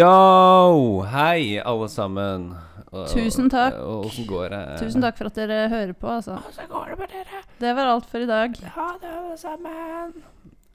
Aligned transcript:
Yo! 0.00 1.02
Hei, 1.12 1.58
alle 1.60 1.88
sammen. 1.92 2.54
Og- 2.90 3.08
Tusen 3.08 3.50
takk. 3.50 3.74
Og 3.74 4.06
og, 4.06 4.26
går 4.28 4.48
det? 4.48 4.60
Tusen 4.80 5.02
takk 5.02 5.18
for 5.18 5.26
at 5.28 5.34
dere 5.36 5.68
hører 5.68 5.92
på, 5.92 6.06
altså. 6.08 6.38
Åssen 6.48 6.68
går 6.70 6.86
det 6.88 6.98
med 6.98 7.08
dere? 7.08 7.40
Det 7.60 7.76
var 7.76 7.86
alt 7.86 8.06
for 8.06 8.18
i 8.18 8.26
dag. 8.26 8.56
Ha 8.76 8.86
det, 9.02 9.10
alle 9.18 9.36
sammen. 9.36 10.14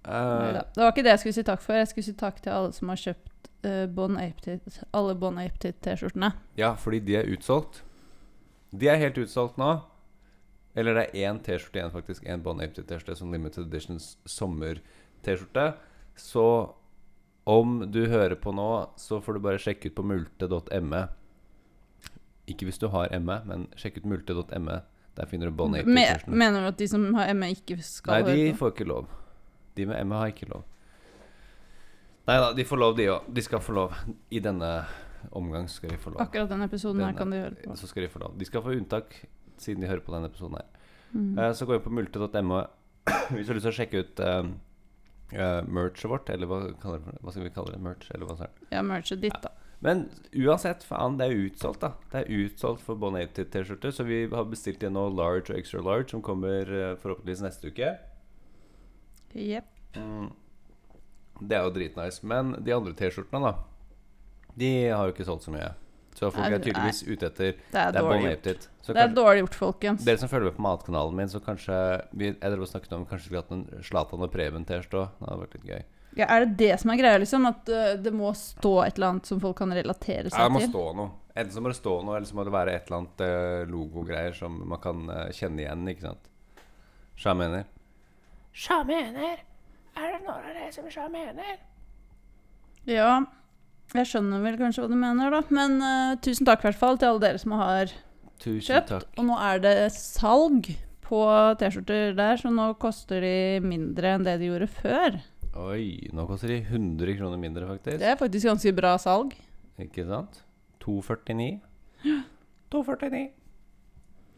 Uh, 0.05 0.53
Det 0.53 0.77
var 0.77 0.91
ikke 0.91 1.03
det 1.03 1.15
jeg 1.15 1.19
skulle 1.19 1.33
si 1.33 1.43
takk 1.43 1.61
for. 1.61 1.73
Jeg 1.73 1.87
skulle 1.87 2.05
si 2.05 2.13
takk 2.13 2.41
til 2.43 2.51
alle 2.51 2.71
som 2.73 2.89
har 2.89 2.95
kjøpt 3.01 3.49
uh, 3.65 3.87
Bon 3.87 4.19
alle 4.93 5.15
Bon 5.15 5.37
Apetite-T-skjortene. 5.37 6.31
ja, 6.57 6.75
fordi 6.75 6.99
de 6.99 7.15
er 7.15 7.25
utsolgt. 7.33 7.81
De 8.77 8.87
er 8.87 8.95
helt 8.97 9.17
utsolgt 9.17 9.57
nå. 9.57 9.81
Eller 10.75 10.93
det 10.93 11.09
er 11.15 11.31
én 11.31 11.39
T-skjorte 11.41 11.79
igjen, 11.79 11.91
faktisk. 11.91 12.23
En 12.27 12.43
Bon 12.43 12.61
Apetite-T-skjorte 12.61 13.15
som 13.17 13.31
Limited 13.31 13.65
Editions 13.73 14.17
sommer-T-skjorte. 14.25 15.73
Så 16.15 16.75
om 17.45 17.77
du 17.91 18.01
hører 18.09 18.35
på 18.41 18.51
nå, 18.55 18.69
så 18.97 19.21
får 19.21 19.37
du 19.37 19.43
bare 19.45 19.61
sjekke 19.61 19.91
ut 19.91 19.95
på 19.97 20.05
multe.me. 20.05 21.01
Ikke 22.49 22.67
hvis 22.67 22.81
du 22.81 22.87
har 22.93 23.13
ME, 23.21 23.39
men 23.45 23.67
sjekk 23.77 24.01
ut 24.01 24.07
multe.me. 24.09 24.79
Der 25.15 25.29
finner 25.29 25.47
du 25.47 25.55
Bon 25.55 25.71
Me 25.71 25.79
Apetite-T-skjorten. 25.79 26.37
mener 26.41 26.65
du 26.65 26.67
at 26.73 26.79
de 26.81 26.87
som 26.91 27.05
har 27.15 27.29
ME, 27.37 27.53
ikke 27.55 27.77
skal 27.85 28.25
Nei, 28.25 28.35
de 28.35 28.55
får 28.57 28.73
ikke 28.73 28.87
lov. 28.89 29.07
De 29.77 29.85
med 29.87 30.09
ME 30.09 30.19
har 30.19 30.33
ikke 30.33 30.49
lov. 30.49 30.65
Nei 32.25 32.37
da, 32.41 32.49
de 32.57 32.65
får 32.65 32.81
lov, 32.81 32.95
de 32.97 33.05
òg. 33.13 33.29
De 33.37 33.43
skal 33.45 33.61
få 33.61 33.75
lov. 33.77 33.93
I 34.33 34.41
denne 34.43 34.71
omgang 35.31 35.69
skal 35.69 35.93
de 35.93 35.99
få 36.01 36.15
lov. 36.15 36.23
Akkurat 36.25 36.49
denne 36.49 36.65
episoden 36.65 37.05
her 37.05 37.13
kan 37.17 37.31
de 37.31 37.43
høre 37.43 37.57
på. 37.61 37.77
Så 37.77 37.89
skal 37.91 38.07
de 38.07 38.11
få 38.11 38.23
lov. 38.25 38.33
De 38.39 38.47
skal 38.49 38.65
få 38.65 38.73
unntak 38.73 39.13
siden 39.61 39.85
de 39.85 39.89
hører 39.89 40.03
på 40.03 40.13
denne 40.15 40.31
episoden 40.31 40.57
her. 40.57 40.67
Mm. 41.13 41.37
Uh, 41.37 41.51
Så 41.53 41.69
gå 41.69 41.77
inn 41.77 41.85
på 41.85 41.93
multe.no 41.93 42.63
hvis 43.31 43.45
du 43.45 43.53
har 43.53 43.59
lyst 43.59 43.67
til 43.69 43.71
å 43.71 43.77
sjekke 43.77 44.01
ut 44.01 44.21
eh, 44.25 44.47
eh, 45.35 45.59
merchet 45.67 46.09
vårt, 46.11 46.31
eller 46.33 46.49
hva, 46.49 46.63
hva 46.71 47.31
skal 47.31 47.45
vi 47.45 47.53
kalle 47.53 47.75
det? 47.75 47.83
Merch, 47.83 48.09
eller 48.15 48.29
hva 48.29 48.39
sånt. 48.39 48.65
Ja, 48.71 48.81
merchet 48.85 49.21
ditt, 49.21 49.37
da. 49.43 49.51
Men 49.85 50.05
uansett, 50.33 50.85
faen, 50.87 51.17
det 51.19 51.27
er 51.27 51.43
utsolgt, 51.45 51.83
da. 51.83 51.91
Det 52.11 52.23
er 52.23 52.45
utsolgt 52.45 52.81
for 52.85 52.97
Bon 52.99 53.17
Apetite-T-skjorter, 53.19 53.93
så 53.93 54.05
vi 54.07 54.23
har 54.31 54.47
bestilt 54.49 54.81
igjen 54.81 54.95
nå 54.97 55.03
large 55.13 55.51
og 55.51 55.59
extra 55.59 55.83
large, 55.83 56.09
som 56.13 56.23
kommer 56.25 56.71
uh, 56.71 56.95
forhåpentligvis 57.01 57.43
neste 57.45 57.69
uke. 57.69 57.91
Jepp. 59.35 59.69
Mm. 59.99 60.31
Det 61.43 61.57
er 61.57 61.67
jo 61.67 61.73
dritnice. 61.75 62.23
Men 62.25 62.55
de 62.63 62.73
andre 62.73 62.95
T-skjortene, 62.97 63.51
da, 63.51 64.55
de 64.55 64.71
har 64.89 65.09
jo 65.09 65.15
ikke 65.15 65.27
solgt 65.27 65.45
så 65.45 65.53
mye. 65.53 65.73
Så 66.15 66.29
folk 66.31 66.47
er 66.47 66.61
tydeligvis 66.63 67.01
ute 67.03 67.27
etter 67.27 67.57
Det 67.57 67.75
er 67.75 67.91
Det 67.91 67.99
er 67.99 68.05
dårlig 68.05 68.29
gjort. 68.29 68.67
Så 68.81 68.93
Det 68.93 69.01
er 69.01 69.07
kanskje, 69.09 69.15
dårlig 69.17 69.41
gjort, 69.43 69.57
folkens. 69.59 70.05
dere 70.05 70.21
som 70.21 70.29
følger 70.31 70.47
med 70.51 70.55
på 70.55 70.63
matkanalen 70.63 71.15
min, 71.19 71.27
så 71.27 71.41
kanskje 71.43 71.79
vi, 72.13 72.29
Jeg 72.31 72.39
drev 72.53 72.61
og 72.63 72.71
snakket 72.71 72.93
om 72.95 73.05
kanskje 73.09 73.25
skulle 73.27 73.43
hatt 73.43 73.51
en 73.51 73.65
Zlatan 73.83 74.23
og 74.23 74.31
Preben-T-skjorte 74.31 75.01
òg. 75.01 75.09
Det 75.19 75.27
hadde 75.27 75.41
vært 75.43 75.57
litt 75.59 75.67
gøy. 75.73 75.83
Ja, 76.15 76.25
er 76.31 76.45
det 76.45 76.55
det 76.61 76.79
som 76.79 76.91
er 76.93 76.99
greia, 77.01 77.19
liksom? 77.19 77.45
At 77.49 77.67
uh, 77.67 77.95
det 77.99 78.13
må 78.15 78.31
stå 78.39 78.73
et 78.85 78.95
eller 78.95 79.15
annet 79.15 79.27
som 79.27 79.41
folk 79.43 79.57
kan 79.59 79.73
relatere 79.75 80.29
Ja, 80.29 80.29
det 80.29 80.31
seg 80.37 80.53
må 80.55 80.61
til? 80.63 80.69
stå 80.71 80.85
noe. 80.95 81.11
Enten 81.35 81.51
så 81.51 81.61
må 81.65 81.67
det 81.73 81.75
stå 81.81 81.95
noe, 82.07 82.15
eller 82.15 82.29
så 82.29 82.37
må 82.37 82.45
det 82.47 82.53
være 82.55 82.75
et 82.77 82.87
eller 82.87 83.01
annet 83.01 83.23
uh, 83.27 83.65
logogreier 83.67 84.37
som 84.37 84.61
man 84.71 84.79
kan 84.79 85.09
uh, 85.11 85.25
kjenne 85.35 85.65
igjen, 85.65 85.83
ikke 85.91 86.05
sant. 86.07 86.29
Sja 87.19 87.33
mener. 87.35 87.65
Sja 88.55 88.79
mener? 88.87 89.43
Er 89.95 90.13
det 90.13 90.21
noen 90.23 90.39
av 90.39 90.47
dere 90.55 90.71
som 90.71 90.87
sja 90.91 91.09
mener? 91.11 91.57
Ja, 92.87 93.25
jeg 93.93 94.07
skjønner 94.09 94.41
vel 94.43 94.57
kanskje 94.57 94.81
hva 94.83 94.89
du 94.91 94.95
mener, 94.99 95.29
da. 95.31 95.41
Men 95.55 95.77
uh, 95.81 96.15
tusen 96.23 96.45
takk 96.47 96.63
i 96.63 96.67
hvert 96.69 96.79
fall 96.81 96.97
til 96.97 97.07
alle 97.13 97.19
dere 97.23 97.39
som 97.39 97.51
har 97.59 97.91
Tusen 98.41 98.65
kjøpt. 98.73 98.89
takk. 98.89 99.05
Og 99.21 99.25
nå 99.29 99.37
er 99.39 99.59
det 99.63 99.75
salg 99.95 100.71
på 101.05 101.21
T-skjorter 101.61 102.15
der, 102.17 102.35
så 102.41 102.49
nå 102.51 102.71
koster 102.81 103.21
de 103.21 103.35
mindre 103.63 104.15
enn 104.17 104.25
det 104.25 104.39
de 104.41 104.49
gjorde 104.49 104.67
før. 104.73 105.19
Oi, 105.55 106.09
nå 106.11 106.25
koster 106.27 106.49
de 106.51 106.57
100 106.65 107.15
kroner 107.19 107.39
mindre, 107.39 107.67
faktisk. 107.69 107.99
Det 108.01 108.09
er 108.11 108.17
faktisk 108.19 108.49
ganske 108.49 108.73
bra 108.75 108.95
salg. 108.99 109.35
Ikke 109.79 110.03
sant? 110.09 110.41
249. 110.83 111.61
249. 112.73 113.29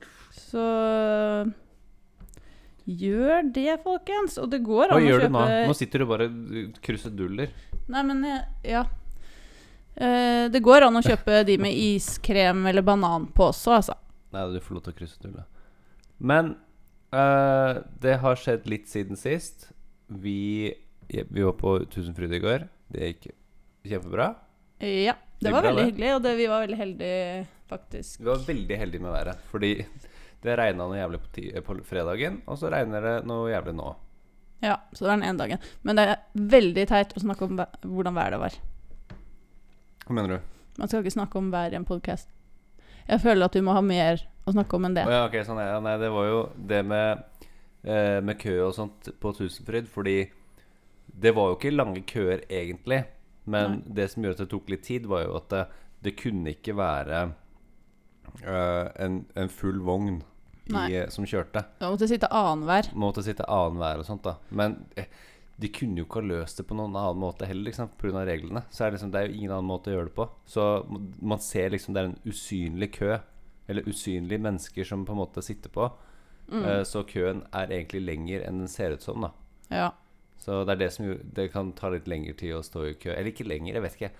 Så 0.38 0.62
gjør 2.88 3.50
det, 3.56 3.80
folkens. 3.84 4.38
Og 4.42 4.52
det 4.52 4.62
går 4.66 4.92
an 4.94 5.00
å 5.00 5.04
gjør 5.04 5.26
du 5.26 5.34
nå? 5.34 5.42
Nå 5.72 5.76
sitter 5.78 6.04
du 6.04 6.10
bare 6.10 6.28
kruseduller. 6.86 7.52
Nei, 7.92 8.04
men 8.04 8.24
jeg- 8.24 8.46
ja. 8.76 8.84
Eh, 9.98 10.46
det 10.54 10.62
går 10.62 10.86
an 10.86 11.00
å 11.00 11.04
kjøpe 11.06 11.42
de 11.48 11.58
med 11.62 11.74
iskrem 11.74 12.66
eller 12.70 12.86
banan 12.86 13.28
på 13.34 13.50
også, 13.50 13.74
altså. 13.80 13.96
Nei, 14.36 14.44
du 14.54 14.60
får 14.62 14.78
lov 14.78 14.84
til 14.86 14.94
å 14.94 14.98
krysse 15.00 15.22
tullet. 15.24 15.64
Men 16.18 16.52
uh, 17.16 17.80
det 18.02 18.18
har 18.22 18.38
skjedd 18.40 18.68
litt 18.70 18.90
siden 18.92 19.18
sist. 19.18 19.70
Vi, 20.08 20.74
vi 21.10 21.46
var 21.46 21.56
på 21.58 21.78
Tusenfryd 21.94 22.34
i 22.38 22.42
går. 22.44 22.68
Det 22.94 23.12
gikk 23.12 23.30
kjempebra. 23.88 24.32
Ja. 24.84 25.16
Det 25.38 25.46
Det 25.46 25.54
var 25.54 25.62
bra, 25.62 25.70
veldig 25.70 25.84
det. 25.84 25.90
hyggelig, 25.92 26.14
og 26.16 26.22
det, 26.26 26.32
vi 26.38 26.46
var 26.50 26.64
veldig 26.66 26.78
heldige, 26.78 27.42
faktisk. 27.70 28.20
Vi 28.20 28.26
var 28.26 28.40
veldig 28.48 28.78
heldige 28.82 29.04
med 29.06 29.14
været. 29.14 29.44
Fordi 29.52 29.72
det 30.42 30.56
regna 30.58 30.88
noe 30.88 30.98
jævlig 30.98 31.20
på, 31.22 31.30
ti, 31.36 31.44
på 31.66 31.76
fredagen, 31.86 32.40
og 32.50 32.58
så 32.58 32.72
regner 32.74 33.06
det 33.06 33.16
noe 33.30 33.52
jævlig 33.52 33.76
nå. 33.78 33.92
Ja, 34.66 34.80
så 34.94 35.04
det 35.04 35.12
var 35.12 35.20
den 35.20 35.28
ene 35.30 35.42
dagen. 35.44 35.68
Men 35.86 36.00
det 36.00 36.08
er 36.10 36.24
veldig 36.58 36.88
teit 36.90 37.14
å 37.14 37.22
snakke 37.22 37.46
om 37.46 37.62
hvordan 37.62 38.18
været 38.18 38.42
var. 38.42 38.58
Hva 40.08 40.16
mener 40.16 40.38
du? 40.38 40.52
Man 40.80 40.88
skal 40.88 41.02
ikke 41.04 41.18
snakke 41.18 41.40
om 41.42 41.50
i 41.52 41.76
en 41.76 41.86
podkast. 41.86 42.30
Jeg 43.08 43.20
føler 43.20 43.50
at 43.50 43.56
vi 43.56 43.64
må 43.66 43.74
ha 43.76 43.82
mer 43.84 44.22
å 44.48 44.54
snakke 44.56 44.78
om 44.78 44.86
enn 44.88 44.96
det. 44.96 45.04
Oh, 45.04 45.12
ja, 45.12 45.26
okay, 45.28 45.44
sånn, 45.44 45.60
ja, 45.60 45.82
nei, 45.84 45.98
det 46.00 46.12
var 46.14 46.28
jo 46.30 46.38
det 46.56 46.80
med, 46.88 47.24
eh, 47.84 48.20
med 48.24 48.40
kø 48.40 48.54
og 48.70 48.74
sånt 48.78 49.10
på 49.20 49.34
Tusenfryd. 49.36 49.90
Fordi 49.92 50.16
det 51.12 51.34
var 51.36 51.52
jo 51.52 51.58
ikke 51.58 51.76
lange 51.76 52.06
køer, 52.08 52.46
egentlig. 52.48 53.02
Men 53.52 53.82
det 53.84 54.10
som 54.14 54.24
gjorde 54.24 54.40
at 54.40 54.46
det 54.46 54.52
tok 54.54 54.72
litt 54.72 54.88
tid, 54.88 55.12
var 55.12 55.26
jo 55.26 55.36
at 55.42 55.52
det, 55.52 55.66
det 56.08 56.16
kunne 56.20 56.56
ikke 56.56 56.76
være 56.80 57.22
eh, 58.46 58.88
en, 59.04 59.22
en 59.36 59.52
full 59.52 59.84
vogn 59.84 60.22
i, 60.72 60.76
eh, 61.02 61.08
som 61.12 61.28
kjørte. 61.28 61.66
Man 61.82 61.98
måtte 61.98 62.08
sitte 62.12 62.32
annenhver. 62.32 62.92
Måtte 62.96 63.28
sitte 63.28 63.48
annenhver 63.52 64.04
og 64.04 64.08
sånt, 64.08 64.24
da. 64.24 64.38
Men 64.56 64.86
eh, 64.96 65.12
de 65.58 65.70
kunne 65.74 65.98
jo 65.98 66.06
ikke 66.06 66.22
ha 66.22 66.30
løst 66.30 66.60
det 66.60 66.68
på 66.70 66.76
noen 66.78 66.94
annen 66.94 67.18
måte 67.18 67.48
heller, 67.50 67.72
liksom, 67.72 67.90
pga. 67.98 68.22
reglene. 68.28 68.62
Så 68.70 68.84
er 68.84 68.92
det, 68.92 68.98
liksom, 68.98 69.12
det 69.14 69.20
er 69.20 69.30
jo 69.30 69.38
ingen 69.40 69.54
annen 69.56 69.70
måte 69.72 69.90
å 69.90 69.96
gjøre 69.96 70.10
det 70.12 70.18
på. 70.18 70.28
Så 70.46 70.66
man 71.18 71.42
ser 71.42 71.72
liksom 71.74 71.96
det 71.96 72.04
er 72.04 72.12
en 72.12 72.20
usynlig 72.30 72.92
kø, 73.00 73.18
eller 73.68 73.90
usynlige 73.90 74.44
mennesker 74.44 74.86
som 74.86 75.06
på 75.06 75.16
en 75.16 75.22
måte 75.24 75.42
sitter 75.42 75.74
på. 75.74 75.90
Mm. 76.48 76.62
Uh, 76.62 76.84
så 76.88 77.02
køen 77.10 77.42
er 77.50 77.74
egentlig 77.74 78.04
lenger 78.06 78.46
enn 78.46 78.62
den 78.62 78.70
ser 78.72 78.94
ut 78.94 79.04
som, 79.04 79.26
da. 79.26 79.34
Ja. 79.74 79.90
Så 80.38 80.62
det 80.64 80.78
er 80.78 80.80
det 80.80 80.92
som 80.94 81.04
jo 81.04 81.16
Det 81.36 81.50
kan 81.52 81.74
ta 81.76 81.90
litt 81.92 82.06
lengre 82.08 82.32
tid 82.38 82.54
å 82.56 82.62
stå 82.64 82.86
i 82.88 82.94
kø. 82.96 83.10
Eller 83.12 83.34
ikke 83.34 83.48
lenger, 83.50 83.74
jeg 83.74 83.84
vet 83.84 83.98
ikke. 83.98 84.12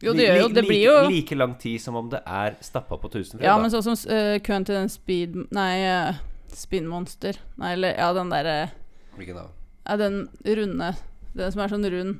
Jo, 0.00 0.14
det 0.16 0.24
gjør 0.24 0.40
jo 0.40 0.48
Det 0.48 0.62
like, 0.62 0.70
blir 0.70 0.82
jo 0.82 0.94
Like 1.10 1.36
lang 1.36 1.54
tid 1.60 1.82
som 1.82 1.98
om 2.00 2.08
det 2.10 2.22
er 2.24 2.56
stappa 2.64 2.98
på 2.98 3.10
Tusenfryd. 3.12 3.44
Ja, 3.46 3.58
men 3.60 3.70
sånn 3.70 3.84
som 3.84 3.98
uh, 4.08 4.38
køen 4.42 4.66
til 4.66 4.78
den 4.78 4.90
speed... 4.90 5.36
Nei, 5.54 5.70
uh, 5.84 6.18
Spinmonster. 6.48 7.36
Nei, 7.60 7.74
eller 7.76 7.98
ja, 7.98 8.08
den 8.16 8.32
derre 8.32 8.56
Hvilken 9.18 9.36
da? 9.36 9.46
Ja, 9.88 9.96
den 9.96 10.28
runde. 10.44 10.92
Den 11.38 11.52
som 11.54 11.62
er 11.64 11.68
sånn 11.72 11.86
rund. 11.90 12.18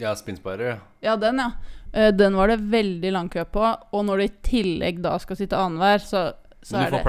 Ja, 0.00 0.14
Spinspider. 0.16 0.64
ja. 0.72 0.76
Ja, 1.04 1.16
den, 1.20 1.38
ja. 1.38 1.50
Eh, 1.92 2.10
den 2.16 2.34
var 2.36 2.48
det 2.48 2.56
veldig 2.72 3.12
lang 3.12 3.28
kø 3.28 3.44
på. 3.44 3.64
Og 3.92 4.04
når 4.08 4.16
du 4.16 4.24
i 4.24 4.32
tillegg 4.48 5.02
da 5.04 5.18
skal 5.20 5.36
sitte 5.36 5.58
annenhver, 5.60 5.98
så, 6.00 6.22
så 6.64 6.80
er 6.80 6.90
det 6.94 7.02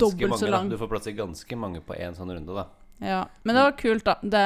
dobbelt 0.00 0.38
så 0.40 0.48
lang. 0.48 0.70
Du 0.72 0.78
får 0.80 0.88
plass 0.88 1.04
til 1.04 1.16
ganske 1.18 1.58
mange 1.60 1.82
på 1.84 1.94
én 1.98 2.16
sånn 2.16 2.32
runde, 2.32 2.54
da. 2.56 2.66
Ja, 3.00 3.20
Men 3.44 3.56
det 3.56 3.62
var 3.64 3.76
kult, 3.80 4.04
da. 4.04 4.16
Det, 4.22 4.40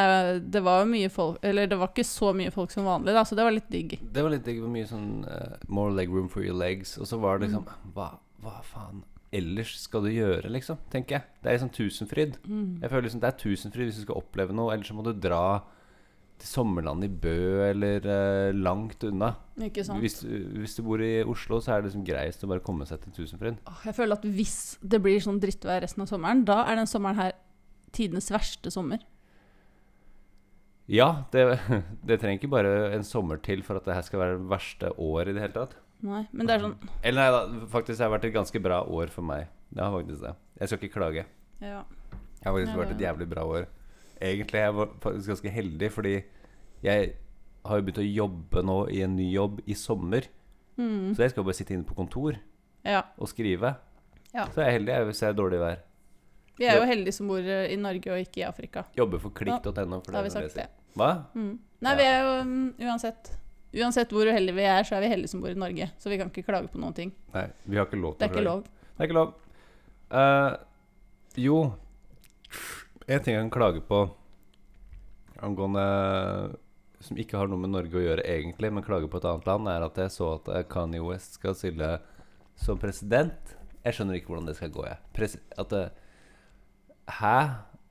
det 0.51 0.61
var 0.63 0.85
jo 0.85 0.91
mye 0.93 1.09
folk 1.11 1.41
Eller 1.43 1.67
det 1.67 1.75
var 1.75 1.89
ikke 1.91 2.05
så 2.07 2.29
mye 2.39 2.53
folk 2.55 2.71
som 2.71 2.85
vanlig, 2.87 3.11
da, 3.17 3.25
så 3.27 3.35
det 3.35 3.43
var 3.43 3.51
litt 3.57 3.67
digg. 3.71 3.97
Det 4.15 4.23
var 4.23 4.31
litt 4.31 4.45
digg. 4.47 4.61
var 4.63 4.71
Mye 4.71 4.87
sånn 4.87 5.25
uh, 5.27 5.57
More 5.67 5.91
leg 5.97 6.11
room 6.15 6.29
for 6.31 6.43
your 6.47 6.55
legs. 6.55 6.95
Og 6.99 7.07
så 7.11 7.19
var 7.23 7.39
det 7.39 7.49
liksom 7.49 7.65
Mm. 7.67 7.91
hva, 7.97 8.13
hva 8.45 8.61
faen 8.63 9.03
ellers 9.35 9.75
skal 9.83 10.07
du 10.07 10.11
gjøre, 10.13 10.51
liksom? 10.53 10.81
Tenker 10.93 11.19
jeg. 11.19 11.29
Det 11.43 11.51
er 11.51 11.57
liksom 11.57 11.73
Tusenfryd. 11.75 12.37
Mm. 12.47 12.83
Jeg 12.83 12.91
føler 12.91 13.07
liksom 13.09 13.23
det 13.23 13.31
er 13.31 13.41
Tusenfryd 13.41 13.89
hvis 13.89 14.01
du 14.01 14.05
skal 14.07 14.21
oppleve 14.21 14.57
noe. 14.57 14.75
Ellers 14.75 14.91
så 14.91 14.97
må 14.97 15.05
du 15.07 15.13
dra 15.13 15.45
til 16.41 16.51
sommerland 16.51 17.07
i 17.07 17.09
Bø 17.09 17.63
eller 17.69 18.07
uh, 18.09 18.57
langt 18.57 19.05
unna. 19.07 19.33
Ikke? 19.63 19.85
Hvis, 20.03 20.21
hvis 20.25 20.77
du 20.79 20.83
bor 20.87 21.03
i 21.05 21.23
Oslo, 21.23 21.61
så 21.63 21.75
er 21.75 21.83
det 21.83 21.91
liksom 21.91 22.07
greiest 22.07 22.43
å 22.45 22.51
bare 22.51 22.65
komme 22.65 22.87
seg 22.89 23.03
til 23.05 23.15
Tusenfryd. 23.21 23.61
Jeg 23.87 23.97
føler 23.97 24.19
at 24.19 24.27
hvis 24.27 24.59
det 24.83 25.03
blir 25.05 25.23
sånn 25.23 25.41
drittvær 25.43 25.85
resten 25.87 26.05
av 26.05 26.11
sommeren, 26.11 26.45
da 26.49 26.63
er 26.67 26.81
den 26.81 26.91
sommeren 26.91 27.21
her 27.21 27.37
tidenes 27.95 28.33
verste 28.35 28.73
sommer. 28.75 29.05
Ja, 30.91 31.25
det, 31.33 31.47
det 32.09 32.21
trenger 32.21 32.41
ikke 32.41 32.55
bare 32.57 32.75
en 32.97 33.07
sommer 33.07 33.41
til 33.43 33.65
for 33.65 33.79
at 33.79 33.87
det 33.89 33.97
her 33.97 34.07
skal 34.07 34.25
være 34.25 34.39
det 34.41 34.51
verste 34.51 34.93
året 35.01 35.33
i 35.33 35.39
det 35.39 35.47
hele 35.47 35.57
tatt. 35.57 35.79
Nei, 36.05 36.23
men 36.37 36.49
det 36.49 36.57
er 36.59 36.65
sånn 36.67 36.75
Eller 37.01 37.17
nei 37.23 37.29
da, 37.33 37.67
faktisk 37.73 37.97
det 37.97 38.05
har 38.05 38.13
vært 38.13 38.27
et 38.29 38.35
ganske 38.35 38.61
bra 38.61 38.83
år 38.85 39.13
for 39.13 39.25
meg. 39.25 39.49
Det 39.73 39.81
har 39.81 39.95
faktisk 39.95 40.21
det. 40.27 40.35
Jeg 40.61 40.71
skal 40.71 40.81
ikke 40.83 40.99
klage. 40.99 41.25
Ja. 41.65 41.81
Det 42.13 42.45
har 42.45 42.57
faktisk 42.59 42.81
vært 42.83 42.95
et 42.95 43.05
jævlig 43.07 43.29
bra 43.31 43.45
år. 43.49 43.69
Egentlig 44.21 44.61
er 44.61 44.67
jeg 44.69 44.77
var 44.77 44.91
faktisk 45.03 45.33
ganske 45.33 45.53
heldig, 45.55 45.91
fordi 45.93 46.15
jeg 46.85 47.15
har 47.65 47.81
jo 47.81 47.87
begynt 47.87 48.03
å 48.03 48.07
jobbe 48.07 48.63
nå 48.69 48.79
i 48.93 49.01
en 49.07 49.17
ny 49.17 49.31
jobb 49.33 49.63
i 49.65 49.77
sommer. 49.79 50.29
Mm. 50.77 51.15
Så 51.17 51.25
jeg 51.25 51.33
skal 51.33 51.47
bare 51.47 51.57
sitte 51.57 51.75
inne 51.75 51.89
på 51.89 51.97
kontor 51.97 52.37
ja. 52.85 53.03
og 53.17 53.31
skrive. 53.31 53.73
Ja. 54.35 54.45
Så 54.53 54.61
jeg 54.61 54.69
er 54.69 54.77
heldig 54.79 54.97
jeg, 54.97 55.09
hvis 55.09 55.23
det 55.23 55.29
er 55.31 55.39
dårlig 55.39 55.61
vær. 55.63 55.85
Vi 56.59 56.67
er 56.71 56.79
jo 56.79 56.87
heldige 56.87 57.17
som 57.17 57.31
bor 57.31 57.43
eh, 57.43 57.71
i 57.73 57.79
Norge 57.81 58.13
og 58.15 58.21
ikke 58.23 58.43
i 58.43 58.47
Afrika. 58.47 58.85
Jobber 58.99 59.23
for 59.23 59.35
klikk.no. 59.35 60.03
for 60.05 60.13
Da 60.13 60.21
har 60.21 60.27
vi 60.27 60.35
sagt 60.35 60.59
det. 60.59 60.69
Hva? 60.95 61.11
Mm. 61.35 61.57
Nei, 61.83 61.95
Ja. 61.95 61.97
vi 61.99 62.05
er 62.07 62.21
jo 62.21 62.35
um, 62.45 62.75
uansett 62.85 63.33
Uansett 63.75 64.13
hvor 64.15 64.29
uheldige 64.29 64.57
vi 64.57 64.67
er, 64.69 64.87
så 64.87 64.97
er 64.97 65.05
vi 65.05 65.11
heldige 65.11 65.33
som 65.33 65.43
bor 65.43 65.51
i 65.51 65.59
Norge. 65.59 65.89
Så 65.99 66.13
vi 66.13 66.19
kan 66.21 66.31
ikke 66.31 66.47
klage 66.47 66.71
på 66.71 66.81
noen 66.83 66.95
ting. 66.97 67.11
Nei, 67.35 67.49
vi 67.67 67.81
har 67.81 67.89
ikke 67.89 68.01
lov 68.01 68.17
Det 68.19 68.29
er 68.29 68.35
ikke 68.35 68.45
lov. 68.47 68.63
Det 68.95 69.03
er 69.03 69.09
ikke 69.09 69.19
lov. 69.19 69.33
Uh, 70.15 70.53
jo 71.41 71.57
En 73.09 73.23
ting 73.25 73.35
jeg 73.35 73.43
kan 73.43 73.51
klage 73.51 73.81
på 73.83 74.05
angående 75.43 75.87
Som 77.03 77.19
ikke 77.19 77.41
har 77.41 77.49
noe 77.51 77.59
med 77.59 77.73
Norge 77.73 77.99
å 77.99 78.05
gjøre 78.05 78.25
egentlig, 78.29 78.71
men 78.73 78.85
klage 78.87 79.09
på 79.11 79.19
et 79.19 79.27
annet 79.29 79.49
land, 79.49 79.69
er 79.69 79.85
at 79.85 79.99
jeg 80.01 80.13
så 80.15 80.31
at 80.39 80.49
eh, 80.55 80.63
Kanye 80.71 81.03
West 81.05 81.37
skal 81.37 81.57
stille 81.59 81.91
som 82.57 82.79
president. 82.81 83.53
Jeg 83.85 83.97
skjønner 83.97 84.17
ikke 84.17 84.33
hvordan 84.33 84.49
det 84.49 84.55
skal 84.57 84.73
gå, 84.73 84.87
jeg. 84.89 84.97
Presi 85.13 85.41
at 85.61 85.75
det, 85.75 85.83
Hæ? 87.19 87.37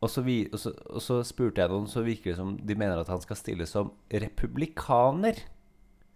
Og 0.03 0.09
så, 0.09 0.23
vi, 0.25 0.47
og, 0.51 0.59
så, 0.59 0.73
og 0.89 1.03
så 1.03 1.19
spurte 1.23 1.61
jeg 1.61 1.71
noen, 1.71 1.85
så 1.87 2.01
virker 2.03 2.33
det 2.33 2.39
som 2.39 2.55
de 2.57 2.75
mener 2.75 2.99
at 2.99 3.11
han 3.11 3.21
skal 3.23 3.37
stille 3.39 3.67
som 3.69 3.93
republikaner. 4.11 5.37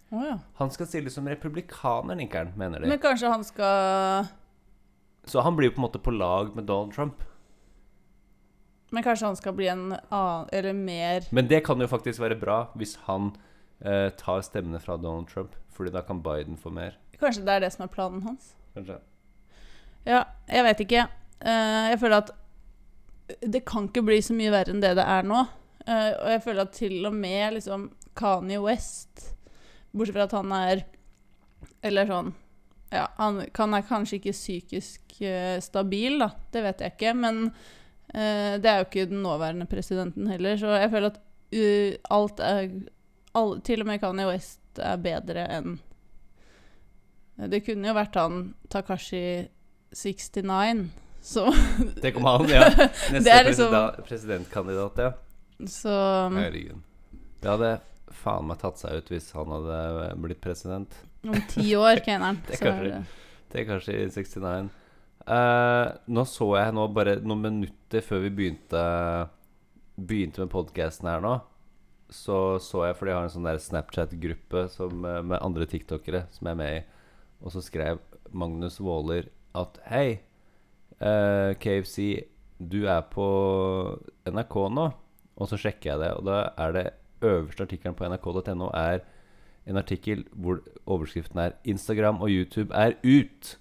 Å 0.10 0.24
ja. 0.24 0.36
Han 0.60 0.70
skal 0.72 0.88
stille 0.88 1.12
som 1.12 1.28
republikaner, 1.28 2.16
Nikkeren, 2.16 2.54
mener 2.56 2.80
de. 2.80 2.90
Men 2.90 3.00
kanskje 3.04 3.32
han 3.32 3.44
skal 3.44 4.30
Så 5.28 5.44
han 5.44 5.58
blir 5.58 5.70
jo 5.70 5.76
på 5.76 5.82
en 5.82 5.88
måte 5.90 6.00
på 6.00 6.14
lag 6.16 6.54
med 6.56 6.70
Donald 6.70 6.94
Trump. 6.96 7.26
Men 8.96 9.04
kanskje 9.04 9.28
han 9.28 9.36
skal 9.36 9.56
bli 9.58 9.68
en 9.68 9.90
annen 9.92 10.48
Eller 10.56 10.74
mer 10.74 11.26
Men 11.36 11.50
det 11.52 11.66
kan 11.68 11.82
jo 11.84 11.90
faktisk 11.92 12.22
være 12.24 12.38
bra 12.40 12.70
hvis 12.80 12.96
han 13.10 13.34
eh, 13.84 14.14
tar 14.16 14.46
stemmene 14.48 14.80
fra 14.80 14.96
Donald 14.96 15.28
Trump. 15.28 15.58
Fordi 15.76 15.92
da 15.92 16.02
kan 16.02 16.24
Biden 16.24 16.58
få 16.58 16.72
mer, 16.74 16.96
Kanskje 17.20 17.44
det 17.46 17.54
er 17.54 17.66
det 17.66 17.74
som 17.74 17.84
er 17.86 17.92
planen 17.94 18.22
hans? 18.24 18.54
kanskje. 18.78 19.00
Ja, 20.06 20.24
jeg 20.48 20.64
vet 20.68 20.82
ikke. 20.86 21.06
Uh, 21.42 21.88
jeg 21.92 22.00
føler 22.00 22.18
at 22.22 22.32
det 23.42 23.64
kan 23.66 23.88
ikke 23.90 24.04
bli 24.06 24.20
så 24.24 24.36
mye 24.38 24.54
verre 24.54 24.74
enn 24.74 24.84
det 24.84 24.94
det 25.00 25.06
er 25.06 25.26
nå. 25.28 25.44
Uh, 25.88 26.12
og 26.14 26.30
jeg 26.36 26.44
føler 26.46 26.62
at 26.62 26.76
til 26.78 27.10
og 27.10 27.16
med 27.18 27.58
liksom 27.58 27.90
Kanye 28.18 28.62
West 28.62 29.34
Bortsett 29.98 30.18
fra 30.18 30.28
at 30.28 30.36
han 30.38 30.54
er 30.56 30.84
Eller 31.86 32.10
sånn 32.10 32.34
Ja, 32.94 33.08
han 33.18 33.42
han, 33.58 33.74
er 33.76 33.88
kanskje 33.88 34.20
ikke 34.22 34.36
psykisk 34.36 35.18
uh, 35.22 35.58
stabil, 35.64 36.20
da. 36.22 36.30
Det 36.54 36.64
vet 36.64 36.84
jeg 36.84 36.94
ikke. 36.96 37.14
Men 37.20 37.42
uh, 37.50 38.54
det 38.62 38.70
er 38.70 38.80
jo 38.80 38.88
ikke 38.88 39.10
den 39.12 39.26
nåværende 39.26 39.68
presidenten 39.68 40.30
heller, 40.32 40.56
så 40.60 40.78
jeg 40.78 40.94
føler 40.94 41.12
at 41.12 41.20
uh, 41.20 41.98
alt 42.16 42.40
er 42.46 42.70
all, 43.38 43.58
Til 43.66 43.84
og 43.84 43.90
med 43.90 44.00
Kanye 44.02 44.30
West 44.30 44.80
er 44.80 45.02
bedre 45.02 45.44
enn 45.58 45.78
Det 47.52 47.62
kunne 47.66 47.92
jo 47.92 47.98
vært 47.98 48.18
han 48.18 48.40
Takashi 48.74 49.48
69, 49.94 50.88
så 51.24 51.46
Tenk 52.04 52.18
om 52.20 52.28
han, 52.28 52.50
ja. 52.52 52.66
Neste 53.14 53.38
liksom- 53.48 54.04
presidentkandidat, 54.08 55.04
ja. 55.06 55.12
Så 55.68 55.92
Herregud. 56.36 56.82
Det 57.42 57.50
hadde 57.50 57.70
faen 58.16 58.48
meg 58.48 58.60
tatt 58.62 58.80
seg 58.82 59.00
ut 59.02 59.10
hvis 59.12 59.32
han 59.36 59.52
hadde 59.52 59.80
blitt 60.24 60.42
president. 60.44 60.94
om 61.28 61.36
ti 61.52 61.70
år, 61.76 62.00
Keneren, 62.06 62.40
Det 62.48 62.60
kanskje- 62.62 63.04
det 63.52 63.62
er 63.62 63.66
kanskje 63.70 63.96
i 64.04 64.08
69. 64.12 64.70
Uh, 65.28 65.92
nå 66.08 66.24
så 66.28 66.46
jeg 66.56 66.74
nå 66.76 66.86
bare 66.96 67.18
noen 67.20 67.42
minutter 67.44 68.04
før 68.06 68.22
vi 68.24 68.30
begynte 68.32 68.80
Begynte 69.98 70.40
med 70.44 70.52
podcasten 70.54 71.10
her 71.10 71.20
nå, 71.24 71.34
så 72.14 72.60
så 72.64 72.84
jeg 72.86 72.96
for 73.00 73.10
de 73.10 73.16
har 73.18 73.26
en 73.26 73.32
sånn 73.34 73.48
der 73.48 73.58
Snapchat-gruppe 73.60 74.62
eh, 74.70 74.92
med 75.26 75.40
andre 75.42 75.66
tiktokere 75.68 76.22
som 76.32 76.46
jeg 76.48 76.54
er 76.54 76.60
med 76.60 76.76
i, 76.78 76.84
og 77.42 77.52
så 77.56 77.64
skrev 77.66 77.98
Magnus 78.32 78.78
Waaler 78.80 79.26
at 79.58 79.80
Hei, 79.90 80.20
uh, 81.02 81.58
KFC, 81.58 82.28
du 82.62 82.84
er 82.86 83.02
på 83.10 83.26
NRK 84.30 84.56
nå. 84.78 84.86
Og 85.38 85.50
så 85.50 85.58
sjekker 85.62 85.92
jeg 85.96 86.02
det, 86.02 86.12
og 86.18 86.24
da 86.30 86.38
er 86.62 86.72
det 86.78 86.86
øverste 87.22 87.64
artikkelen 87.64 87.96
på 87.96 88.08
nrk.no 88.08 88.70
er 88.74 89.00
en 89.68 89.78
artikkel 89.78 90.26
hvor 90.32 90.60
overskriften 90.86 91.40
er 91.40 91.52
'Instagram 91.66 92.22
og 92.22 92.30
YouTube 92.30 92.74
er 92.76 92.94
ut'. 93.04 93.58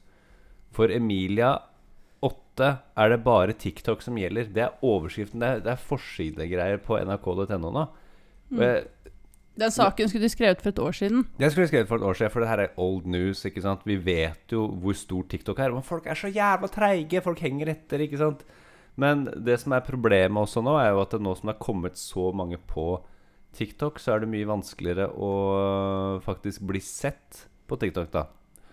For 0.70 0.85
Emilia 0.91 1.56
8 2.23 2.76
er 2.97 3.08
det 3.08 3.25
bare 3.25 3.53
TikTok 3.53 4.03
som 4.03 4.17
gjelder. 4.17 4.44
Det 4.44 4.62
er 4.62 4.85
overskriften. 4.85 5.41
Det 5.41 5.49
er, 5.49 5.58
det 5.64 5.73
er 5.73 5.76
forsidegreier 5.76 6.76
på 6.76 6.99
nrk.no 6.99 7.70
nå. 7.70 7.87
Mm. 8.50 8.61
jeg, 8.61 8.85
Den 9.59 9.70
saken 9.70 10.09
skulle 10.09 10.23
de 10.23 10.29
skrevet 10.29 10.62
for 10.62 10.69
et 10.69 10.79
år 10.79 10.93
siden. 10.93 11.26
Den 11.38 11.50
skulle 11.50 11.67
skrevet 11.67 11.88
for 11.88 11.97
et 11.97 12.02
år 12.02 12.12
siden, 12.12 12.31
for 12.31 12.41
det 12.41 12.49
her 12.49 12.59
er 12.59 12.76
old 12.76 13.06
news. 13.06 13.44
ikke 13.44 13.62
sant? 13.62 13.81
Vi 13.85 13.97
vet 13.97 14.52
jo 14.52 14.67
hvor 14.67 14.93
stor 14.93 15.23
TikTok 15.23 15.59
er. 15.59 15.73
Men 15.73 15.82
folk 15.82 16.06
er 16.06 16.14
så 16.14 16.29
jævla 16.29 16.67
treige. 16.69 17.20
Folk 17.20 17.38
henger 17.38 17.69
etter, 17.73 17.99
ikke 17.99 18.19
sant? 18.19 18.44
Men 18.97 19.26
det 19.47 19.61
som 19.61 19.73
er 19.73 19.81
problemet 19.85 20.41
også 20.41 20.62
nå, 20.64 20.76
er 20.81 20.91
jo 20.91 21.00
at 21.00 21.11
det 21.12 21.20
nå 21.20 21.35
som 21.35 21.49
det 21.49 21.56
har 21.56 21.64
kommet 21.64 21.99
så 21.99 22.32
mange 22.32 22.56
på 22.56 23.02
TikTok, 23.56 24.00
så 24.03 24.14
er 24.14 24.23
det 24.23 24.31
mye 24.32 24.49
vanskeligere 24.49 25.08
å 25.12 25.31
faktisk 26.25 26.64
bli 26.69 26.82
sett 26.85 27.47
på 27.67 27.79
TikTok, 27.81 28.11
da. 28.12 28.26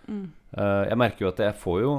Mm. 0.08 0.26
Uh, 0.58 0.84
jeg 0.90 1.00
merker 1.00 1.26
jo 1.26 1.30
at 1.32 1.40
jeg 1.40 1.56
får 1.56 1.78
jo 1.80 1.92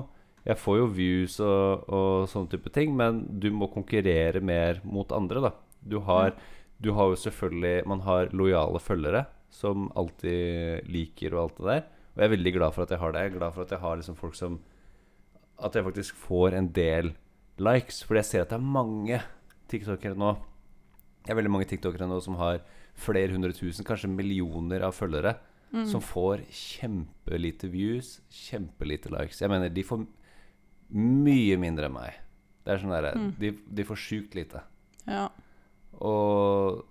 Jeg 0.45 0.61
får 0.61 0.75
jo 0.77 0.89
views 0.93 1.39
og, 1.41 1.87
og 1.89 2.27
sånne 2.29 2.53
type 2.53 2.69
ting, 2.69 2.91
men 2.93 3.23
du 3.41 3.49
må 3.49 3.71
konkurrere 3.73 4.43
mer 4.45 4.83
mot 4.85 5.09
andre, 5.17 5.41
da. 5.41 5.53
Du 5.81 6.03
har, 6.05 6.35
du 6.77 6.91
har 6.93 7.09
jo 7.13 7.17
selvfølgelig 7.23 7.89
Man 7.89 8.05
har 8.05 8.29
lojale 8.37 8.83
følgere 8.85 9.25
som 9.55 9.89
alltid 9.97 10.89
liker 10.91 11.35
og 11.35 11.43
alt 11.45 11.59
det 11.59 11.69
der. 11.71 11.83
Og 12.15 12.21
jeg 12.21 12.29
er 12.29 12.35
veldig 12.35 12.53
glad 12.59 12.75
for 12.75 12.85
at 12.85 12.93
jeg 12.93 13.01
har 13.01 13.15
det. 13.15 13.23
Jeg 13.23 13.31
er 13.31 13.39
glad 13.39 13.55
for 13.55 13.65
at 13.65 13.75
jeg 13.75 13.83
har 13.83 13.99
liksom 14.01 14.17
folk 14.19 14.39
som 14.39 14.61
At 15.65 15.77
jeg 15.77 15.85
faktisk 15.87 16.17
får 16.19 16.55
en 16.59 16.69
del 16.75 17.15
likes. 17.63 18.03
Fordi 18.05 18.19
jeg 18.19 18.31
ser 18.31 18.43
at 18.43 18.51
det 18.51 18.59
er 18.59 18.73
mange 18.75 19.21
tiktokere 19.71 20.19
nå. 20.19 20.35
Det 21.25 21.33
er 21.33 21.39
veldig 21.39 21.51
mange 21.55 21.69
tiktokere 21.71 22.07
nå 22.09 22.19
som 22.23 22.37
har 22.37 22.61
flere 22.95 23.33
hundre 23.33 23.53
tusen, 23.57 23.85
kanskje 23.85 24.11
millioner 24.13 24.85
av 24.87 24.93
følgere 24.97 25.37
Mm. 25.75 25.87
som 25.91 25.99
får 26.01 26.45
kjempelite 26.55 27.67
views, 27.67 28.21
kjempelite 28.31 29.11
likes. 29.11 29.41
Jeg 29.41 29.51
mener, 29.51 29.69
de 29.75 29.83
får 29.83 30.05
mye 30.95 31.57
mindre 31.59 31.89
enn 31.89 31.97
meg. 31.97 32.15
Det 32.63 32.71
er 32.77 32.79
sånn 32.79 32.93
derre 32.95 33.11
Mm. 33.17 33.33
de, 33.41 33.51
de 33.75 33.83
får 33.89 33.97
sjukt 33.99 34.37
lite. 34.39 34.61
Ja. 35.09 35.25
Og, 36.01 36.85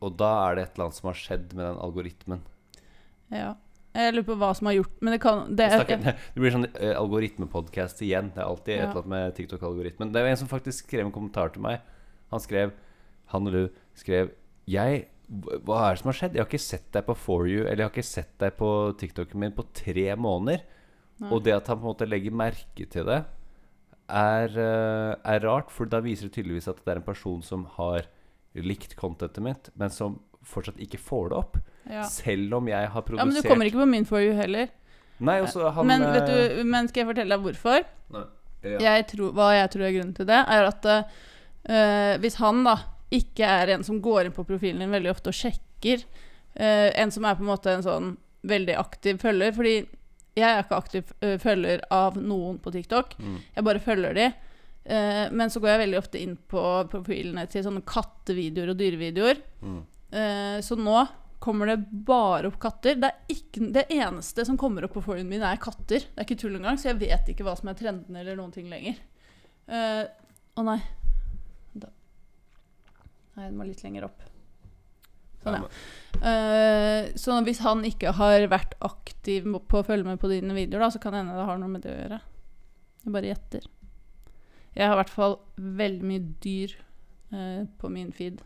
og 0.00 0.16
da 0.16 0.30
er 0.48 0.54
det 0.56 0.62
et 0.64 0.72
eller 0.78 0.86
annet 0.88 0.98
som 1.00 1.10
har 1.10 1.18
skjedd 1.20 1.52
med 1.52 1.66
den 1.66 1.82
algoritmen. 1.84 2.40
ja. 3.30 3.56
Jeg 3.90 4.14
lurer 4.14 4.22
på 4.28 4.34
hva 4.38 4.52
som 4.54 4.68
har 4.68 4.74
gjort 4.76 5.00
Men 5.02 5.12
det 5.16 5.20
kan 5.20 5.40
det 5.58 5.64
er, 5.66 5.80
det 6.34 6.38
blir 6.38 6.52
sånn 6.54 6.68
uh, 6.78 6.92
algoritmepodkast 6.94 7.98
igjen. 8.06 8.28
Det 8.36 8.38
er 8.38 8.46
alltid 8.46 8.74
et 8.76 8.84
eller 8.84 9.00
annet 9.00 9.08
med 9.10 9.34
TikTok-algoritmen. 9.34 10.12
Det 10.14 10.20
er 10.22 10.28
en 10.30 10.36
som 10.38 10.46
faktisk 10.48 10.86
skrev 10.86 11.08
en 11.08 11.12
kommentar 11.12 11.50
til 11.50 11.64
meg. 11.64 11.80
Han 12.30 12.40
skrev 12.40 12.70
Han 13.34 13.46
eller 13.46 13.66
du 13.66 13.79
skrev 13.98 14.30
Jeg 14.70 15.08
Hva 15.30 15.80
er 15.86 15.94
det 15.94 16.02
som 16.02 16.10
har 16.10 16.18
skjedd? 16.18 16.36
Jeg 16.36 16.42
har 16.42 16.48
ikke 16.50 16.62
sett 16.62 16.88
deg 16.94 17.04
på 17.06 17.14
For 17.18 17.46
You, 17.46 17.64
eller 17.64 17.84
jeg 17.84 17.88
har 17.88 17.92
ikke 17.94 18.06
sett 18.06 18.32
deg 18.42 18.56
på 18.58 18.70
TikToken 18.98 19.38
min 19.38 19.54
på 19.54 19.66
tre 19.76 20.08
måneder. 20.18 20.64
Nei. 21.20 21.28
Og 21.30 21.44
det 21.46 21.54
at 21.54 21.68
han 21.70 21.78
på 21.78 21.84
en 21.84 21.92
måte 21.92 22.08
legger 22.08 22.34
merke 22.34 22.86
til 22.90 23.06
det, 23.06 23.20
er, 24.10 24.56
eh, 24.58 25.12
er 25.34 25.44
rart. 25.44 25.70
For 25.70 25.86
da 25.86 26.00
viser 26.02 26.26
det 26.26 26.34
tydeligvis 26.38 26.66
at 26.72 26.80
det 26.82 26.94
er 26.94 27.02
en 27.02 27.06
person 27.06 27.44
som 27.46 27.68
har 27.76 28.08
likt 28.58 28.96
contentet 28.98 29.44
mitt, 29.44 29.70
men 29.78 29.94
som 29.94 30.18
fortsatt 30.42 30.80
ikke 30.82 30.98
får 30.98 31.30
det 31.30 31.38
opp. 31.38 31.60
ja. 31.90 32.02
Selv 32.08 32.54
om 32.58 32.68
jeg 32.68 32.90
har 32.90 33.02
produsert 33.06 33.26
ja, 33.26 33.30
men 33.30 33.38
du 33.38 33.48
kommer 33.48 33.70
ikke 33.70 33.82
på 33.82 33.88
min 33.92 34.08
for 34.08 34.22
you 34.24 34.34
heller. 34.34 34.68
Nei, 35.20 35.40
også 35.44 35.70
han 35.76 35.86
men, 35.86 36.02
eh, 36.02 36.12
vet 36.16 36.30
du, 36.30 36.64
men 36.64 36.88
skal 36.88 37.04
jeg 37.04 37.10
fortelle 37.12 37.36
deg 37.36 37.44
hvorfor? 37.44 37.84
Nei. 38.14 38.26
Ja. 38.60 38.78
Jeg 38.84 39.06
tror, 39.14 39.32
hva 39.36 39.52
jeg 39.56 39.70
tror 39.72 39.86
er 39.86 39.94
grunnen 39.94 40.16
til 40.16 40.26
det, 40.28 40.36
er 40.36 40.66
at 40.68 40.88
uh, 40.90 42.14
hvis 42.20 42.36
han 42.42 42.64
da 42.66 42.74
ikke 43.10 43.46
er 43.46 43.74
en 43.74 43.84
som 43.86 44.00
går 44.02 44.26
inn 44.28 44.34
på 44.36 44.44
profilen 44.46 44.82
din 44.84 44.92
veldig 44.94 45.10
ofte 45.14 45.32
og 45.32 45.38
sjekker, 45.40 46.04
Uh, 46.50 46.90
en 46.98 47.12
som 47.14 47.22
er 47.24 47.36
på 47.38 47.44
en 47.44 47.48
måte 47.52 47.70
en 47.70 47.84
sånn 47.84 48.06
veldig 48.42 48.74
aktiv 48.74 49.20
følger 49.22 49.52
Fordi 49.54 49.74
jeg 50.34 50.42
er 50.48 50.64
ikke 50.64 50.80
aktiv 50.82 51.12
uh, 51.22 51.36
følger 51.38 51.84
av 51.94 52.16
noen 52.18 52.56
på 52.58 52.72
TikTok, 52.74 53.14
Mm. 53.22 53.36
jeg 53.54 53.64
bare 53.68 53.82
følger 53.84 54.14
de. 54.18 54.24
Uh, 54.90 55.30
men 55.30 55.46
så 55.48 55.62
går 55.62 55.70
jeg 55.70 55.82
veldig 55.84 55.98
ofte 56.00 56.18
inn 56.18 56.34
på 56.50 56.64
profilene 56.90 57.46
til 57.46 57.62
sånne 57.62 57.84
kattevideoer 57.86 58.74
og 58.74 58.80
dyrevideoer. 58.82 59.42
Mm. 59.62 59.80
Så 60.66 60.74
nå 60.74 61.06
kommer 61.38 61.70
det 61.70 61.76
bare 61.86 62.48
opp 62.50 62.58
katter. 62.58 62.96
Det, 62.98 63.12
ikke, 63.30 63.70
det 63.70 63.86
eneste 63.94 64.42
som 64.44 64.58
kommer 64.58 64.88
opp 64.88 64.96
på 64.98 65.04
forhuden 65.06 65.30
min, 65.30 65.46
er 65.46 65.56
katter. 65.62 66.02
Det 66.02 66.18
er 66.18 66.26
ikke 66.26 66.40
tull 66.42 66.56
engang, 66.58 66.82
så 66.82 66.90
jeg 66.90 66.98
vet 67.06 67.30
ikke 67.30 67.46
hva 67.46 67.54
som 67.54 67.70
er 67.70 67.78
trenden 67.78 68.18
eller 68.18 68.34
noen 68.34 68.50
ting 68.50 68.66
lenger. 68.66 68.98
Å 69.70 70.66
nei. 70.66 70.80
Nei, 73.36 73.46
den 73.46 73.56
må 73.58 73.66
litt 73.68 73.82
lenger 73.84 74.08
opp. 74.08 74.22
Sånn, 75.40 75.56
ja. 75.56 75.68
Uh, 76.20 77.10
så 77.16 77.38
hvis 77.46 77.62
han 77.64 77.80
ikke 77.88 78.12
har 78.18 78.44
vært 78.52 78.74
aktiv 78.84 79.46
på 79.48 79.80
å 79.80 79.86
følge 79.86 80.10
med 80.10 80.20
på 80.20 80.28
dine 80.32 80.56
videoer, 80.56 80.84
da, 80.84 80.90
så 80.92 81.00
kan 81.00 81.14
det 81.14 81.22
hende 81.22 81.38
det 81.38 81.46
har 81.48 81.60
noe 81.60 81.72
med 81.72 81.84
det 81.86 81.94
å 81.94 82.00
gjøre. 82.02 82.18
Jeg 83.00 83.14
bare 83.14 83.30
gjetter. 83.30 83.68
Jeg 84.76 84.84
har 84.84 84.94
i 84.94 85.00
hvert 85.00 85.14
fall 85.14 85.38
veldig 85.80 86.10
mye 86.10 86.26
dyr 86.44 86.74
uh, 87.32 87.62
på 87.80 87.92
min 87.92 88.12
feed. 88.16 88.42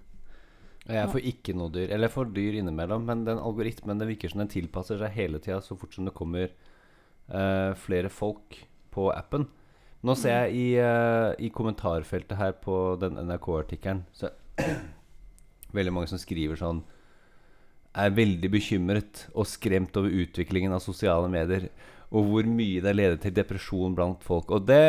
Jeg 0.85 1.09
får 1.11 1.27
ikke 1.27 1.57
noe 1.57 1.73
dyr. 1.73 1.89
Eller 1.89 2.11
jeg 2.11 2.15
får 2.15 2.31
dyr 2.37 2.61
innimellom, 2.61 3.09
men 3.09 3.25
den 3.27 3.41
algoritmen 3.41 3.99
det 3.99 4.09
virker 4.13 4.31
som 4.31 4.45
den 4.45 4.53
tilpasser 4.53 5.01
seg 5.01 5.17
hele 5.17 5.41
tida 5.43 5.63
så 5.65 5.77
fort 5.81 5.97
som 5.97 6.07
det 6.07 6.15
kommer 6.15 6.53
uh, 7.33 7.73
flere 7.81 8.13
folk 8.13 8.61
på 8.95 9.09
appen. 9.11 9.49
Nå 10.05 10.13
ser 10.21 10.45
jeg 10.45 10.57
i, 10.61 11.47
i 11.47 11.49
kommentarfeltet 11.49 12.37
her 12.37 12.53
på 12.61 12.75
den 13.01 13.17
NRK-artikkelen 13.25 14.03
så 14.13 14.29
veldig 15.75 15.95
mange 15.95 16.11
som 16.11 16.21
skriver 16.21 16.59
sånn 16.61 16.83
er 17.95 18.11
veldig 18.15 18.51
bekymret 18.51 19.27
og 19.39 19.47
skremt 19.47 19.95
over 20.01 20.11
utviklingen 20.11 20.75
av 20.75 20.83
sosiale 20.83 21.29
medier. 21.31 21.69
Og 22.15 22.27
hvor 22.31 22.47
mye 22.47 22.83
det 22.83 22.95
leder 22.95 23.19
til 23.23 23.35
depresjon 23.35 23.95
blant 23.95 24.23
folk. 24.23 24.51
Og 24.55 24.67
det, 24.67 24.81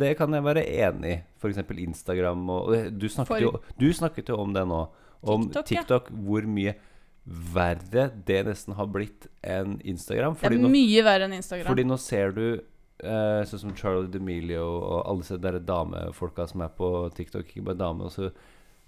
det 0.00 0.14
kan 0.18 0.32
jeg 0.32 0.44
være 0.44 0.64
enig 0.64 1.12
i. 1.12 1.18
F.eks. 1.40 1.60
Instagram. 1.84 2.42
Og, 2.52 2.72
og 2.72 2.96
du, 2.96 3.06
snakket 3.12 3.32
For- 3.32 3.44
jo, 3.44 3.52
du 3.80 3.86
snakket 3.96 4.32
jo 4.32 4.38
om 4.40 4.56
det 4.56 4.64
nå. 4.68 4.82
Om 5.26 5.48
TikTok, 5.56 6.10
ja. 6.12 6.22
Hvor 6.28 6.48
mye 6.48 6.74
verre 7.26 8.08
det 8.28 8.42
nesten 8.46 8.76
har 8.78 8.88
blitt 8.92 9.26
enn 9.42 9.78
Instagram. 9.82 10.36
Det 10.36 10.44
Fordi 10.46 10.60
mye 10.62 11.00
nå, 11.00 11.06
verre 11.08 11.26
enn 11.26 11.36
Instagram. 11.40 11.66
fordi 11.66 11.86
nå 11.88 11.96
ser 11.98 12.36
du 12.36 12.44
eh, 12.54 13.40
sånn 13.50 13.62
som 13.64 13.72
Charlie 13.76 14.12
D'Amelio 14.12 14.62
og 14.64 15.00
alle 15.00 15.24
disse 15.24 15.40
der 15.42 15.58
damefolka 15.58 16.46
som 16.48 16.62
er 16.64 16.70
på 16.76 16.90
TikTok. 17.16 17.48
Ikke 17.50 17.66
bare 17.72 17.80
damer, 17.82 18.12
også 18.12 18.30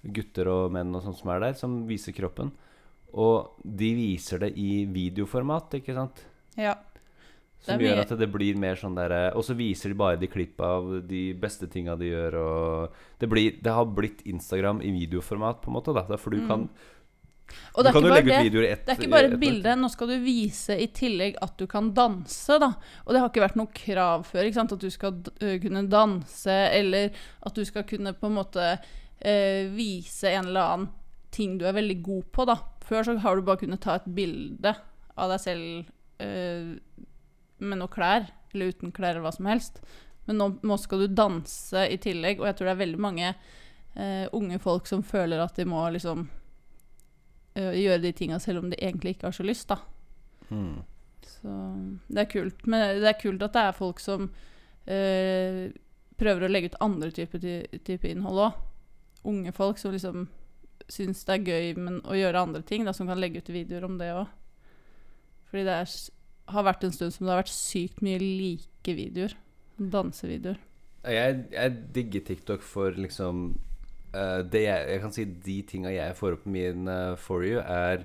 gutter 0.05 0.49
og 0.53 0.73
menn 0.73 0.95
og 0.95 1.03
sånt 1.03 1.19
som 1.19 1.31
er 1.35 1.41
der, 1.41 1.53
som 1.59 1.81
viser 1.89 2.13
kroppen. 2.17 2.53
Og 3.19 3.55
de 3.65 3.95
viser 3.97 4.39
det 4.45 4.53
i 4.61 4.85
videoformat, 4.93 5.79
ikke 5.81 5.95
sant? 5.97 6.25
ja. 6.57 6.77
Som 7.59 7.75
Det 7.81 7.89
gjør 7.89 8.01
at 8.05 8.13
det 8.21 8.27
blir 8.31 8.55
mer 8.55 8.77
sånn 8.79 8.95
der 8.95 9.33
Og 9.35 9.43
så 9.43 9.51
viser 9.59 9.91
de 9.91 9.97
bare 9.99 10.15
de 10.21 10.29
klipp 10.31 10.61
av 10.63 10.85
de 11.09 11.33
beste 11.35 11.67
tinga 11.67 11.97
de 11.99 12.13
gjør, 12.13 12.37
og 12.39 12.93
det, 13.19 13.27
blir, 13.29 13.57
det 13.61 13.73
har 13.75 13.85
blitt 13.85 14.21
Instagram 14.31 14.79
i 14.87 14.93
videoformat, 14.95 15.59
på 15.65 15.73
en 15.73 15.75
måte, 15.75 15.91
da. 15.93 16.05
For 16.17 16.31
du 16.31 16.37
Mm. 16.39 16.47
kan, 16.47 16.69
Og 17.75 17.83
du 17.83 18.09
det 18.09 18.19
er 18.19 18.23
det. 18.23 18.47
i 18.47 18.51
Det 18.87 18.89
er 18.95 18.95
ikke 19.03 19.11
bare 19.11 19.33
et 19.33 19.41
bilde. 19.41 19.75
Nå 19.75 19.91
skal 19.91 20.07
du 20.07 20.19
vise 20.23 20.79
i 20.79 20.87
tillegg 20.87 21.35
at 21.43 21.57
du 21.59 21.67
kan 21.67 21.93
danse, 21.93 22.59
da. 22.61 22.75
Og 23.07 23.13
det 23.13 23.21
har 23.21 23.29
ikke 23.29 23.47
vært 23.49 23.57
noe 23.57 23.75
krav 23.75 24.25
før. 24.27 24.45
ikke 24.45 24.55
sant? 24.55 24.73
At 24.73 24.79
du 24.79 24.91
skal 24.91 25.13
kunne 25.59 25.89
danse, 25.91 26.47
eller 26.79 27.11
at 27.43 27.55
du 27.55 27.65
skal 27.65 27.83
kunne 27.83 28.13
på 28.15 28.27
en 28.27 28.35
måte 28.39 28.79
eh, 29.21 29.69
vise 29.75 30.31
en 30.31 30.51
eller 30.51 30.73
annen 30.73 30.89
ting 31.35 31.59
du 31.59 31.67
er 31.69 31.77
veldig 31.77 31.99
god 32.03 32.27
på, 32.33 32.47
da. 32.49 32.59
Før 32.89 33.05
så 33.05 33.17
har 33.23 33.37
du 33.37 33.45
bare 33.47 33.61
kunnet 33.61 33.83
ta 33.85 33.99
et 33.99 34.09
bilde 34.17 34.73
av 35.19 35.33
deg 35.35 35.43
selv 35.43 36.25
eh, 36.25 36.75
med 37.59 37.81
noe 37.81 37.93
klær, 37.93 38.29
eller 38.55 38.73
uten 38.73 38.95
klær, 38.95 39.17
eller 39.17 39.27
hva 39.27 39.35
som 39.35 39.49
helst. 39.51 39.83
Men 40.29 40.41
nå, 40.41 40.51
nå 40.67 40.77
skal 40.81 41.05
du 41.05 41.17
danse 41.17 41.87
i 41.89 41.99
tillegg, 42.01 42.41
og 42.41 42.49
jeg 42.49 42.59
tror 42.59 42.71
det 42.71 42.75
er 42.75 42.85
veldig 42.85 43.01
mange 43.01 43.33
eh, 43.33 44.27
unge 44.37 44.59
folk 44.63 44.89
som 44.89 45.05
føler 45.07 45.41
at 45.43 45.57
de 45.59 45.67
må 45.69 45.83
liksom 45.95 46.27
eh, 47.55 47.75
gjøre 47.81 48.03
de 48.05 48.15
tinga 48.17 48.41
selv 48.43 48.63
om 48.63 48.71
de 48.73 48.81
egentlig 48.81 49.17
ikke 49.17 49.31
har 49.31 49.37
så 49.37 49.47
lyst, 49.47 49.73
da. 49.73 49.81
Mm. 50.49 50.79
Så 51.29 51.55
det 52.09 52.25
er 52.25 52.31
kult. 52.31 52.65
Men 52.67 53.03
det 53.03 53.11
er 53.11 53.21
kult 53.21 53.45
at 53.45 53.57
det 53.57 53.67
er 53.67 53.77
folk 53.77 54.01
som 54.03 54.31
eh, 54.89 55.69
prøver 56.19 56.47
å 56.47 56.51
legge 56.51 56.73
ut 56.73 56.81
andre 56.85 57.13
typer 57.15 57.43
type 57.85 58.09
innhold 58.11 58.45
òg. 58.49 58.65
Unge 59.27 59.53
folk 59.57 59.81
som 59.81 59.95
liksom 59.95 60.29
syns 60.89 61.25
det 61.29 61.35
er 61.35 61.49
gøy 61.49 61.81
men 61.81 61.99
å 62.09 62.17
gjøre 62.17 62.45
andre 62.47 62.63
ting, 62.67 62.87
da, 62.87 62.95
som 62.97 63.09
kan 63.11 63.21
legge 63.21 63.43
ut 63.43 63.51
videoer 63.53 63.87
om 63.89 63.99
det 64.01 64.13
òg. 64.15 64.29
Fordi 65.51 65.65
det 65.67 65.77
er, 65.83 65.95
har 66.55 66.67
vært 66.69 66.87
en 66.87 66.95
stund 66.95 67.15
som 67.15 67.27
det 67.27 67.35
har 67.35 67.43
vært 67.43 67.55
sykt 67.55 68.03
mye 68.05 68.21
like 68.23 68.95
videoer. 68.97 69.35
Dansevideoer. 69.79 70.61
Jeg, 71.09 71.43
jeg 71.55 71.75
digger 71.95 72.25
TikTok 72.27 72.65
for 72.67 72.97
liksom 72.99 73.53
uh, 74.13 74.41
det 74.43 74.65
jeg, 74.65 74.87
jeg 74.91 75.03
kan 75.05 75.13
si 75.15 75.25
De 75.47 75.55
tinga 75.71 75.93
jeg 75.95 76.17
får 76.19 76.35
opp 76.35 76.49
min 76.51 76.91
uh, 76.91 77.15
For 77.21 77.47
you, 77.47 77.61
er 77.63 78.03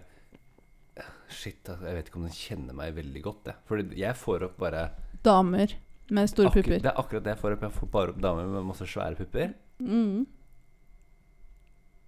Shit, 1.34 1.66
jeg 1.66 1.96
vet 1.98 2.12
ikke 2.12 2.20
om 2.20 2.28
den 2.28 2.36
kjenner 2.38 2.78
meg 2.78 2.94
veldig 2.94 3.24
godt. 3.26 3.50
Jeg. 3.50 3.62
Fordi 3.66 3.98
jeg 3.98 4.20
får 4.20 4.46
opp 4.52 4.60
bare 4.62 4.84
Damer 5.26 5.74
med 6.14 6.30
store 6.30 6.52
pupper. 6.54 6.78
Det 6.84 6.92
er 6.92 7.00
akkurat 7.00 7.26
det 7.26 7.34
jeg 7.34 7.42
får 7.42 7.56
opp. 7.56 7.66
Jeg 7.66 7.76
får 7.80 7.90
bare 7.94 8.14
opp 8.14 8.22
damer 8.22 8.50
med 8.52 8.66
masse 8.68 8.86
svære 8.90 9.18
pupper. 9.18 9.54
Mm. 9.80 10.26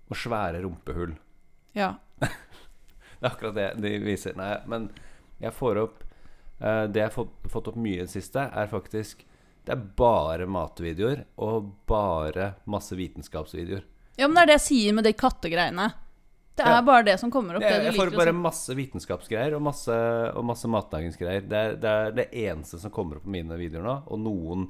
Og 0.10 0.18
svære 0.20 0.62
rumpehull. 0.64 1.16
Ja. 1.76 1.94
Det 3.16 3.24
er 3.26 3.32
akkurat 3.32 3.56
det 3.56 3.68
de 3.82 3.90
viser. 4.04 4.36
Nei, 4.38 4.52
men 4.70 4.90
jeg 5.42 5.54
får 5.56 5.78
opp 5.82 6.02
uh, 6.62 6.84
Det 6.92 7.00
jeg 7.00 7.08
har 7.08 7.14
fått, 7.16 7.32
fått 7.50 7.70
opp 7.72 7.78
mye 7.80 8.02
i 8.02 8.04
det 8.04 8.12
siste, 8.12 8.44
er 8.52 8.68
faktisk 8.70 9.24
Det 9.66 9.72
er 9.74 9.82
bare 9.98 10.46
matvideoer 10.52 11.24
og 11.42 11.72
bare 11.90 12.52
masse 12.70 12.94
vitenskapsvideoer. 13.00 13.84
ja, 14.20 14.28
men 14.28 14.36
det 14.36 14.44
er 14.44 14.52
det 14.52 14.58
jeg 14.60 14.66
sier 14.68 14.94
med 14.94 15.04
de 15.08 15.14
kattegreiene. 15.18 15.88
Det 16.56 16.64
er 16.64 16.76
Ja. 16.78 16.82
bare 16.88 17.04
det 17.04 17.18
som 17.20 17.32
kommer 17.32 17.56
opp. 17.58 17.62
Det, 17.66 17.70
Det, 17.72 17.80
du 17.82 17.86
jeg 17.90 17.96
får 17.98 18.16
bare 18.16 18.32
masse 18.38 18.76
vitenskapsgreier 18.78 19.56
og 19.58 19.62
masse, 19.66 19.92
og 20.36 20.46
masse 20.46 20.68
matlagingsgreier. 20.72 21.42
Det 21.50 21.64
det 21.82 21.90
er 21.90 22.12
det 22.16 22.28
eneste 22.32 22.80
som 22.80 22.92
kommer 22.92 23.18
opp 23.18 23.24
på 23.26 23.34
mine 23.34 23.58
videoer 23.60 23.84
nå. 23.84 23.96
Og 24.08 24.20
noen 24.22 24.68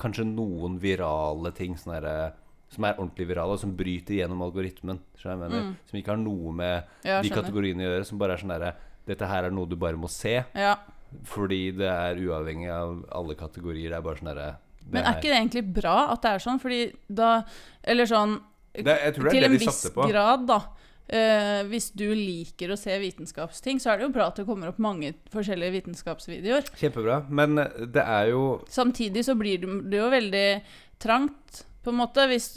kanskje 0.00 0.24
noen 0.26 0.78
virale 0.82 1.52
ting 1.54 1.76
sånn 1.76 1.92
derre- 2.00 2.32
som 2.72 2.84
er 2.88 2.96
ordentlig 2.96 3.28
virale, 3.28 3.52
og 3.56 3.60
som 3.60 3.74
bryter 3.76 4.16
gjennom 4.18 4.42
algoritmen. 4.46 4.98
mener? 5.24 5.74
Som 5.88 5.98
ikke 6.00 6.14
har 6.14 6.20
noe 6.20 6.52
med 6.52 6.82
Mm. 6.82 7.04
Ja, 7.04 7.20
de 7.22 7.30
kategoriene 7.30 7.84
å 7.84 7.90
gjøre. 7.90 8.06
Som 8.06 8.18
bare 8.18 8.32
er 8.32 8.42
sånn 8.42 8.54
derre 8.58 8.74
Dette 9.04 9.26
her 9.26 9.44
er 9.44 9.50
noe 9.50 9.66
du 9.66 9.74
bare 9.74 9.96
må 9.98 10.08
se, 10.08 10.44
Ja. 10.54 10.76
fordi 11.24 11.76
det 11.76 11.88
er 11.90 12.14
uavhengig 12.14 12.70
av 12.70 13.04
alle 13.10 13.34
kategorier. 13.34 13.90
Det 13.90 13.98
er 13.98 14.00
bare 14.00 14.16
sånn 14.16 14.34
derre 14.34 14.56
Men 14.90 15.04
er 15.04 15.14
ikke 15.14 15.22
det 15.22 15.40
egentlig 15.40 15.74
bra 15.74 16.12
at 16.12 16.22
det 16.22 16.30
er 16.30 16.38
sånn? 16.38 16.60
Fordi 16.60 16.92
da 17.12 17.42
Eller 17.84 18.04
sånn 18.06 18.40
det, 18.74 18.84
Jeg 18.86 19.14
tror 19.14 19.24
det 19.24 19.30
Til 19.32 19.44
en 19.44 19.58
viss 19.58 19.90
grad, 19.90 20.46
da. 20.46 20.60
Uh, 21.12 21.64
hvis 21.68 21.90
du 21.92 22.06
liker 22.14 22.70
å 22.72 22.78
se 22.78 22.94
vitenskapsting, 22.98 23.78
så 23.82 23.90
er 23.92 23.98
det 23.98 24.06
jo 24.06 24.12
bra 24.14 24.28
at 24.28 24.36
det 24.36 24.46
kommer 24.46 24.68
opp 24.70 24.78
mange 24.78 25.12
forskjellige 25.30 25.82
vitenskapsvideoer. 25.82 26.70
Kjempebra. 26.78 27.28
Men 27.28 27.56
det 27.56 28.00
er 28.00 28.30
jo 28.30 28.62
Samtidig 28.70 29.24
så 29.26 29.34
blir 29.36 29.60
det 29.60 29.90
det 29.90 29.98
jo 29.98 30.08
veldig 30.08 30.62
trangt, 31.02 31.64
på 31.82 31.92
en 31.92 32.00
måte. 32.00 32.26
Hvis, 32.30 32.54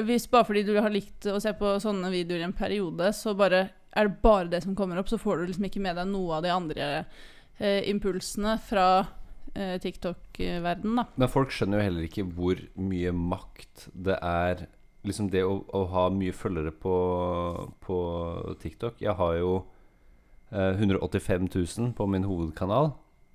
hvis 0.00 0.28
bare 0.32 0.48
fordi 0.48 0.64
du 0.66 0.74
har 0.78 0.92
likt 0.92 1.28
å 1.30 1.38
se 1.42 1.52
på 1.58 1.76
sånne 1.82 2.10
videoer 2.12 2.42
i 2.42 2.48
en 2.48 2.56
periode, 2.56 3.12
så 3.16 3.36
bare 3.38 3.68
er 3.92 4.08
det 4.08 4.20
bare 4.24 4.50
det 4.52 4.62
som 4.64 4.76
kommer 4.76 5.00
opp, 5.00 5.10
så 5.10 5.20
får 5.20 5.40
du 5.40 5.50
liksom 5.50 5.66
ikke 5.68 5.82
med 5.84 5.98
deg 6.00 6.08
noe 6.08 6.38
av 6.38 6.46
de 6.46 6.52
andre 6.52 6.86
eh, 7.58 7.82
impulsene 7.90 8.56
fra 8.64 8.86
eh, 9.54 9.76
TikTok-verdenen, 9.82 11.02
da. 11.02 11.06
Men 11.20 11.32
folk 11.32 11.52
skjønner 11.52 11.80
jo 11.80 11.88
heller 11.88 12.08
ikke 12.08 12.24
hvor 12.24 12.62
mye 12.80 13.12
makt 13.16 13.90
det 13.92 14.20
er 14.20 14.68
Liksom 15.02 15.32
det 15.32 15.40
å, 15.42 15.56
å 15.74 15.80
ha 15.90 16.04
mye 16.14 16.30
følgere 16.30 16.70
på, 16.78 16.92
på 17.82 17.96
TikTok. 18.62 19.00
Jeg 19.02 19.16
har 19.18 19.32
jo 19.34 19.56
eh, 20.54 20.78
185 20.78 21.48
000 21.50 21.88
på 21.98 22.06
min 22.06 22.22
hovedkanal. 22.22 22.92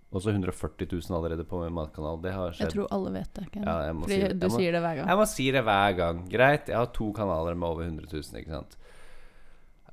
Og 0.07 0.23
så 0.23 0.31
140 0.31 0.87
000 0.87 1.17
allerede 1.17 1.43
på 1.43 1.59
min 1.59 1.73
matkanal. 1.75 2.21
Det 2.23 2.31
har 2.31 2.53
Jeg 2.55 2.71
tror 2.71 2.87
alle 2.95 3.11
vet 3.11 3.33
det. 3.33 3.47
Ja, 3.59 3.91
Fordi 3.91 4.13
si 4.13 4.19
det. 4.21 4.39
du 4.39 4.47
må- 4.47 4.57
sier 4.57 4.71
det 4.71 4.81
hver 4.81 4.95
gang. 4.95 5.07
Jeg 5.07 5.17
må 5.17 5.27
si 5.27 5.51
det 5.51 5.63
hver 5.63 5.97
gang. 5.97 6.21
Greit, 6.29 6.67
jeg 6.67 6.77
har 6.77 6.85
to 6.95 7.11
kanaler 7.13 7.55
med 7.55 7.67
over 7.67 7.83
100 7.83 8.07
000, 8.07 8.39
ikke 8.39 8.55
sant. 8.55 8.77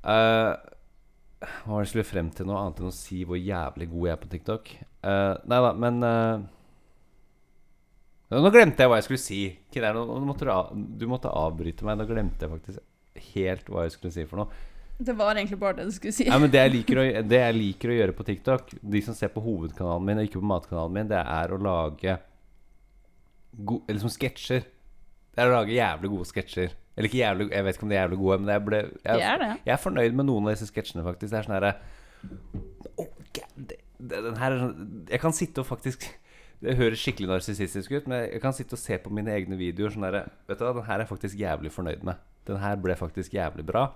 Eh, 0.05 0.55
hva 1.45 1.67
var 1.67 1.81
det 1.81 1.87
jeg 1.87 1.93
skulle 1.93 2.07
frem 2.07 2.29
til 2.31 2.47
noe 2.47 2.61
annet 2.61 2.79
enn 2.79 2.91
å 2.91 2.95
si 2.95 3.23
hvor 3.27 3.37
jævlig 3.37 3.89
god 3.91 4.07
jeg 4.07 4.13
er 4.13 4.21
på 4.21 4.29
TikTok? 4.31 4.69
Uh, 5.05 5.33
nei 5.45 5.59
da, 5.61 5.73
men 5.73 6.03
uh, 6.03 6.39
Nå 8.35 8.49
glemte 8.49 8.81
jeg 8.81 8.89
hva 8.89 8.97
jeg 8.97 9.05
skulle 9.05 9.21
si. 9.21 9.41
Kidder, 9.71 9.93
nå, 9.93 10.05
nå 10.07 10.25
måtte 10.25 10.47
du, 10.47 10.51
av, 10.51 10.71
du 10.73 11.05
måtte 11.07 11.29
avbryte 11.29 11.85
meg. 11.85 11.99
Nå 11.99 12.07
glemte 12.09 12.41
jeg 12.41 12.51
faktisk 12.55 12.79
helt 13.35 13.69
hva 13.69 13.83
jeg 13.85 13.93
skulle 13.93 14.15
si 14.15 14.25
for 14.25 14.41
noe. 14.41 14.63
Det 14.97 15.13
var 15.17 15.35
egentlig 15.35 15.57
bare 15.59 15.75
det 15.81 15.89
du 15.89 15.91
skulle 15.91 16.15
si. 16.15 16.27
Ja, 16.29 16.37
men 16.39 16.51
det 16.51 16.61
jeg, 16.61 16.85
å, 16.95 17.03
det 17.27 17.41
jeg 17.41 17.57
liker 17.57 17.91
å 17.91 17.97
gjøre 17.97 18.15
på 18.15 18.25
TikTok, 18.27 18.71
de 18.79 19.01
som 19.03 19.17
ser 19.17 19.33
på 19.33 19.43
hovedkanalen 19.43 20.07
min 20.07 20.21
og 20.21 20.29
ikke 20.29 20.39
på 20.39 20.49
matkanalen 20.53 20.95
min, 20.95 21.09
det 21.11 21.19
er 21.19 21.51
å 21.51 21.59
lage 21.59 22.15
gode, 23.51 23.83
eller 23.85 23.99
liksom 23.99 24.13
sketsjer. 24.15 24.67
Det 25.35 25.43
er 25.43 25.51
å 25.51 25.57
lage 25.57 25.75
jævlig 25.75 26.11
gode 26.13 26.29
sketsjer. 26.31 26.75
Eller 26.95 27.09
ikke 27.09 27.19
jævlig 27.19 27.49
Jeg 27.51 27.65
vet 27.67 27.75
ikke 27.75 27.83
om 27.83 27.89
de 27.91 27.95
er 27.97 28.05
jævlig 28.05 28.19
gode, 28.21 28.37
men 28.39 28.53
jeg, 28.53 28.63
ble, 28.69 28.77
Det 28.93 29.15
jeg, 29.19 29.31
er 29.33 29.41
det. 29.41 29.49
jeg 29.65 29.73
er 29.75 29.81
fornøyd 29.83 30.15
med 30.15 30.29
noen 30.29 30.45
av 30.47 30.55
disse 30.55 30.69
sketsjene, 30.69 31.03
faktisk. 31.03 31.31
Det 31.33 31.39
er 31.41 31.47
sånn 31.47 31.57
herre 31.57 31.73
oh, 32.95 33.09
den 34.05 34.37
her 34.39 34.53
er 34.53 34.61
sånn 34.61 34.77
Jeg 35.11 35.21
kan 35.23 35.35
sitte 35.35 35.61
og 35.61 35.67
faktisk 35.69 36.07
Det 36.63 36.77
høres 36.79 37.03
skikkelig 37.03 37.29
narsissistisk 37.29 37.91
ut, 37.91 38.07
men 38.09 38.23
jeg 38.29 38.41
kan 38.43 38.55
sitte 38.55 38.77
og 38.77 38.81
se 38.81 38.97
på 39.01 39.11
mine 39.13 39.33
egne 39.35 39.59
videoer 39.59 39.93
sånn 39.93 40.07
herre 40.07 40.23
Vet 40.47 40.61
du 40.61 40.65
hva, 40.65 40.71
den 40.79 40.87
her 40.87 40.97
er 40.97 41.03
jeg 41.03 41.11
faktisk 41.11 41.41
jævlig 41.43 41.71
fornøyd 41.75 42.07
med. 42.07 42.23
Den 42.47 42.61
her 42.61 42.79
ble 42.79 42.95
faktisk 42.95 43.35
jævlig 43.35 43.65
bra. 43.67 43.89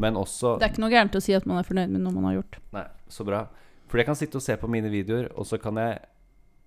Men 0.00 0.16
også 0.16 0.56
Det 0.58 0.66
er 0.66 0.72
ikke 0.72 0.84
noe 0.84 0.92
gærent 0.92 1.16
å 1.18 1.20
si 1.20 1.34
at 1.36 1.46
man 1.48 1.60
er 1.60 1.66
fornøyd 1.68 1.92
med 1.92 2.00
noe 2.00 2.16
man 2.16 2.30
har 2.30 2.38
gjort. 2.38 2.58
Nei, 2.72 2.86
så 3.12 3.26
bra. 3.28 3.44
For 3.90 4.00
jeg 4.00 4.08
kan 4.08 4.16
sitte 4.16 4.38
og 4.40 4.44
se 4.44 4.56
på 4.56 4.70
mine 4.72 4.88
videoer, 4.92 5.28
og 5.36 5.44
så 5.48 5.60
kan 5.60 5.76
jeg 5.80 6.00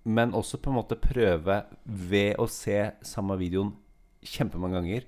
Men 0.06 0.36
også 0.38 0.60
på 0.62 0.70
en 0.70 0.76
måte 0.76 0.94
prøve 0.94 1.64
ved 1.82 2.36
å 2.38 2.44
se 2.46 2.92
samme 3.02 3.34
videoen 3.40 3.72
kjempemange 4.22 4.78
ganger, 4.78 5.06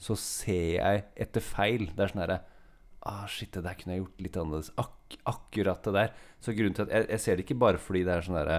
så 0.00 0.16
ser 0.16 0.78
jeg 0.78 1.02
etter 1.20 1.44
feil. 1.44 1.90
Det 1.92 2.00
er 2.00 2.12
sånn 2.14 2.22
herre 2.22 2.38
Ah, 3.04 3.26
shit, 3.28 3.52
det 3.52 3.62
der 3.62 3.76
kunne 3.78 3.94
jeg 3.94 4.02
gjort 4.02 4.22
litt 4.24 4.38
annerledes. 4.40 4.70
Ak 4.80 5.18
akkurat 5.28 5.84
det 5.84 5.92
der. 5.94 6.10
Så 6.40 6.54
grunnen 6.56 6.74
til 6.74 6.86
at 6.86 6.94
jeg, 6.94 7.06
jeg 7.12 7.20
ser 7.20 7.36
det 7.36 7.44
ikke 7.44 7.60
bare 7.60 7.80
fordi 7.80 8.02
det 8.08 8.14
er 8.14 8.24
sånn 8.24 8.40
derre 8.40 8.58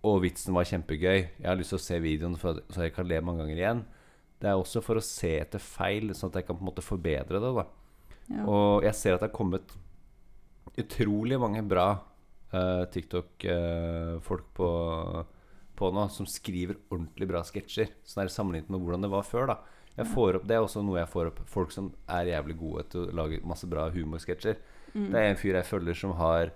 Å, 0.00 0.12
vitsen 0.22 0.54
var 0.56 0.66
kjempegøy. 0.68 1.18
Jeg 1.38 1.46
har 1.46 1.58
lyst 1.60 1.74
til 1.74 1.78
å 1.78 1.86
se 1.86 2.02
videoen 2.02 2.38
for, 2.40 2.62
så 2.72 2.86
jeg 2.86 2.94
kan 2.96 3.06
le 3.06 3.18
mange 3.22 3.44
ganger 3.44 3.58
igjen. 3.58 3.82
Det 4.40 4.48
er 4.48 4.58
også 4.58 4.80
for 4.82 4.96
å 4.96 5.04
se 5.04 5.34
etter 5.38 5.60
feil, 5.62 6.14
sånn 6.16 6.32
at 6.32 6.40
jeg 6.40 6.48
kan 6.48 6.56
på 6.56 6.64
en 6.64 6.70
måte 6.70 6.84
forbedre 6.84 7.38
det. 7.38 7.50
da 7.54 7.66
Ja. 8.30 8.44
og 8.46 8.84
jeg 8.86 8.94
ser 8.94 9.16
at 9.16 9.24
det 9.24 9.30
har 9.30 9.36
kommet 9.36 9.72
utrolig 10.78 11.38
mange 11.40 11.62
bra 11.66 11.88
uh, 12.54 12.84
TikTok-folk 12.92 14.46
på, 14.54 14.70
på 15.78 15.90
nå 15.94 16.06
som 16.14 16.28
skriver 16.28 16.78
ordentlig 16.92 17.28
bra 17.30 17.42
sketsjer. 17.46 17.92
Sånn 18.06 18.24
er 18.24 18.32
sammenlignet 18.32 18.70
med 18.72 18.84
hvordan 18.84 19.06
det 19.06 19.12
var 19.12 19.26
før. 19.26 19.50
da 19.52 19.58
Jeg 19.98 20.10
får 20.12 20.40
opp, 20.40 20.46
Det 20.48 20.56
er 20.56 20.64
også 20.64 20.84
noe 20.86 21.00
jeg 21.00 21.12
får 21.12 21.32
opp. 21.32 21.42
Folk 21.50 21.74
som 21.74 21.92
er 22.08 22.32
jævlig 22.32 22.58
gode 22.60 22.86
til 22.92 23.06
å 23.06 23.18
lage 23.22 23.42
masse 23.46 23.68
bra 23.70 23.88
humorsketsjer. 23.90 24.60
Mm. 24.94 25.06
Det 25.10 25.20
er 25.20 25.30
en 25.30 25.40
fyr 25.40 25.58
jeg 25.58 25.70
følger 25.70 25.94
som 25.94 26.16
har 26.18 26.52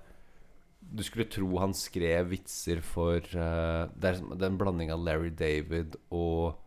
Du 0.84 1.02
skulle 1.06 1.30
tro 1.30 1.48
han 1.62 1.72
skrev 1.74 2.28
vitser 2.28 2.82
for 2.84 3.18
uh, 3.18 3.90
det, 3.94 4.14
er, 4.14 4.22
det 4.34 4.42
er 4.42 4.50
en 4.50 4.60
blanding 4.60 4.92
av 4.92 5.02
Larry 5.02 5.30
David 5.30 5.96
og 6.10 6.60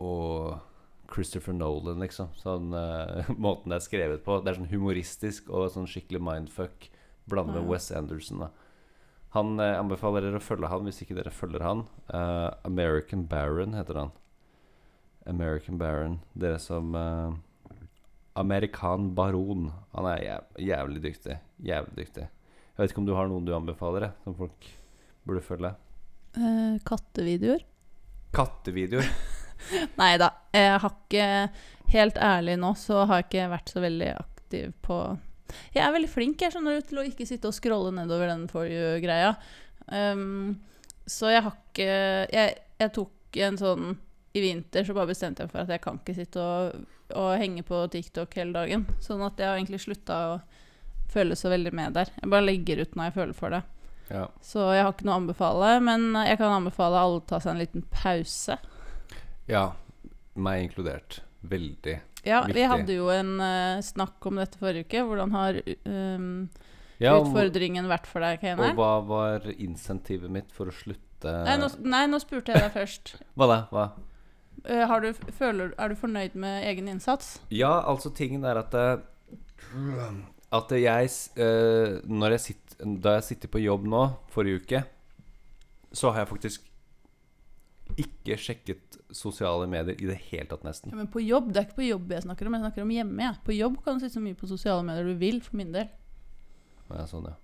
Og 0.00 0.69
Christopher 1.10 1.54
Nolan, 1.56 2.00
liksom. 2.02 2.30
Sånn 2.38 2.72
uh, 2.74 3.28
Måten 3.44 3.72
det 3.72 3.80
er 3.80 3.86
skrevet 3.86 4.24
på. 4.26 4.38
Det 4.40 4.52
er 4.52 4.60
sånn 4.60 4.72
humoristisk 4.72 5.50
og 5.52 5.70
sånn 5.74 5.88
skikkelig 5.90 6.22
mindfuck. 6.24 6.88
Blandet 7.30 7.60
med. 7.60 7.68
Wes 7.70 7.90
Anderson. 7.94 8.44
da 8.44 8.48
Han 9.36 9.60
eh, 9.62 9.76
anbefaler 9.78 10.24
dere 10.24 10.40
å 10.40 10.42
følge 10.42 10.70
han 10.72 10.88
hvis 10.88 11.02
ikke 11.04 11.14
dere 11.18 11.30
følger 11.34 11.62
han. 11.62 11.84
Uh, 12.10 12.50
American 12.66 13.26
Baron 13.30 13.76
heter 13.78 14.00
han. 14.00 14.10
American 15.30 15.78
Baron. 15.78 16.18
Dere 16.34 16.58
som 16.62 16.96
uh, 16.96 17.30
Amerikan 18.34 19.12
Baron. 19.14 19.70
Han 19.94 20.10
er 20.10 20.24
jæv 20.24 20.60
jævlig 20.70 21.04
dyktig. 21.06 21.38
Jævlig 21.62 21.96
dyktig. 22.02 22.26
Jeg 22.26 22.82
vet 22.82 22.94
ikke 22.94 23.02
om 23.04 23.10
du 23.10 23.16
har 23.18 23.28
noen 23.30 23.46
du 23.46 23.54
anbefaler, 23.54 24.08
jeg, 24.08 24.18
som 24.24 24.38
folk 24.38 24.70
burde 25.28 25.44
følge? 25.44 25.74
Uh, 26.34 26.80
kattevideoer? 26.88 27.66
Kattevideoer. 28.34 29.10
Nei 30.00 30.14
da. 30.20 30.32
Jeg 30.54 30.80
har 30.82 30.96
ikke 30.96 31.28
Helt 31.90 32.18
ærlig 32.22 32.54
nå 32.62 32.68
så 32.78 33.00
har 33.02 33.18
jeg 33.18 33.26
ikke 33.26 33.46
vært 33.50 33.70
så 33.72 33.80
veldig 33.82 34.10
aktiv 34.14 34.68
på 34.84 34.98
Jeg 35.74 35.82
er 35.82 35.94
veldig 35.94 36.10
flink 36.12 36.44
jeg 36.44 36.54
skjønner 36.54 36.84
til 36.86 37.00
å 37.02 37.06
ikke 37.08 37.26
sitte 37.26 37.50
og 37.50 37.56
scrolle 37.56 37.90
nedover 37.96 38.30
den 38.30 38.44
for 38.50 38.70
you-greia. 38.70 39.32
Um, 39.90 40.60
så 41.10 41.32
jeg 41.32 41.42
har 41.42 41.56
ikke 41.56 41.88
jeg, 42.30 42.54
jeg 42.78 42.92
tok 42.94 43.40
en 43.42 43.58
sånn 43.58 43.88
I 44.38 44.44
vinter 44.44 44.86
så 44.86 44.94
bare 44.94 45.10
bestemte 45.10 45.42
jeg 45.42 45.50
for 45.50 45.64
at 45.64 45.74
jeg 45.74 45.82
kan 45.82 45.98
ikke 45.98 46.14
sitte 46.14 46.44
og, 46.44 46.86
og 47.18 47.32
henge 47.42 47.66
på 47.66 47.82
TikTok 47.90 48.38
hele 48.38 48.54
dagen. 48.54 48.86
Sånn 49.02 49.26
at 49.26 49.42
jeg 49.42 49.50
har 49.50 49.58
egentlig 49.58 49.82
slutta 49.82 50.22
å 50.30 50.40
føle 51.10 51.34
så 51.34 51.50
veldig 51.50 51.74
med 51.74 51.98
der. 51.98 52.12
Jeg 52.20 52.30
bare 52.30 52.46
legger 52.46 52.84
ut 52.84 52.94
når 52.94 53.10
jeg 53.10 53.16
føler 53.18 53.34
for 53.34 53.56
det. 53.56 53.64
Ja. 54.10 54.28
Så 54.42 54.62
jeg 54.74 54.84
har 54.84 54.94
ikke 54.94 55.06
noe 55.06 55.16
å 55.16 55.22
anbefale, 55.24 55.72
men 55.82 56.12
jeg 56.26 56.38
kan 56.38 56.54
anbefale 56.54 57.02
alle 57.02 57.18
å 57.18 57.26
ta 57.26 57.38
seg 57.42 57.56
en 57.56 57.62
liten 57.64 57.84
pause. 57.90 58.58
Ja. 59.50 59.66
Meg 60.40 60.68
inkludert. 60.68 61.20
Veldig. 61.40 62.00
Ja, 62.26 62.42
vi 62.52 62.64
hadde 62.68 62.96
jo 62.98 63.08
en 63.12 63.38
uh, 63.40 63.80
snakk 63.84 64.26
om 64.28 64.40
dette 64.40 64.60
forrige 64.60 64.88
uke. 64.88 65.04
Hvordan 65.08 65.32
har 65.36 65.60
um, 65.88 66.48
Ja, 67.00 67.14
utfordringen 67.16 67.88
vært 67.88 68.08
for 68.10 68.24
deg, 68.24 68.44
og 68.60 68.76
hva 68.76 68.92
var 69.08 69.48
insentivet 69.56 70.32
mitt 70.32 70.52
for 70.52 70.68
å 70.68 70.74
slutte 70.74 71.32
Nei, 71.44 71.56
nå, 71.60 71.68
nei, 71.84 72.06
nå 72.08 72.20
spurte 72.20 72.54
jeg 72.54 72.64
deg 72.64 72.72
først. 72.72 73.14
Hva 73.36 73.48
da? 73.48 73.58
Hva? 73.72 73.86
Uh, 74.64 74.84
har 74.88 75.04
du, 75.04 75.10
føler, 75.36 75.74
er 75.80 75.92
du 75.92 75.98
fornøyd 76.00 76.36
med 76.40 76.64
egen 76.68 76.88
innsats? 76.92 77.38
Ja, 77.52 77.72
altså 77.88 78.12
tingen 78.16 78.44
er 78.48 78.60
at 78.60 78.76
eh, 78.76 79.02
At 80.56 80.72
jeg 80.72 81.12
Når 82.08 82.34
jeg 82.34 82.40
sitter, 82.46 82.88
Da 83.04 83.14
jeg 83.18 83.26
sitter 83.28 83.52
på 83.52 83.60
jobb 83.60 83.84
nå, 83.88 84.00
forrige 84.32 84.64
uke, 84.64 84.82
så 85.92 86.12
har 86.12 86.24
jeg 86.24 86.32
faktisk 86.32 86.69
ikke 87.98 88.36
sjekket 88.40 88.98
sosiale 89.14 89.66
medier 89.70 89.98
i 89.98 90.08
det 90.10 90.18
hele 90.30 90.48
tatt, 90.50 90.64
nesten. 90.66 90.92
Ja, 90.92 90.98
men 91.00 91.10
på 91.10 91.22
jobb, 91.24 91.52
Det 91.52 91.62
er 91.62 91.68
ikke 91.68 91.80
på 91.80 91.88
jobb 91.88 92.12
jeg 92.14 92.26
snakker 92.26 92.46
om, 92.46 92.56
jeg 92.56 92.64
snakker 92.66 92.86
om 92.86 92.94
hjemme. 92.94 93.22
Ja. 93.26 93.34
På 93.44 93.56
jobb 93.56 93.78
kan 93.84 93.96
du 93.96 94.04
sitte 94.04 94.18
så 94.18 94.24
mye 94.24 94.38
på 94.38 94.50
sosiale 94.50 94.84
medier 94.86 95.08
du 95.08 95.14
vil, 95.20 95.40
for 95.44 95.58
min 95.60 95.72
del. 95.74 95.88
Ja, 96.90 97.06
sånn, 97.10 97.30
ja. 97.30 97.36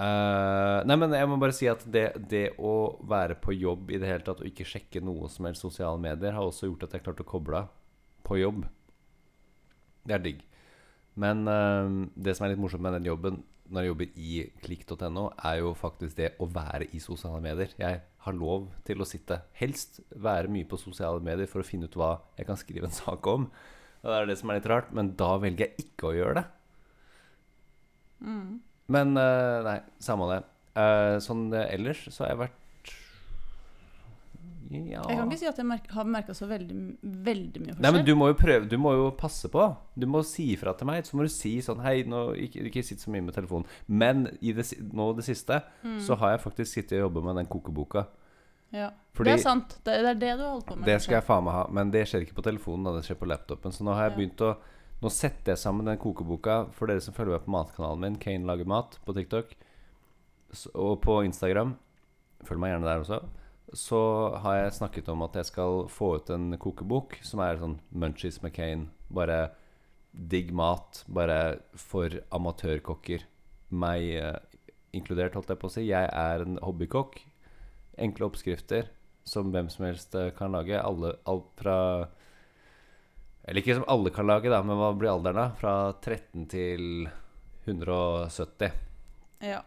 Uh, 0.00 0.80
nei, 0.86 0.96
men 0.96 1.12
jeg 1.12 1.28
må 1.28 1.36
bare 1.42 1.52
si 1.52 1.66
at 1.68 1.82
det, 1.92 2.06
det 2.30 2.44
å 2.62 2.96
være 3.10 3.34
på 3.42 3.52
jobb 3.52 3.90
i 3.92 3.98
det 4.00 4.08
hele 4.08 4.24
tatt 4.24 4.38
og 4.40 4.48
ikke 4.48 4.64
sjekke 4.64 5.02
noe 5.04 5.28
som 5.28 5.48
helst 5.48 5.66
sosiale 5.66 6.00
medier, 6.00 6.32
har 6.36 6.46
også 6.46 6.70
gjort 6.70 6.86
at 6.86 6.94
jeg 6.96 7.04
klarte 7.04 7.26
å 7.26 7.28
koble 7.28 7.64
av 7.64 7.72
på 8.24 8.38
jobb. 8.40 8.62
Det 10.06 10.16
er 10.16 10.24
digg. 10.24 10.40
Men 11.20 11.44
uh, 11.50 12.06
det 12.14 12.36
som 12.36 12.46
er 12.46 12.54
litt 12.54 12.62
morsomt 12.62 12.86
med 12.86 12.96
den 12.96 13.10
jobben 13.10 13.42
når 13.70 13.84
jeg 13.84 13.90
jobber 13.92 14.20
i 14.20 14.36
klikk.no, 14.64 15.24
er 15.46 15.60
jo 15.62 15.72
faktisk 15.78 16.18
det 16.18 16.32
å 16.42 16.48
være 16.50 16.88
i 16.96 17.00
sosiale 17.02 17.40
medier. 17.44 17.72
Jeg 17.78 18.00
har 18.26 18.36
lov 18.36 18.68
til 18.86 19.00
å 19.00 19.08
sitte, 19.08 19.40
helst 19.58 20.00
være 20.10 20.50
mye 20.52 20.68
på 20.68 20.78
sosiale 20.80 21.22
medier 21.24 21.50
for 21.50 21.62
å 21.62 21.66
finne 21.66 21.88
ut 21.88 21.98
hva 21.98 22.16
jeg 22.38 22.48
kan 22.48 22.58
skrive 22.60 22.90
en 22.90 22.96
sak 22.96 23.30
om. 23.30 23.46
Og 24.00 24.08
det 24.08 24.16
er 24.16 24.30
det 24.30 24.38
som 24.40 24.50
er 24.50 24.60
litt 24.60 24.70
rart, 24.70 24.90
men 24.96 25.12
da 25.18 25.34
velger 25.40 25.68
jeg 25.68 25.86
ikke 25.86 26.10
å 26.10 26.16
gjøre 26.16 26.40
det. 26.40 26.46
Mm. 28.26 28.60
Men 28.90 29.20
eh, 29.20 29.58
nei, 29.66 29.78
samme 30.02 30.28
det. 30.32 30.40
Eh, 30.80 31.16
sånn 31.24 31.48
ellers 31.54 32.06
så 32.08 32.24
har 32.24 32.34
jeg 32.34 32.42
vært 32.44 32.59
Ja 34.70 35.00
Jeg 35.08 35.16
kan 35.18 35.26
ikke 35.26 35.38
si 35.40 35.46
at 35.50 35.56
jeg 35.58 35.66
merk, 35.66 35.86
har 35.90 36.04
merka 36.06 36.34
så 36.36 36.46
veldig, 36.46 36.74
veldig 37.02 37.60
mye 37.62 37.72
forskjell. 37.74 37.82
Nei, 37.82 37.90
men 37.96 38.04
du 38.06 38.12
må 38.14 38.28
jo 38.30 38.36
prøve 38.38 38.68
Du 38.70 38.76
må 38.78 38.92
jo 38.94 39.08
passe 39.18 39.48
på. 39.50 39.64
Du 39.98 40.06
må 40.06 40.20
si 40.22 40.52
ifra 40.54 40.76
til 40.78 40.86
meg. 40.86 41.02
Så 41.08 41.16
må 41.18 41.26
du 41.26 41.32
si 41.34 41.56
sånn 41.64 41.80
Hei, 41.82 42.04
nå, 42.06 42.20
ikke, 42.38 42.62
ikke 42.70 42.84
sitt 42.86 43.02
så 43.02 43.10
mye 43.10 43.24
med 43.26 43.34
telefonen. 43.34 43.66
Men 43.88 44.28
i 44.40 44.52
det, 44.54 44.68
nå 44.94 45.08
det 45.18 45.24
siste 45.26 45.58
Mm. 45.82 45.98
så 46.06 46.14
har 46.20 46.36
jeg 46.36 46.40
faktisk 46.44 46.70
sittet 46.72 47.00
og 47.00 47.08
jobbet 47.10 47.24
med 47.24 47.36
den 47.40 47.46
kokeboka. 47.50 48.06
ja. 48.72 48.90
Fordi 49.12 49.30
det 49.32 49.40
er 49.40 49.42
sant. 49.42 49.72
Det, 49.84 49.94
det 50.04 50.10
er 50.12 50.18
det 50.20 50.34
du 50.38 50.44
holdt 50.46 50.66
på 50.66 50.76
med. 50.76 50.86
det 50.86 51.00
skal 51.02 51.14
jeg 51.18 51.24
faen 51.26 51.44
meg 51.44 51.52
ha. 51.54 51.64
Men 51.68 51.90
det 51.90 52.04
skjer 52.06 52.22
ikke 52.22 52.36
på 52.38 52.42
telefonen, 52.46 52.84
da. 52.86 52.92
Det 52.94 53.02
skjer 53.08 53.18
på 53.18 53.26
laptopen. 53.26 53.72
Så 53.74 53.82
nå 53.82 53.92
har 53.96 54.06
jeg 54.08 54.12
Ja. 54.12 54.16
begynt 54.20 54.40
å 54.46 54.56
Nå 55.02 55.08
setter 55.10 55.52
jeg 55.54 55.58
sammen 55.58 55.86
den 55.86 55.96
kokeboka 55.96 56.70
for 56.76 56.86
dere 56.86 57.00
som 57.00 57.14
følger 57.14 57.32
med 57.38 57.44
på 57.46 57.50
matkanalen 57.50 58.00
min, 58.00 58.16
Kane 58.20 58.44
lager 58.44 58.66
mat, 58.68 58.98
på 59.06 59.14
TikTok. 59.16 59.54
Og 60.74 61.00
på 61.00 61.24
Instagram. 61.24 61.74
Følg 62.44 62.60
meg 62.60 62.74
gjerne 62.74 62.84
der 62.84 63.00
også. 63.00 63.20
Så 63.76 64.00
har 64.42 64.56
jeg 64.56 64.76
snakket 64.80 65.08
om 65.12 65.22
at 65.22 65.36
jeg 65.38 65.46
skal 65.46 65.84
få 65.90 66.16
ut 66.18 66.30
en 66.34 66.54
kokebok 66.58 67.20
som 67.26 67.42
er 67.44 67.60
sånn 67.60 67.78
Munchies 67.94 68.40
McCain. 68.42 68.88
Bare 69.14 69.52
digg 70.10 70.50
mat. 70.56 71.04
Bare 71.06 71.60
for 71.78 72.18
amatørkokker. 72.34 73.26
Meg 73.70 74.08
eh, 74.18 74.38
inkludert, 74.96 75.36
holdt 75.38 75.52
jeg 75.52 75.60
på 75.60 75.70
å 75.70 75.74
si. 75.76 75.86
Jeg 75.86 76.10
er 76.10 76.46
en 76.46 76.58
hobbykokk. 76.64 77.20
Enkle 78.00 78.30
oppskrifter 78.30 78.90
som 79.30 79.52
hvem 79.54 79.70
som 79.70 79.86
helst 79.86 80.14
eh, 80.18 80.32
kan 80.36 80.54
lage. 80.56 80.80
Alle, 80.80 81.14
alt 81.30 81.50
fra 81.60 81.78
Eller 83.44 83.62
ikke 83.62 83.78
som 83.78 83.88
alle 83.88 84.10
kan 84.14 84.28
lage, 84.28 84.50
da, 84.52 84.62
men 84.66 84.78
hva 84.78 84.92
blir 84.98 85.12
alderen, 85.14 85.38
da? 85.38 85.48
Fra 85.58 85.74
13 85.94 86.46
til 86.50 87.08
170. 87.64 88.74
Ja. 89.46 89.62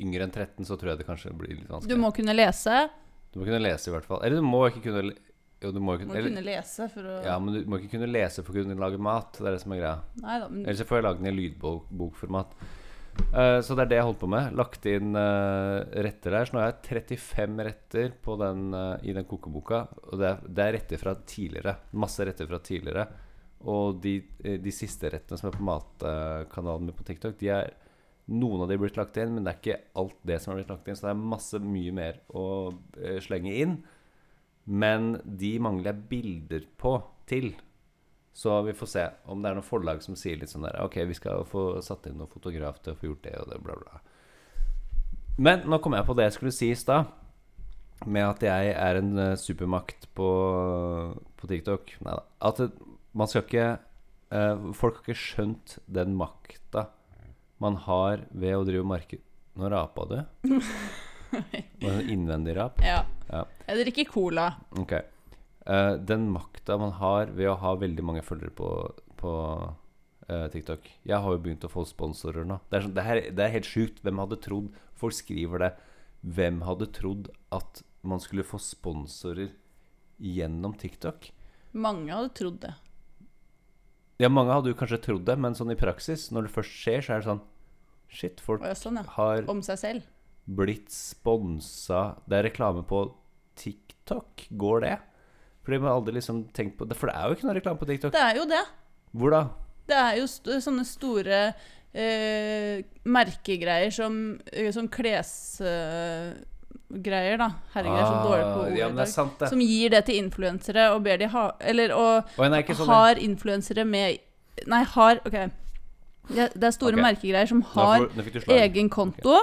Yngre 0.00 0.26
enn 0.26 0.32
13 0.32 0.66
så 0.68 0.76
tror 0.78 0.92
jeg 0.92 1.02
det 1.02 1.08
kanskje 1.08 1.32
blir 1.36 1.56
litt 1.56 1.70
vanskelig. 1.70 1.92
Du 1.92 2.00
må 2.00 2.12
kunne 2.14 2.36
lese. 2.36 2.86
Du 3.32 3.40
må 3.40 3.48
kunne 3.48 3.62
lese, 3.62 3.88
i 3.88 3.94
hvert 3.94 4.08
fall. 4.08 4.20
Eller 4.26 4.42
du 4.42 4.46
må 4.46 4.66
ikke 4.68 4.84
kunne 4.88 5.14
Jo, 5.62 5.70
du 5.70 5.80
må 5.80 5.96
kunne, 5.96 6.10
må 6.10 6.18
eller, 6.18 6.32
kunne 6.34 6.44
lese 6.44 6.88
for 6.92 7.08
å 7.08 7.16
Ja, 7.24 7.38
men 7.40 7.54
du 7.54 7.70
må 7.70 7.80
ikke 7.80 7.94
kunne 7.96 8.10
lese 8.10 8.44
for 8.44 8.52
å 8.52 8.60
kunne 8.60 8.78
lage 8.78 9.00
mat. 9.00 9.34
Det 9.38 9.48
er 9.48 9.56
det 9.56 9.64
som 9.64 9.74
er 9.74 9.82
greia. 9.82 9.96
Neida. 10.20 10.52
Men 10.52 10.62
Ellers 10.66 10.82
så 10.82 10.88
får 10.90 11.00
jeg 11.00 11.06
lage 11.08 11.22
den 11.22 11.32
i 11.32 11.34
lydbokformat. 11.38 12.54
Uh, 13.32 13.58
så 13.60 13.76
det 13.76 13.84
er 13.84 13.90
det 13.90 13.98
jeg 14.00 14.06
holdt 14.08 14.22
på 14.22 14.30
med. 14.32 14.54
Lagt 14.58 14.88
inn 14.88 15.16
uh, 15.16 15.80
retter 16.06 16.36
der. 16.36 16.48
Så 16.48 16.56
nå 16.56 16.62
har 16.62 16.72
jeg 16.72 17.08
35 17.12 17.66
retter 17.68 18.14
på 18.24 18.38
den, 18.40 18.70
uh, 18.74 18.94
i 19.04 19.14
den 19.16 19.28
kokeboka. 19.28 19.84
Og 20.10 20.20
det 20.20 20.30
er, 20.30 20.46
det 20.48 20.64
er 20.66 20.74
retter 20.78 21.02
fra 21.02 21.14
tidligere. 21.20 21.76
Masse 22.04 22.26
retter 22.28 22.50
fra 22.50 22.60
tidligere. 22.64 23.06
Og 23.70 24.00
de, 24.02 24.16
eh, 24.42 24.58
de 24.58 24.72
siste 24.74 25.10
rettene 25.12 25.38
som 25.38 25.48
er 25.48 25.56
på 25.56 25.66
matkanalen 25.66 26.88
min 26.88 26.96
på 26.96 27.06
TikTok, 27.06 27.36
de 27.38 27.52
er 27.54 27.70
noen 28.30 28.62
av 28.62 28.70
de 28.70 28.76
er 28.76 28.82
blitt 28.82 28.98
lagt 28.98 29.18
inn, 29.18 29.34
men 29.34 29.44
det 29.44 29.52
er 29.52 29.58
ikke 29.58 29.80
alt 29.98 30.20
det 30.28 30.38
som 30.42 30.52
er 30.52 30.60
blitt 30.60 30.70
lagt 30.70 30.88
inn. 30.88 30.98
Så 30.98 31.08
det 31.08 31.12
er 31.12 31.26
masse 31.32 31.60
mye 31.62 31.94
mer 31.96 32.20
å 32.38 32.46
eh, 33.00 33.18
slenge 33.24 33.54
inn. 33.64 33.76
Men 34.70 35.16
de 35.24 35.56
mangler 35.62 35.90
jeg 35.90 36.08
bilder 36.12 36.66
på 36.78 36.94
til. 37.30 37.50
Så 38.32 38.54
vi 38.64 38.76
får 38.76 38.88
se 38.88 39.06
om 39.28 39.42
det 39.42 39.50
er 39.50 39.58
noen 39.58 39.66
forlag 39.66 40.00
som 40.04 40.16
sier 40.16 40.38
litt 40.40 40.48
sånn 40.48 40.64
der 40.64 40.78
Ok, 40.80 40.96
vi 41.04 41.16
skal 41.18 41.42
få 41.44 41.82
satt 41.84 42.06
inn 42.08 42.16
noen 42.16 42.30
fotograf 42.32 42.78
til 42.80 42.94
å 42.94 43.00
få 43.00 43.10
gjort 43.10 43.26
det 43.26 43.34
og 43.42 43.50
det, 43.50 43.58
bla, 43.64 43.76
bla. 43.76 44.00
Men 45.42 45.66
nå 45.68 45.80
kom 45.82 45.96
jeg 45.96 46.06
på 46.08 46.16
det 46.16 46.30
jeg 46.30 46.36
skulle 46.38 46.54
si 46.54 46.70
i 46.72 46.78
stad. 46.78 47.10
Med 48.06 48.24
at 48.26 48.42
jeg 48.46 48.72
er 48.72 48.98
en 48.98 49.12
eh, 49.18 49.36
supermakt 49.38 50.08
på, 50.16 50.30
på 51.38 51.50
TikTok. 51.50 51.92
Nei 52.06 52.16
da. 52.18 52.24
At 52.48 52.62
man 53.12 53.28
skal 53.28 53.44
ikke 53.44 53.68
eh, 53.68 54.66
Folk 54.78 54.98
har 55.00 55.04
ikke 55.04 55.22
skjønt 55.26 55.76
den 55.86 56.16
makta 56.18 56.88
man 57.62 57.78
har 57.86 58.26
ved 58.30 58.58
å 58.58 58.66
drive 58.68 58.86
marked... 58.86 59.22
Nå 59.58 59.68
rapa 59.68 60.06
du? 60.08 60.18
Var 61.32 61.42
det 61.80 61.90
en 61.92 62.08
innvendig 62.12 62.56
rap? 62.56 62.80
ja. 62.84 63.02
Ja. 63.32 63.46
Jeg 63.64 63.84
drikker 63.86 64.08
cola. 64.12 64.46
Ok. 64.80 64.92
Uh, 65.64 65.94
den 65.96 66.26
makta 66.34 66.76
man 66.80 66.92
har 66.98 67.30
ved 67.32 67.48
å 67.48 67.58
ha 67.62 67.72
veldig 67.80 68.04
mange 68.04 68.24
følgere 68.26 68.52
på, 68.58 68.68
på 69.20 69.32
uh, 69.62 70.46
TikTok 70.50 70.88
Jeg 71.06 71.20
har 71.22 71.36
jo 71.36 71.40
begynt 71.44 71.64
å 71.64 71.70
få 71.72 71.86
sponsorer 71.88 72.44
nå. 72.48 72.58
Det 72.68 72.78
er, 72.78 72.86
sånn, 72.86 72.96
det, 72.98 73.04
her, 73.06 73.20
det 73.30 73.46
er 73.46 73.54
helt 73.56 73.68
sjukt. 73.68 74.02
Hvem 74.04 74.20
hadde 74.24 74.40
trodd 74.44 74.68
Folk 74.98 75.16
skriver 75.16 75.64
det. 75.64 75.70
Hvem 76.22 76.60
hadde 76.66 76.90
trodd 76.94 77.30
at 77.54 77.82
man 78.06 78.20
skulle 78.22 78.46
få 78.46 78.60
sponsorer 78.62 79.54
gjennom 80.22 80.76
TikTok? 80.78 81.30
Mange 81.72 82.12
hadde 82.12 82.34
trodd 82.38 82.60
det. 82.62 82.74
Ja, 84.22 84.28
mange 84.30 84.54
hadde 84.54 84.70
jo 84.70 84.78
kanskje 84.78 85.00
trodd 85.02 85.24
det, 85.26 85.34
men 85.40 85.56
sånn 85.58 85.72
i 85.74 85.78
praksis, 85.78 86.28
når 86.30 86.46
det 86.46 86.54
først 86.54 86.76
skjer, 86.84 87.02
så 87.02 87.14
er 87.14 87.22
det 87.22 87.26
sånn 87.30 87.42
Shit, 88.12 88.42
folk 88.44 88.60
ja, 88.66 88.74
sånn, 88.76 89.00
ja. 89.00 89.06
har 89.16 89.46
Om 89.48 89.62
seg 89.64 89.78
selv. 89.80 90.02
blitt 90.44 90.90
sponsa 90.92 92.02
Det 92.28 92.36
er 92.38 92.46
reklame 92.50 92.82
på 92.84 93.06
TikTok. 93.56 94.46
Går 94.50 94.84
det? 94.84 94.96
Fordi 95.64 95.78
man 95.80 95.92
aldri 95.94 96.16
liksom 96.18 96.44
tenkt 96.52 96.76
på 96.78 96.84
det 96.90 96.96
For 96.98 97.08
det 97.08 97.16
er 97.16 97.28
jo 97.30 97.36
ikke 97.38 97.46
noe 97.48 97.56
reklame 97.56 97.78
på 97.80 97.88
TikTok. 97.88 98.12
Det 98.14 98.22
er 98.22 98.40
jo 98.40 98.46
det. 98.50 98.64
Hvor 99.12 99.30
da? 99.34 99.42
Det 99.88 99.98
er 99.98 100.16
jo 100.20 100.26
st 100.30 100.58
sånne 100.64 100.84
store 100.88 101.38
eh, 101.92 102.82
merkegreier 103.04 103.92
som, 103.94 104.40
eh, 104.52 104.70
som 104.74 104.88
klesgreier, 104.88 106.46
da. 107.40 107.48
Herregud, 107.74 107.96
jeg 107.96 108.02
er 108.02 108.10
så 108.10 108.20
dårlig 108.26 108.44
på 108.44 108.60
Ah, 108.60 108.66
ord 108.66 108.78
Ja, 108.78 108.88
men 108.88 108.96
det 109.00 109.06
er 109.06 109.12
sant, 109.12 109.38
det. 109.40 109.48
Som 109.52 109.60
gir 109.64 109.90
det 109.94 110.04
til 110.08 110.20
influensere 110.22 110.90
og 110.94 111.02
ber 111.06 111.16
de 111.20 111.26
ha 111.32 111.44
Eller 111.60 111.94
og 111.96 112.38
Og 112.38 112.46
er 112.46 112.74
sånn 112.74 112.92
har 112.92 113.14
influensere 113.22 113.84
med 113.88 114.18
Nei, 114.68 114.82
har 114.84 115.20
OK. 115.26 115.38
Det, 116.28 116.52
det 116.54 116.64
er 116.68 116.70
store 116.76 116.94
okay. 116.94 117.02
merkegreier 117.02 117.48
som 117.50 117.62
har 117.74 118.06
får- 118.08 118.54
egen 118.62 118.88
konto 118.88 119.34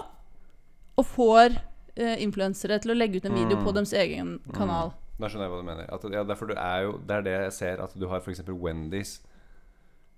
og 0.98 1.06
får 1.06 1.58
eh, 2.00 2.16
influensere 2.24 2.80
til 2.80 2.92
å 2.92 2.98
legge 2.98 3.18
ut 3.20 3.26
en 3.26 3.34
video 3.36 3.58
Mm. 3.58 3.64
på 3.66 3.74
deres 3.76 3.92
egen 3.94 4.40
kanal. 4.56 4.94
Da 5.20 5.28
skjønner 5.28 5.48
jeg 5.48 5.52
hva 5.52 5.60
du 5.60 5.68
mener. 5.68 5.90
At, 5.92 6.04
ja, 6.14 6.24
du 6.24 6.54
er 6.56 6.82
jo, 6.86 6.92
det 7.06 7.16
er 7.18 7.22
det 7.22 7.34
jeg 7.44 7.52
ser, 7.54 7.82
at 7.84 7.94
du 8.00 8.08
har 8.08 8.22
f.eks. 8.22 8.40
Wendy's. 8.48 9.20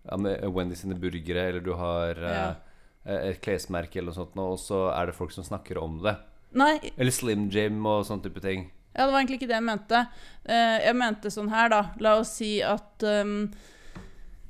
Ja, 0.06 0.15
eh, 0.30 0.45
Wendy's 0.50 0.82
sine 0.84 0.93
burgere, 0.95 1.47
eller 1.50 1.60
du 1.65 1.74
har 1.74 2.12
eh, 2.12 2.36
Ja. 2.36 2.56
et 3.06 3.41
klesmerke 3.41 3.97
eller 3.97 4.12
noe 4.13 4.19
sånt, 4.19 4.38
og 4.38 4.60
så 4.60 4.91
er 4.93 5.08
det 5.08 5.15
folk 5.17 5.32
som 5.32 5.43
snakker 5.43 5.78
om 5.82 6.00
det. 6.04 6.15
Nei, 6.54 6.80
Eller 6.97 7.12
Slim 7.12 7.50
Jim 7.50 7.84
og 7.86 8.06
sånne 8.06 8.24
type 8.24 8.41
ting. 8.41 8.69
ja, 8.95 9.06
det 9.06 9.13
var 9.13 9.21
egentlig 9.21 9.39
ikke 9.39 9.47
det 9.47 9.58
jeg 9.58 9.63
mente. 9.63 10.08
Eh, 10.45 10.80
jeg 10.86 10.95
mente 10.95 11.32
sånn 11.32 11.50
her, 11.50 11.69
da. 11.69 11.82
La 12.00 12.17
oss 12.19 12.36
si 12.38 12.62
at 12.62 13.02
um, 13.04 13.52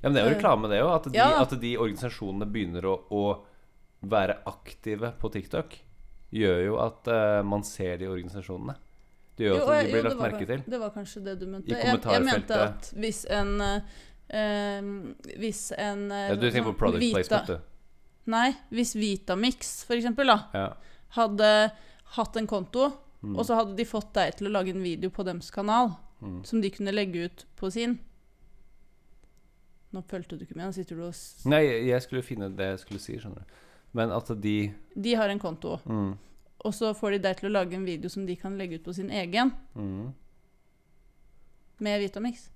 Ja, 0.01 0.09
men 0.09 0.13
det 0.17 0.21
er 0.23 0.29
jo 0.29 0.35
reklame, 0.35 0.69
det 0.71 0.81
òg. 0.81 0.91
At, 0.95 1.03
de- 1.11 1.17
ja 1.17 1.29
at 1.41 1.51
de 1.61 1.71
organisasjonene 1.77 2.47
begynner 2.49 2.85
å, 2.89 2.95
å 3.13 3.23
være 4.01 4.39
aktive 4.49 5.11
på 5.21 5.29
TikTok, 5.31 5.75
gjør 6.33 6.61
jo 6.65 6.77
at 6.81 7.07
uh, 7.11 7.41
man 7.45 7.61
ser 7.67 7.97
de 8.01 8.07
organisasjonene. 8.09 8.75
Det 9.37 9.45
gjør 9.45 9.59
Jo, 9.59 9.65
at 9.67 9.85
de 9.85 9.91
blir 9.91 10.01
jo, 10.01 10.07
lagt 10.09 10.17
var, 10.19 10.31
merke 10.31 10.47
til. 10.49 10.63
Det 10.73 10.79
var 10.81 10.89
kanskje 10.95 11.21
det 11.25 11.35
du 11.39 11.45
mente. 11.47 11.69
I 11.71 11.77
Jeg, 11.77 11.99
jeg 12.03 12.23
mente 12.25 12.57
at 12.65 12.89
hvis 12.97 13.21
en 13.29 13.53
eh, 13.61 14.81
Hvis 15.41 15.61
en 15.77 16.03
uh, 16.11 16.17
Ja, 16.31 16.35
du 16.35 16.47
tenker 16.49 16.71
på 16.71 16.77
product 16.79 17.03
Vita- 17.03 17.21
placement, 17.21 17.47
du. 17.47 17.57
Nei, 18.31 18.51
hvis 18.71 18.93
Vitamix, 18.95 19.71
for 19.87 19.97
eksempel, 19.97 20.29
da, 20.29 20.37
Ja. 20.53 20.67
hadde 21.17 21.71
hatt 22.17 22.37
en 22.37 22.47
konto, 22.47 22.91
Mm. 23.21 23.35
og 23.37 23.45
så 23.45 23.53
hadde 23.53 23.75
de 23.77 23.83
fått 23.85 24.13
deg 24.13 24.31
til 24.35 24.47
å 24.47 24.51
lage 24.51 24.71
en 24.73 24.81
video 24.81 25.11
på 25.13 25.21
deres 25.23 25.51
kanal, 25.53 25.91
Mm. 26.23 26.43
som 26.45 26.59
de 26.61 26.69
kunne 26.71 26.89
legge 26.91 27.25
ut 27.27 27.45
på 27.55 27.69
sin 27.71 27.99
Nå 29.93 30.01
fulgte 30.07 30.37
du 30.37 30.45
ikke 30.45 30.55
med, 30.55 30.65
nå 30.69 30.73
sitter 30.73 30.95
du 30.95 31.03
og 31.03 31.13
s- 31.13 31.45
Nei, 31.45 31.63
jeg 31.89 32.01
skulle 32.01 32.21
finne 32.23 32.47
det 32.55 32.65
jeg 32.69 32.79
skulle 32.79 32.99
si, 32.99 33.17
skjønner 33.19 33.43
du. 33.43 33.43
Men 33.93 34.11
at 34.11 34.27
de 34.41 34.73
De 34.95 35.13
har 35.15 35.27
en 35.29 35.39
konto, 35.39 35.77
mm, 35.85 36.17
og 36.63 36.73
så 36.73 36.93
får 36.95 37.11
de 37.11 37.19
deg 37.19 37.37
til 37.37 37.49
å 37.49 37.51
lage 37.51 37.73
en 37.75 37.83
video 37.85 38.09
som 38.09 38.25
de 38.25 38.35
kan 38.35 38.57
legge 38.57 38.75
ut 38.79 38.83
på 38.85 38.93
sin 38.95 39.09
egen, 39.09 39.51
mm, 39.75 40.13
med 41.79 41.99
Vitamix. 42.01 42.49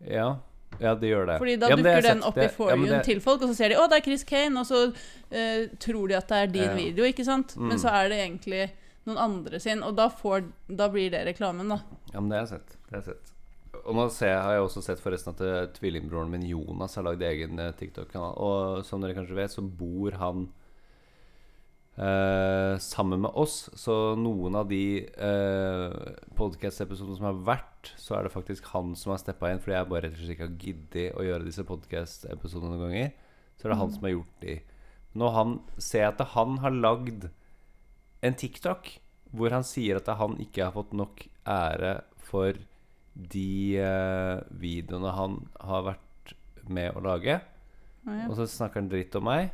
Ja. 0.00 0.38
Ja, 0.80 0.94
det 0.94 1.08
gjør 1.08 1.26
det. 1.26 1.36
Fordi 1.40 1.54
da 1.56 1.68
ja, 1.70 1.76
det 1.76 1.84
dukker 1.86 2.02
den 2.02 2.22
opp 2.22 2.36
opp 2.36 2.38
i 2.42 2.48
forhånd 2.52 2.86
ja, 2.86 2.96
det- 2.98 3.04
til 3.04 3.20
folk, 3.20 3.42
og 3.42 3.48
så 3.48 3.54
ser 3.54 3.68
de 3.68 3.74
'Å, 3.76 3.88
det 3.88 3.96
er 3.98 4.04
Chris 4.04 4.24
Kane', 4.24 4.58
og 4.58 4.66
så 4.66 4.80
uh, 4.88 5.76
tror 5.78 6.08
de 6.08 6.14
at 6.16 6.28
det 6.28 6.36
er 6.36 6.46
din 6.46 6.62
Ja. 6.62 6.74
video, 6.74 7.04
ikke 7.04 7.24
sant? 7.24 7.54
Mm. 7.56 7.68
Men 7.68 7.78
så 7.78 7.88
er 7.88 8.08
det 8.08 8.18
egentlig 8.18 8.70
noen 9.06 9.16
andre 9.18 9.60
sin, 9.60 9.82
og 9.82 9.96
da, 9.96 10.08
får, 10.08 10.44
da 10.68 10.88
blir 10.88 11.10
det 11.10 11.24
reklamen, 11.26 11.68
da. 11.68 11.80
Ja, 12.12 12.20
men 12.20 12.28
det 12.28 12.38
har 12.38 12.46
jeg 12.46 12.48
sett. 12.60 12.68
Det 12.68 12.90
har 12.90 13.02
jeg 13.02 13.04
sett. 13.04 13.32
Og 13.86 13.94
nå 13.94 14.08
ser 14.10 14.34
har 14.42 14.56
jeg 14.56 14.64
også 14.66 14.82
sett 14.82 15.00
forresten 15.02 15.32
at 15.34 15.40
eh, 15.46 15.66
tvillingbroren 15.76 16.30
min 16.32 16.46
Jonas 16.48 16.96
har 16.98 17.06
lagd 17.06 17.22
egen 17.22 17.58
eh, 17.62 17.72
TikTok-kanal. 17.78 18.34
Og 18.42 18.84
som 18.88 19.02
dere 19.02 19.14
kanskje 19.16 19.36
vet, 19.38 19.52
så 19.54 19.62
bor 19.62 20.16
han 20.18 20.48
eh, 21.98 22.74
sammen 22.82 23.22
med 23.24 23.30
oss. 23.38 23.70
Så 23.78 23.94
noen 24.18 24.58
av 24.58 24.68
de 24.70 24.82
eh, 25.06 25.96
podkast-episodene 26.38 27.18
som 27.18 27.28
har 27.30 27.40
vært, 27.52 27.92
så 28.00 28.18
er 28.18 28.26
det 28.26 28.34
faktisk 28.34 28.68
han 28.74 28.94
som 28.98 29.14
har 29.14 29.22
steppa 29.22 29.52
inn. 29.52 29.62
Fordi 29.62 29.76
jeg 29.78 29.90
bare 29.92 30.04
rett 30.08 30.18
og 30.18 30.22
slett 30.24 30.36
ikke 30.36 30.48
har 30.48 30.60
giddet 30.66 31.16
å 31.16 31.26
gjøre 31.26 31.46
disse 31.48 31.66
podkast-episodene 31.68 32.74
noen 32.74 32.86
ganger. 32.88 33.12
Så 33.56 33.66
er 33.68 33.72
det 33.74 33.80
han 33.80 33.90
Mm. 33.90 33.96
som 33.96 34.08
har 34.08 34.16
gjort 34.16 34.40
de. 34.42 34.60
Nå 35.16 35.28
han, 35.32 35.58
ser 35.80 36.08
at 36.10 36.18
han 36.34 36.58
har 36.60 36.70
lagd 36.74 37.30
en 38.26 38.34
TikTok 38.36 38.96
hvor 39.36 39.50
han 39.52 39.64
sier 39.64 39.96
at 39.96 40.06
han 40.18 40.36
ikke 40.40 40.64
har 40.66 40.72
fått 40.74 40.92
nok 40.96 41.22
ære 41.46 42.02
for 42.28 42.56
de 43.16 43.78
eh, 43.80 44.40
videoene 44.60 45.12
han 45.16 45.38
har 45.64 45.86
vært 45.92 46.34
med 46.68 46.96
å 46.98 47.02
lage. 47.04 47.38
Ah, 48.06 48.12
ja. 48.20 48.26
Og 48.28 48.36
så 48.38 48.46
snakker 48.50 48.82
han 48.82 48.90
dritt 48.92 49.14
om 49.18 49.24
meg. 49.26 49.48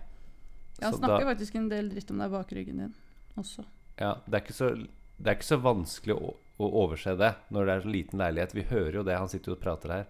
Ja, 0.81 0.88
han 0.88 0.96
så 0.96 0.98
snakker 1.03 1.25
da- 1.25 1.31
faktisk 1.35 1.55
en 1.61 1.68
del 1.70 1.90
dritt 1.92 2.11
om 2.11 2.18
deg 2.18 2.31
bak 2.33 2.51
ryggen 2.53 2.81
din 2.83 2.94
også. 3.38 3.64
Ja, 4.01 4.16
det 4.27 4.35
er 4.35 4.42
ikke 4.44 4.57
så, 4.57 4.70
det 4.75 5.31
er 5.31 5.37
ikke 5.38 5.46
så 5.53 5.61
vanskelig 5.62 6.16
å, 6.16 6.33
å 6.59 6.68
overse 6.83 7.14
det 7.20 7.35
når 7.55 7.66
det 7.68 7.75
er 7.77 7.85
så 7.87 7.92
liten 7.94 8.18
leilighet. 8.25 8.55
Vi 8.57 8.64
hører 8.72 8.98
jo 8.98 9.05
det. 9.07 9.18
Han 9.20 9.31
sitter 9.31 9.53
jo 9.53 9.59
og 9.59 9.62
prater 9.62 9.94
her 9.94 10.09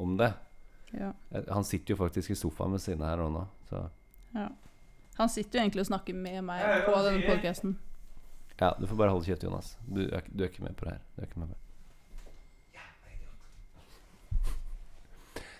om 0.00 0.14
det. 0.20 0.30
Ja. 0.94 1.10
Eh, 1.34 1.48
Han 1.50 1.64
sitter 1.66 1.94
jo 1.96 2.00
faktisk 2.04 2.30
i 2.30 2.38
sofaen 2.38 2.72
ved 2.76 2.84
siden 2.84 3.02
av 3.02 3.16
her 3.16 3.24
nå. 3.34 3.46
Så 3.70 3.82
ja. 4.36 4.48
Han 5.18 5.28
sitter 5.30 5.58
jo 5.58 5.64
egentlig 5.64 5.84
og 5.84 5.90
snakker 5.90 6.14
med 6.18 6.40
meg 6.44 6.62
på 6.86 6.94
denne 7.06 7.22
podkasten. 7.26 7.76
ja, 8.60 8.72
du 8.78 8.86
får 8.86 8.96
bare 8.98 9.10
holde 9.14 9.26
kjeft, 9.28 9.42
Jonas. 9.46 9.76
Du 9.86 10.00
er, 10.08 10.22
du 10.30 10.42
er 10.44 10.48
ikke 10.50 10.64
med 10.64 10.76
på 10.78 10.86
det 10.88 10.96
her. 10.96 11.02
Du 11.16 11.22
er 11.22 11.28
ikke 11.28 11.38
med 11.42 11.50
på 11.52 11.54
det. 11.54 11.60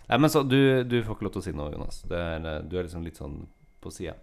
Nei, 0.08 0.18
men 0.20 0.30
så 0.30 0.42
du, 0.44 0.84
du 0.84 0.98
får 1.02 1.16
ikke 1.16 1.26
lov 1.26 1.34
til 1.36 1.42
å 1.42 1.46
si 1.46 1.54
noe, 1.56 1.72
Jonas. 1.72 2.02
Det 2.08 2.20
er, 2.20 2.46
eh, 2.50 2.62
du 2.68 2.76
er 2.76 2.86
liksom 2.86 3.04
litt 3.06 3.20
sånn 3.20 3.38
på 3.84 3.92
sida. 3.92 4.16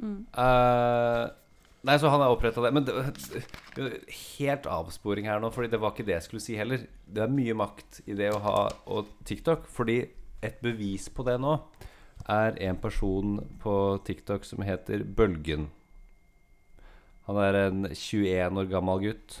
Mm. 0.00 0.24
Uh, 0.34 1.28
nei, 1.86 1.96
så 2.00 2.10
han 2.12 2.24
har 2.24 2.32
oppretta 2.32 2.64
det. 2.64 2.72
Men 2.74 2.86
det, 2.88 3.90
helt 4.38 4.68
avsporing 4.70 5.28
her 5.28 5.42
nå, 5.42 5.52
Fordi 5.54 5.70
det 5.72 5.80
var 5.80 5.94
ikke 5.94 6.06
det 6.08 6.16
jeg 6.16 6.28
skulle 6.28 6.44
si 6.44 6.58
heller. 6.58 6.86
Det 7.04 7.24
er 7.24 7.32
mye 7.32 7.56
makt 7.56 8.02
i 8.08 8.16
det 8.18 8.32
å 8.34 8.42
ha 8.44 8.58
og 8.92 9.12
TikTok. 9.28 9.68
Fordi 9.70 10.00
et 10.44 10.60
bevis 10.64 11.08
på 11.12 11.24
det 11.26 11.38
nå 11.40 11.58
er 12.30 12.56
en 12.64 12.76
person 12.80 13.38
på 13.60 13.74
TikTok 14.06 14.46
som 14.48 14.64
heter 14.64 15.04
Bølgen. 15.04 15.68
Han 17.28 17.40
er 17.40 17.56
en 17.66 17.88
21 17.88 18.60
år 18.60 18.68
gammel 18.68 19.00
gutt 19.06 19.38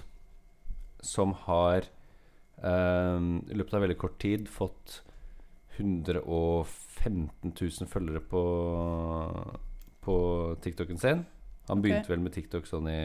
som 1.04 1.34
har 1.44 1.88
i 2.64 3.56
løpet 3.58 3.74
av 3.76 3.82
veldig 3.84 3.98
kort 4.00 4.16
tid 4.22 4.46
fått 4.48 5.02
115 5.76 7.52
000 7.52 7.88
følgere 7.90 8.22
på, 8.30 8.42
på 10.00 10.16
TikToken 10.64 11.00
sin. 11.02 11.24
Han 11.68 11.82
begynte 11.82 12.12
vel 12.12 12.22
med 12.24 12.34
TikTok 12.36 12.68
sånn 12.68 12.88
i, 12.92 13.00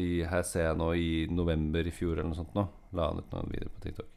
i 0.00 0.06
Her 0.28 0.44
ser 0.48 0.70
jeg 0.70 0.80
nå 0.80 0.90
i 0.96 1.10
november 1.30 1.86
i 1.86 1.94
fjor 1.94 2.16
eller 2.16 2.32
noe 2.32 2.40
sånt 2.40 2.56
nå. 2.56 2.66
La 2.96 3.10
han 3.10 3.20
ut 3.22 3.34
noen 3.34 3.52
videoer 3.52 3.74
på 3.76 3.84
TikTok. 3.86 4.10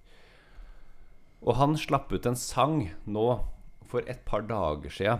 Og 1.45 1.59
han 1.59 1.75
slapp 1.77 2.13
ut 2.13 2.25
en 2.25 2.39
sang 2.39 2.87
nå 3.05 3.27
for 3.85 4.07
et 4.09 4.23
par 4.25 4.45
dager 4.47 4.93
sia 4.93 5.19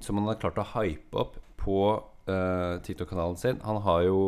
som 0.00 0.18
han 0.20 0.28
har 0.30 0.38
klart 0.40 0.60
å 0.60 0.70
hype 0.74 1.18
opp 1.18 1.36
på 1.60 1.80
uh, 2.28 2.78
TikTok-kanalen 2.84 3.38
sin. 3.40 3.60
Han 3.64 3.80
har 3.84 4.04
jo 4.06 4.20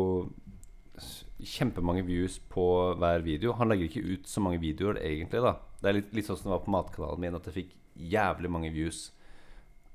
kjempemange 1.39 2.03
views 2.07 2.39
på 2.51 2.63
hver 2.99 3.21
video. 3.23 3.53
Han 3.59 3.69
legger 3.71 3.87
ikke 3.89 4.03
ut 4.13 4.27
så 4.27 4.41
mange 4.43 4.59
videoer 4.59 4.99
egentlig, 5.01 5.41
da. 5.45 5.55
Det 5.81 5.89
er 5.89 5.93
litt, 5.99 6.13
litt 6.13 6.25
sånn 6.27 6.37
som 6.37 6.49
det 6.49 6.55
var 6.57 6.65
på 6.65 6.73
matkanalen 6.75 7.19
min, 7.23 7.35
at 7.37 7.45
det 7.47 7.53
fikk 7.55 7.75
jævlig 7.95 8.51
mange 8.51 8.71
views 8.75 9.11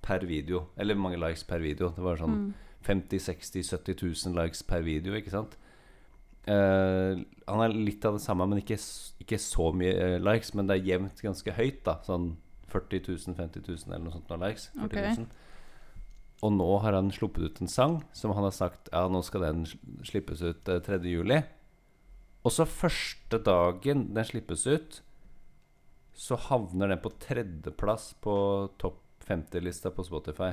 per 0.05 0.25
video. 0.29 0.67
Eller 0.77 0.95
mange 0.97 1.17
likes 1.21 1.45
per 1.49 1.61
video. 1.65 1.91
Det 1.97 2.03
var 2.05 2.17
sånn 2.21 2.35
Mm. 2.39 2.55
50 2.85 3.19
60 3.19 3.63
70 3.65 4.27
000 4.27 4.35
likes 4.43 4.63
per 4.63 4.83
video, 4.85 5.15
ikke 5.17 5.31
sant? 5.33 5.57
Uh, 6.47 7.17
han 7.49 7.61
er 7.65 7.73
litt 7.73 8.05
av 8.05 8.19
det 8.19 8.21
samme, 8.25 8.45
men 8.47 8.61
ikke, 8.61 8.77
ikke 9.25 9.39
så 9.41 9.71
mye 9.73 9.95
eh, 9.95 10.19
likes. 10.21 10.53
Men 10.55 10.67
det 10.69 10.77
er 10.77 10.91
jevnt 10.91 11.23
ganske 11.25 11.55
høyt, 11.57 11.83
da. 11.87 11.95
Sånn 12.05 12.35
40 12.69 13.01
000, 13.09 13.37
50 13.39 13.65
000 13.69 13.95
eller 13.95 14.05
noe 14.05 14.13
sånt 14.13 14.29
noe 14.29 14.41
likes. 14.49 14.69
40 14.77 14.85
Ok. 14.85 15.19
000. 15.19 15.27
Og 16.43 16.53
nå 16.53 16.79
har 16.83 16.93
han 16.93 17.11
sluppet 17.15 17.43
ut 17.45 17.61
en 17.63 17.69
sang 17.69 18.03
som 18.13 18.33
han 18.33 18.45
har 18.45 18.51
sagt 18.53 18.89
Ja, 18.93 19.07
nå 19.09 19.23
skal 19.25 19.41
den 19.47 19.65
slippes 20.05 20.43
ut 20.43 20.69
eh, 20.69 20.81
3. 20.81 20.99
juli. 21.09 21.43
Og 22.45 22.53
så 22.53 22.67
første 22.69 23.39
dagen 23.41 24.13
den 24.15 24.25
slippes 24.29 24.67
ut, 24.67 24.99
så 26.15 26.37
havner 26.37 26.89
den 26.93 27.01
på 27.03 27.11
tredjeplass 27.19 28.13
på 28.23 28.35
topp 28.79 29.01
50-lista 29.27 29.91
på 29.91 30.05
Spotify. 30.05 30.51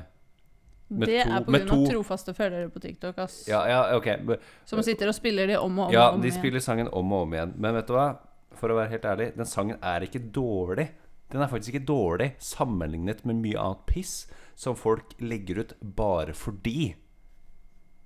Med 0.91 1.07
det 1.07 1.23
to- 1.25 1.31
er 1.31 1.35
av 1.37 1.67
to- 1.67 1.87
trofaste 1.91 2.33
følgere 2.35 2.69
på 2.71 2.79
TikTok, 2.83 3.17
ass. 3.19 3.45
Ja, 3.47 3.65
ja, 3.67 3.95
ok 3.97 4.07
men- 4.23 4.39
Som 4.65 4.81
sitter 4.83 5.07
og 5.07 5.15
spiller 5.15 5.47
de 5.47 5.57
om 5.59 5.77
og 5.79 5.87
om, 5.87 5.91
Ja, 5.93 6.07
og 6.09 6.13
om 6.15 6.21
de 6.21 6.27
igjen. 6.29 6.39
spiller 6.39 6.59
sangen 6.59 6.87
om 6.93 7.11
og 7.13 7.21
om 7.27 7.33
igjen. 7.33 7.53
Men 7.57 7.73
vet 7.75 7.87
du 7.87 7.93
hva? 7.93 8.17
For 8.55 8.69
å 8.69 8.75
være 8.75 8.89
helt 8.89 9.03
ærlig, 9.05 9.35
den 9.35 9.45
sangen 9.45 9.77
er 9.81 10.01
ikke 10.01 10.31
dårlig. 10.31 10.89
Den 11.29 11.41
er 11.41 11.47
faktisk 11.47 11.73
ikke 11.75 11.85
dårlig 11.85 12.33
sammenlignet 12.39 13.25
med 13.25 13.35
mye 13.35 13.57
annet 13.59 13.85
piss 13.87 14.27
som 14.55 14.77
folk 14.77 15.15
legger 15.19 15.63
ut 15.63 15.75
bare 15.81 16.35
fordi 16.37 16.93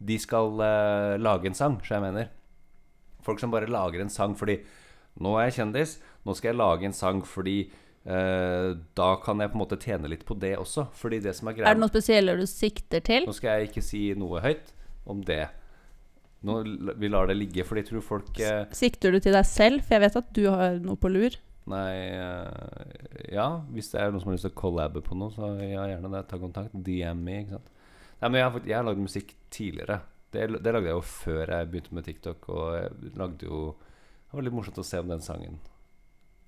de 0.05 0.17
skal 0.19 0.59
uh, 0.59 1.15
lage 1.21 1.47
en 1.49 1.57
sang, 1.57 1.79
så 1.83 1.95
jeg 1.95 2.03
mener. 2.03 2.31
Folk 3.25 3.39
som 3.41 3.53
bare 3.53 3.71
lager 3.71 4.03
en 4.03 4.11
sang 4.11 4.35
fordi 4.37 4.59
Nå 5.15 5.31
er 5.39 5.45
jeg 5.47 5.61
kjendis, 5.61 5.93
nå 6.27 6.33
skal 6.35 6.49
jeg 6.49 6.59
lage 6.59 6.83
en 6.83 6.95
sang 6.95 7.21
fordi 7.23 7.69
eh, 8.03 8.71
da 8.99 9.09
kan 9.23 9.39
jeg 9.39 9.51
på 9.51 9.55
en 9.55 9.61
måte 9.61 9.77
tjene 9.79 10.09
litt 10.11 10.25
på 10.27 10.35
det 10.39 10.57
også. 10.59 10.89
Fordi 10.91 11.21
det 11.23 11.35
som 11.37 11.47
er 11.47 11.55
greia 11.55 11.69
Er 11.69 11.77
det 11.77 11.83
noe 11.85 11.93
spesielt 11.93 12.41
du 12.41 12.43
sikter 12.49 13.03
til? 13.05 13.27
Nå 13.29 13.35
skal 13.37 13.61
jeg 13.61 13.69
ikke 13.69 13.85
si 13.85 14.01
noe 14.19 14.43
høyt 14.43 14.73
om 15.07 15.21
det. 15.23 15.45
Nå, 16.45 16.59
vi 16.99 17.09
lar 17.09 17.29
det 17.31 17.37
ligge, 17.39 17.63
for 17.65 17.79
jeg 17.79 17.87
tror 17.89 18.03
folk 18.05 18.43
eh, 18.43 18.65
Sikter 18.75 19.15
du 19.15 19.21
til 19.23 19.33
deg 19.37 19.47
selv? 19.49 19.85
For 19.85 19.97
jeg 19.97 20.05
vet 20.05 20.19
at 20.19 20.35
du 20.35 20.43
har 20.51 20.77
noe 20.83 20.99
på 20.99 21.09
lur. 21.13 21.39
Nei 21.65 21.93
eh, 22.13 23.29
Ja, 23.33 23.47
hvis 23.73 23.89
det 23.91 24.01
er 24.01 24.11
noen 24.13 24.21
som 24.21 24.29
har 24.29 24.35
lyst 24.37 24.45
til 24.45 24.53
å 24.53 24.59
collabe 24.59 25.01
på 25.05 25.17
noe, 25.17 25.33
så 25.33 25.49
ja, 25.63 25.87
gjerne 25.89 26.11
det. 26.13 26.23
Ta 26.29 26.37
kontakt. 26.41 26.75
DM 26.85 27.23
me, 27.25 27.39
ikke 27.43 27.57
sant. 27.57 27.71
Nei, 28.21 28.29
men 28.29 28.39
jeg 28.39 28.47
har, 28.49 28.59
jeg 28.69 28.77
har 28.77 28.85
lagd 28.87 29.01
musikk 29.03 29.33
tidligere. 29.53 29.99
Det, 30.31 30.45
det 30.61 30.73
lagde 30.75 30.89
jeg 30.91 30.97
jo 30.97 31.05
før 31.07 31.51
jeg 31.55 31.69
begynte 31.71 31.95
med 31.95 32.05
TikTok, 32.07 32.49
og 32.51 32.65
jeg 32.77 33.13
lagde 33.19 33.47
jo 33.47 33.59
Det 33.77 34.35
var 34.37 34.45
litt 34.47 34.55
morsomt 34.57 34.81
å 34.81 34.83
se 34.83 34.99
om 34.99 35.07
den 35.13 35.21
sangen 35.23 35.59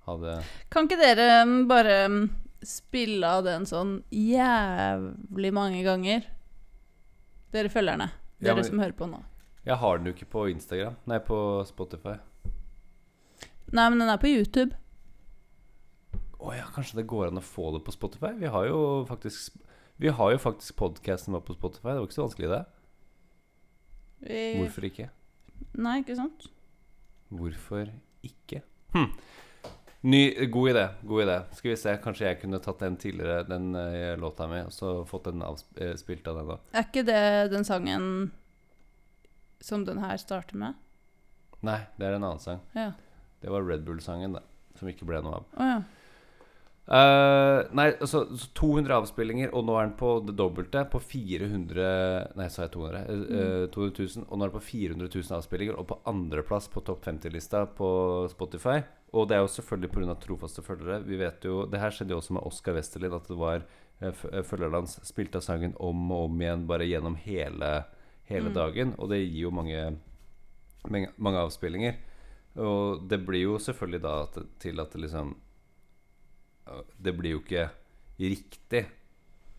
hadde 0.08 0.34
Kan 0.73 0.88
ikke 0.88 0.97
dere 0.99 1.27
mm, 1.47 1.53
bare 1.69 1.95
mm, 2.12 2.17
spille 2.67 3.30
av 3.38 3.45
den 3.47 3.67
sånn 3.69 3.93
jævlig 4.12 5.51
mange 5.56 5.84
ganger? 5.86 6.25
Dere 7.53 7.71
følgerne. 7.71 8.10
Ja, 8.39 8.49
Dere 8.49 8.60
men- 8.62 8.67
som 8.69 8.80
hører 8.84 8.97
på 8.97 9.08
nå. 9.12 9.21
Jeg 9.67 9.75
har 9.82 9.97
den 9.99 10.08
jo 10.08 10.13
ikke 10.15 10.30
på 10.32 10.45
Instagram. 10.51 10.95
Nei, 11.12 11.17
på 11.27 11.38
Spotify. 11.67 12.13
Nei, 13.75 13.88
men 13.91 13.99
den 13.99 14.10
er 14.13 14.19
på 14.21 14.30
YouTube. 14.32 14.71
Å 16.39 16.52
ja, 16.54 16.65
kanskje 16.76 17.00
det 17.00 17.08
går 17.10 17.32
an 17.32 17.39
å 17.41 17.45
få 17.45 17.71
det 17.73 17.84
på 17.88 17.93
Spotify? 17.95 18.34
Vi 18.38 18.50
har 18.54 18.67
jo 18.69 19.06
faktisk 19.10 19.56
Vi 19.97 20.12
har 20.13 20.32
jo 20.36 20.38
faktisk 20.38 20.76
podkasten 20.78 21.34
vår 21.34 21.41
på 21.47 21.56
Spotify. 21.58 21.89
Det 21.95 22.02
var 22.04 22.06
ikke 22.06 22.17
så 22.19 22.28
vanskelig, 22.28 22.50
det. 22.54 22.65
Vi- 24.28 24.60
Hvorfor 24.60 24.86
ikke? 24.86 25.10
Nei, 25.73 25.95
ikke 26.04 26.15
sant? 26.19 26.45
Hvorfor 27.34 27.89
ikke? 28.23 28.62
Hm. 28.93 29.08
Ny, 30.04 30.45
god 30.54 30.69
idé. 30.69 30.84
God 31.04 31.23
idé. 31.26 31.38
Skal 31.58 31.71
vi 31.71 31.76
se, 31.82 31.95
kanskje 32.04 32.28
jeg 32.28 32.39
kunne 32.43 32.60
tatt 32.62 32.80
den 32.80 32.95
tidligere, 33.02 33.41
den 33.50 33.73
uh, 33.76 34.13
låta 34.21 34.45
mi, 34.47 34.62
og 34.62 34.71
så 34.71 35.04
fått 35.10 35.26
den 35.32 35.41
avspilt 35.41 36.28
av 36.30 36.38
den, 36.38 36.47
da. 36.54 36.60
Er 36.78 36.86
ikke 36.86 37.04
det 37.08 37.52
den 37.52 37.65
sangen 37.65 38.32
som 39.60 39.84
den 39.86 39.97
her 39.97 40.15
starter 40.21 40.56
med? 40.62 40.78
Nei, 41.65 41.80
det 41.97 42.06
er 42.06 42.13
en 42.19 42.23
annen 42.23 42.39
sang. 42.39 42.62
Ja. 42.78 42.91
Det 43.41 43.50
var 43.50 43.65
Red 43.65 43.84
Bull-sangen, 43.86 44.38
da. 44.38 44.43
Som 44.78 44.88
ikke 44.93 45.06
ble 45.10 45.23
noe 45.26 45.39
av. 45.41 45.45
Oh, 45.58 45.65
ja. 45.65 45.82
Eh, 46.88 47.58
nei, 47.76 47.89
altså 48.00 48.21
200 48.56 48.93
avspillinger, 49.02 49.50
og 49.52 49.65
nå 49.67 49.73
er 49.76 49.89
den 49.89 49.95
på 50.00 50.12
det 50.23 50.38
dobbelte. 50.39 50.86
På 50.88 51.02
400 51.04 51.88
Nei, 52.39 52.47
sa 52.47 52.63
jeg 52.63 52.71
200? 52.78 53.02
Eh, 53.12 53.39
eh, 53.41 53.65
200 53.73 54.06
000. 54.21 54.28
Og 54.30 54.38
nå 54.39 54.45
er 54.45 54.52
den 54.52 54.56
på 54.56 54.63
400 54.63 55.10
000 55.12 55.36
avspillinger, 55.41 55.76
og 55.76 55.89
på 55.89 55.97
andreplass 56.08 56.69
på 56.71 56.84
topp 56.88 57.04
50-lista 57.10 57.65
på 57.76 57.89
Spotify. 58.32 58.80
Og 59.12 59.28
det 59.28 59.36
er 59.38 59.43
jo 59.43 59.52
selvfølgelig 59.52 59.91
pga. 59.93 60.15
trofaste 60.23 60.63
følgere. 60.63 61.02
Vi 61.04 61.17
vet 61.19 61.43
jo 61.43 61.65
Det 61.65 61.80
her 61.80 61.91
skjedde 61.91 62.12
jo 62.15 62.21
også 62.21 62.34
med 62.38 62.43
Oskar 62.47 62.73
Westerlin, 62.76 63.13
at 63.13 63.28
det 63.28 63.38
var 63.38 63.63
eh, 64.02 64.13
eh, 64.32 64.43
følgerne 64.43 64.82
hans 64.82 65.00
spilte 65.04 65.38
av 65.41 65.43
sangen 65.43 65.76
om 65.80 66.12
og 66.12 66.30
om 66.30 66.41
igjen, 66.41 66.67
bare 66.67 66.88
gjennom 66.88 67.15
hele, 67.15 67.86
hele 68.32 68.50
Mm. 68.50 68.54
dagen. 68.54 68.95
Og 68.97 69.10
det 69.10 69.19
gir 69.28 69.43
jo 69.47 69.52
mange, 69.52 69.97
mange, 70.88 71.10
mange 71.17 71.39
avspillinger. 71.39 71.95
Og 72.58 73.08
det 73.08 73.26
blir 73.26 73.43
jo 73.43 73.58
selvfølgelig 73.60 74.02
da 74.02 74.26
til 74.60 74.80
at 74.80 74.91
det 74.91 75.02
liksom 75.02 75.36
det 76.97 77.13
blir 77.17 77.38
jo 77.38 77.41
ikke 77.43 77.67
riktig. 78.19 78.86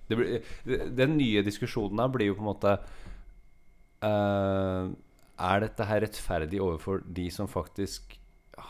Blir, 0.09 0.41
den 0.97 1.19
nye 1.19 1.43
diskusjonen 1.45 2.01
her 2.01 2.13
blir 2.13 2.31
jo 2.31 2.39
på 2.39 2.41
en 2.41 2.49
måte 2.49 2.71
uh, 4.01 4.89
Er 4.89 5.61
dette 5.67 5.85
her 5.85 6.01
rettferdig 6.07 6.63
overfor 6.65 7.03
de 7.05 7.27
som 7.35 7.51
faktisk 7.51 8.17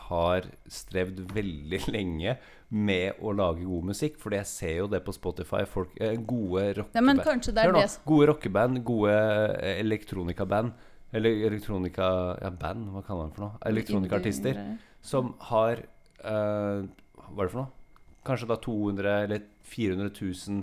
har 0.09 0.49
strevd 0.69 1.21
veldig 1.33 1.81
lenge 1.95 2.35
med 2.69 3.23
å 3.23 3.33
lage 3.39 3.65
god 3.65 3.93
musikk? 3.93 4.19
Fordi 4.21 4.43
jeg 4.43 4.51
ser 4.51 4.75
jo 4.83 4.91
det 4.91 5.01
på 5.07 5.15
Spotify. 5.15 5.63
Folk, 5.71 5.95
uh, 6.03 6.17
gode. 6.19 6.67
Rockeband 6.83 7.25
ja, 7.25 7.71
nå, 7.73 7.87
Gode 8.11 8.31
rockeband, 8.35 8.83
gode 8.85 9.15
eh, 9.15 9.79
elektronikaband 9.79 10.75
Eller 11.15 11.47
elektronika... 11.49 12.11
Ja, 12.43 12.51
band, 12.51 12.91
hva 12.93 13.07
kaller 13.07 13.29
man 13.29 13.35
for 13.37 13.47
noe? 13.47 13.65
Elektronikaartister 13.71 14.59
som 15.01 15.37
har 15.49 15.87
uh, 16.27 16.83
Hva 16.83 17.39
er 17.39 17.47
det 17.47 17.53
for 17.55 17.63
noe? 17.63 17.78
Kanskje 18.29 18.51
da 18.51 18.59
200 18.63 19.15
eller 19.25 19.45
400 19.67 20.11
000 20.21 20.63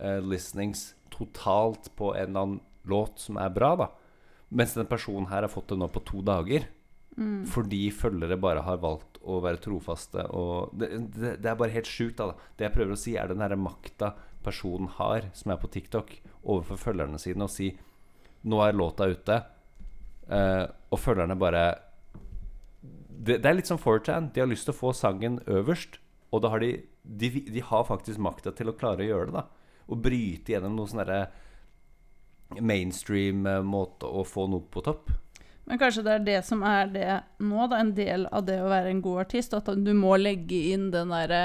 uh, 0.00 0.18
listenings 0.24 0.92
totalt 1.12 1.90
på 1.98 2.14
en 2.16 2.30
eller 2.30 2.46
annen 2.46 2.60
låt 2.88 3.20
som 3.22 3.38
er 3.38 3.52
bra, 3.54 3.74
da. 3.78 3.90
Mens 4.52 4.74
den 4.76 4.88
personen 4.88 5.28
her 5.30 5.44
har 5.46 5.52
fått 5.52 5.70
det 5.72 5.78
nå 5.80 5.88
på 5.92 6.02
to 6.08 6.24
dager. 6.24 6.66
Mm. 7.16 7.44
Fordi 7.48 7.86
følgere 7.92 8.40
bare 8.40 8.64
har 8.64 8.80
valgt 8.80 9.20
å 9.22 9.38
være 9.44 9.60
trofaste. 9.62 10.24
Og 10.32 10.72
det, 10.76 10.90
det, 11.14 11.36
det 11.44 11.50
er 11.50 11.56
bare 11.60 11.76
helt 11.76 11.88
sjukt. 11.88 12.18
da 12.20 12.32
Det 12.56 12.66
jeg 12.66 12.74
prøver 12.74 12.96
å 12.96 13.00
si, 13.00 13.16
er 13.16 13.30
den 13.30 13.44
derre 13.44 13.60
makta 13.60 14.14
personen 14.42 14.90
har, 14.98 15.28
som 15.36 15.54
er 15.54 15.60
på 15.62 15.70
TikTok, 15.72 16.16
overfor 16.42 16.80
følgerne 16.80 17.20
sine, 17.22 17.46
og 17.46 17.52
si 17.52 17.74
Nå 18.42 18.58
er 18.58 18.74
låta 18.74 19.06
ute, 19.06 19.36
Uh, 20.32 20.70
og 20.94 21.00
følgerne 21.02 21.34
bare 21.36 21.62
det, 22.82 23.40
det 23.42 23.48
er 23.48 23.56
litt 23.58 23.68
som 23.68 23.80
4chan. 23.80 24.30
De 24.34 24.42
har 24.42 24.48
lyst 24.50 24.68
til 24.68 24.74
å 24.74 24.78
få 24.78 24.92
sangen 24.96 25.40
øverst, 25.50 25.98
og 26.32 26.44
da 26.44 26.52
har 26.54 26.62
de 26.62 26.72
De, 27.02 27.30
de 27.30 27.60
har 27.66 27.84
faktisk 27.88 28.20
makta 28.22 28.52
til 28.54 28.70
å 28.70 28.76
klare 28.78 29.02
å 29.02 29.08
gjøre 29.08 29.30
det, 29.30 29.40
da. 29.40 29.82
Og 29.90 29.98
bryte 30.04 30.54
gjennom 30.54 30.76
noen 30.78 30.92
sånn 30.92 32.62
mainstream 32.62 33.46
eh, 33.46 33.62
måte 33.64 34.06
å 34.06 34.24
få 34.28 34.46
noe 34.50 34.64
på 34.70 34.82
topp. 34.84 35.10
Men 35.64 35.78
kanskje 35.78 36.02
det 36.06 36.14
er 36.14 36.24
det 36.26 36.38
som 36.46 36.62
er 36.66 36.88
det 36.92 37.08
nå, 37.42 37.66
da, 37.70 37.78
en 37.80 37.92
del 37.94 38.26
av 38.34 38.46
det 38.46 38.58
å 38.62 38.70
være 38.70 38.90
en 38.92 39.02
god 39.04 39.24
artist. 39.26 39.54
At 39.54 39.70
du 39.78 39.92
må 39.96 40.16
legge 40.20 40.58
inn 40.74 40.90
den 40.94 41.12
derre 41.14 41.42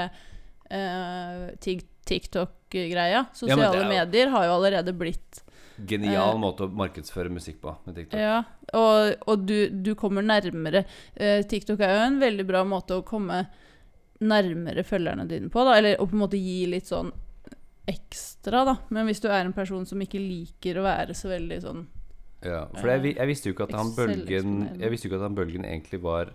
eh, 0.70 1.44
TikTok-greia. 1.64 3.28
Sosiale 3.32 3.68
ja, 3.68 3.84
jo- 3.84 3.92
medier 3.92 4.34
har 4.34 4.48
jo 4.48 4.56
allerede 4.58 4.94
blitt 4.96 5.44
Genial 5.78 6.32
Eh, 6.34 6.40
måte 6.42 6.66
å 6.66 6.72
markedsføre 6.74 7.30
musikk 7.30 7.60
på 7.62 7.70
med 7.86 7.94
TikTok. 7.94 8.18
Ja, 8.18 8.40
og, 8.74 9.12
og 9.30 9.44
du, 9.46 9.68
du 9.70 9.92
kommer 9.94 10.24
nærmere. 10.26 10.82
Eh, 11.14 11.44
TikTok 11.46 11.78
er 11.86 11.92
jo 11.94 12.06
en 12.08 12.18
veldig 12.18 12.46
bra 12.48 12.64
måte 12.66 12.98
å 12.98 13.04
komme 13.06 13.44
nærmere 14.24 14.84
følgerne 14.86 15.28
dine 15.30 15.50
på, 15.52 15.62
da. 15.66 15.76
Eller 15.78 16.00
å 16.00 16.06
på 16.08 16.16
en 16.16 16.24
måte 16.24 16.40
gi 16.40 16.64
litt 16.70 16.88
sånn 16.90 17.12
ekstra, 17.88 18.64
da. 18.68 18.76
Men 18.94 19.08
hvis 19.08 19.22
du 19.24 19.30
er 19.30 19.46
en 19.46 19.56
person 19.56 19.86
som 19.88 20.02
ikke 20.04 20.20
liker 20.20 20.80
å 20.80 20.86
være 20.86 21.16
så 21.16 21.30
veldig 21.32 21.62
sånn 21.64 21.86
Ja, 22.44 22.66
for 22.76 22.90
jeg, 22.92 23.14
jeg 23.16 23.30
visste 23.30 23.50
jo 23.50 23.56
ikke 23.56 23.68
at 23.70 23.78
han 23.78 23.94
Bølgen. 23.96 24.52
Jeg 24.78 24.92
visste 24.92 25.08
jo 25.08 25.12
ikke 25.12 25.22
at 25.22 25.28
han 25.30 25.38
Bølgen 25.38 25.66
egentlig 25.68 26.02
var 26.04 26.34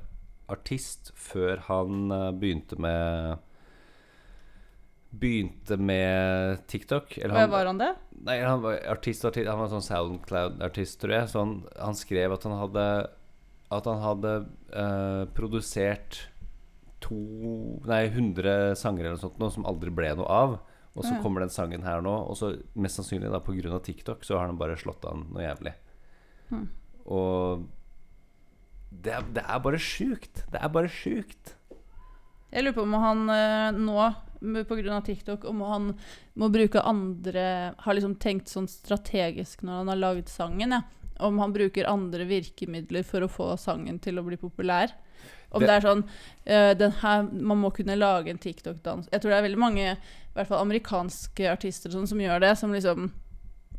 artist 0.51 1.13
før 1.15 1.61
han 1.69 2.11
eh, 2.11 2.29
begynte 2.35 2.79
med 2.81 3.41
Begynte 5.13 5.77
med 5.77 6.63
TikTok. 6.67 7.19
Eller 7.19 7.43
han, 7.43 7.51
var 7.51 7.67
han 7.69 7.77
det? 7.77 7.91
Nei, 8.25 8.39
han 8.41 8.63
var 8.63 8.79
artist, 8.89 9.21
artist 9.29 9.45
Han 9.45 9.59
var 9.61 9.69
sånn 9.69 9.85
Soundcloud-artist, 9.85 10.97
tror 11.03 11.13
jeg. 11.13 11.27
Så 11.29 11.43
han, 11.43 11.51
han 11.77 11.97
skrev 11.97 12.33
at 12.33 12.47
han 12.49 12.55
hadde 12.57 12.85
At 13.77 13.89
han 13.91 14.01
hadde 14.01 14.31
uh, 14.73 15.29
produsert 15.37 16.23
to 17.03 17.17
Nei, 17.89 18.05
100 18.09 18.75
sanger 18.79 19.05
eller 19.09 19.19
sånt 19.21 19.39
nå, 19.41 19.49
som 19.53 19.65
aldri 19.69 19.91
ble 19.93 20.13
noe 20.17 20.29
av. 20.29 20.59
Og 20.93 21.03
så 21.03 21.15
Ja. 21.15 21.21
kommer 21.23 21.41
den 21.41 21.49
sangen 21.49 21.81
her 21.83 22.01
nå, 22.05 22.11
og 22.29 22.35
så 22.37 22.51
mest 22.75 22.99
sannsynlig 22.99 23.31
da 23.33 23.39
pga. 23.41 23.79
TikTok 23.81 24.23
så 24.23 24.37
har 24.37 24.47
den 24.47 24.57
bare 24.59 24.75
slått 24.77 25.05
an 25.09 25.25
noe 25.33 25.41
jævlig. 25.41 25.73
Mm. 26.51 26.67
Og 27.09 27.65
det 28.93 29.13
er, 29.15 29.21
det 29.33 29.43
er 29.43 29.59
bare 29.59 29.79
sjukt. 29.81 30.43
Det 30.53 30.61
er 30.61 30.69
bare 30.69 30.91
sjukt. 30.91 31.55
Jeg 32.53 32.63
lurer 32.63 32.75
på 32.77 32.83
om 32.85 32.93
han 33.01 33.23
eh, 33.33 33.71
nå, 33.73 33.97
pga. 34.37 34.63
på 34.69 34.77
grunn 34.77 34.93
av 34.99 35.05
TikTok, 35.07 35.45
om 35.49 35.61
han 35.65 35.87
må 36.37 36.51
bruke 36.53 36.83
andre 36.85 37.73
Har 37.79 37.95
liksom 37.95 38.19
tenkt 38.21 38.51
sånn 38.51 38.67
strategisk 38.69 39.63
når 39.63 39.79
han 39.81 39.87
har 39.95 40.01
laget 40.03 40.29
sangen, 40.29 40.75
ja. 40.77 40.83
Om 41.23 41.39
han 41.39 41.53
bruker 41.53 41.89
andre 41.89 42.25
virkemidler 42.29 43.03
for 43.05 43.21
å 43.25 43.29
få 43.31 43.57
sangen 43.57 43.99
til 44.01 44.17
å 44.19 44.23
bli 44.25 44.37
populær. 44.37 44.93
Om 45.53 45.61
det, 45.61 45.67
Det- 45.67 45.75
er 45.75 45.87
sånn 45.87 46.03
den 46.77 46.91
her, 46.91 47.23
Man 47.23 47.61
må 47.61 47.69
kunne 47.73 47.95
lage 47.95 48.29
en 48.29 48.37
TikTok-dans. 48.37 49.07
Jeg 49.11 49.21
tror 49.21 49.29
det 49.31 49.37
er 49.37 49.47
veldig 49.49 49.59
mange, 49.61 49.97
i 50.33 50.33
hvert 50.35 50.49
fall 50.49 50.63
amerikanske 50.65 51.45
artister 51.51 51.93
sånn, 51.93 52.07
som 52.09 52.21
gjør 52.21 52.41
det. 52.41 52.55
Som 52.57 52.73
liksom 52.73 53.11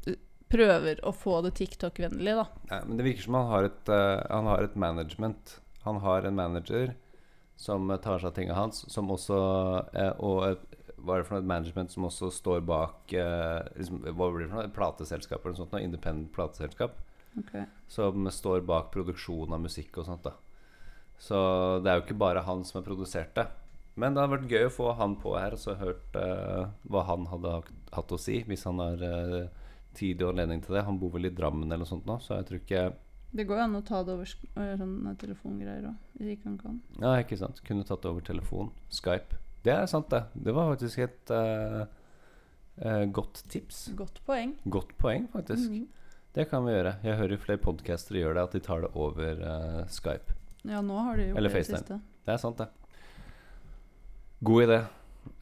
eh, 0.07 0.15
prøver 0.53 1.01
å 1.03 1.13
få 1.15 1.41
det 1.43 1.57
TikTok-vennlig, 1.59 2.37
da. 2.39 2.47
Ja, 2.71 2.85
men 2.87 2.97
det 3.01 3.09
virker 3.09 3.27
som 3.27 3.35
han 3.35 3.51
har 3.51 3.65
et, 3.65 3.89
uh, 3.91 4.23
han 4.31 4.47
har 4.47 4.63
et 4.63 4.77
management. 4.77 5.59
Han 5.83 5.99
har 6.05 6.25
en 6.25 6.39
manager 6.39 6.95
som 7.57 7.89
tar 8.03 8.23
seg 8.23 8.31
av 8.31 8.37
tingene 8.39 8.55
hans, 8.59 8.85
som 8.91 9.11
også 9.15 9.37
uh, 9.95 10.15
Og 10.19 10.39
et, 10.53 10.63
hva 10.99 11.17
er 11.17 11.23
det 11.23 11.27
for 11.29 11.37
noe 11.37 11.43
et 11.45 11.51
management 11.51 11.93
som 11.93 12.07
også 12.09 12.31
står 12.33 12.63
bak 12.65 13.13
eh, 13.13 13.61
liksom, 13.77 13.99
Hva 14.07 14.31
blir 14.33 14.47
det 14.47 14.49
for 14.49 14.57
noe? 14.57 14.65
Et 14.71 14.73
plateselskap 14.75 15.43
eller 15.43 15.53
noe 15.53 15.61
sånt? 15.61 15.75
Noe 15.75 15.85
independent 15.85 16.31
plateselskap. 16.33 16.97
Som 17.93 18.25
står 18.33 18.63
bak 18.65 18.89
produksjon 18.95 19.53
av 19.53 19.61
musikk 19.61 19.99
og 20.01 20.07
sånt. 20.09 20.25
da 20.25 20.33
Så 21.21 21.39
det 21.85 21.91
er 21.91 21.99
jo 21.99 22.05
ikke 22.07 22.21
bare 22.21 22.45
han 22.47 22.65
som 22.67 22.81
har 22.81 22.87
produsert 22.87 23.35
det. 23.37 23.47
Men 23.95 24.15
det 24.15 24.25
hadde 24.25 24.35
vært 24.35 24.51
gøy 24.51 24.67
å 24.67 24.75
få 24.75 24.93
han 24.99 25.15
på 25.23 25.37
her 25.39 25.55
og 25.55 25.61
så 25.63 25.77
hørt 25.79 26.17
uh, 26.19 26.67
hva 26.91 27.05
han 27.07 27.29
hadde 27.31 27.61
hatt 27.95 28.15
å 28.15 28.19
si, 28.19 28.41
hvis 28.49 28.67
han 28.67 28.83
har 28.83 29.05
uh, 29.07 29.45
tid 29.95 30.23
og 30.25 30.35
anledning 30.35 30.65
til 30.65 30.75
det. 30.77 30.85
Han 30.89 30.99
bor 30.99 31.15
vel 31.15 31.31
i 31.31 31.35
Drammen 31.35 31.69
eller 31.69 31.85
noe 31.85 31.93
sånt 31.93 32.09
nå, 32.09 32.19
så 32.23 32.41
jeg 32.41 32.49
tror 32.49 32.63
ikke 32.63 32.85
Det 33.35 33.47
går 33.47 33.61
jo 33.61 33.67
an 33.69 33.79
å 33.79 33.85
ta 33.87 34.03
det 34.07 34.15
over 34.15 34.31
øh, 34.31 34.75
sånne 34.79 35.15
telefongreier 35.19 35.89
òg, 35.91 35.97
hvis 36.19 36.35
ikke 36.35 36.49
han 36.51 36.59
kan. 36.61 36.77
Ja, 37.01 37.17
ikke 37.23 37.39
sant. 37.39 37.63
Kunne 37.67 37.87
tatt 37.87 38.03
det 38.05 38.11
over 38.11 38.27
telefon. 38.27 38.71
Skype. 38.95 39.41
Det 39.65 39.73
er 39.75 39.87
sant, 39.91 40.11
det. 40.13 40.25
Det 40.35 40.55
var 40.55 40.71
faktisk 40.75 41.01
et 41.07 41.33
uh, 41.35 41.87
eh, 42.79 43.05
godt 43.17 43.43
tips. 43.51 43.89
Godt 43.97 44.21
poeng. 44.27 44.55
Godt 44.71 44.95
poeng, 45.01 45.27
faktisk. 45.33 45.71
Mhm. 45.71 45.89
Det 46.35 46.49
kan 46.51 46.65
vi 46.67 46.73
gjøre. 46.75 46.97
Jeg 47.07 47.19
hører 47.21 47.39
flere 47.39 47.63
podcaster 47.63 48.17
gjør 48.19 48.35
det, 48.35 48.43
at 48.43 48.55
de 48.57 48.61
tar 48.67 48.81
det 48.83 48.91
over 48.99 49.39
eh, 49.39 49.83
Skype. 49.87 50.34
Ja, 50.65 50.81
nå 50.81 50.97
har 51.05 51.17
de 51.17 51.29
gjort 51.29 51.39
Eller 51.39 51.51
det 51.53 51.69
i 51.69 51.73
det 51.73 52.01
Det 52.25 52.33
er 52.35 52.39
sant, 52.41 52.57
det. 52.59 52.69
God 54.45 54.63
idé. 54.67 54.79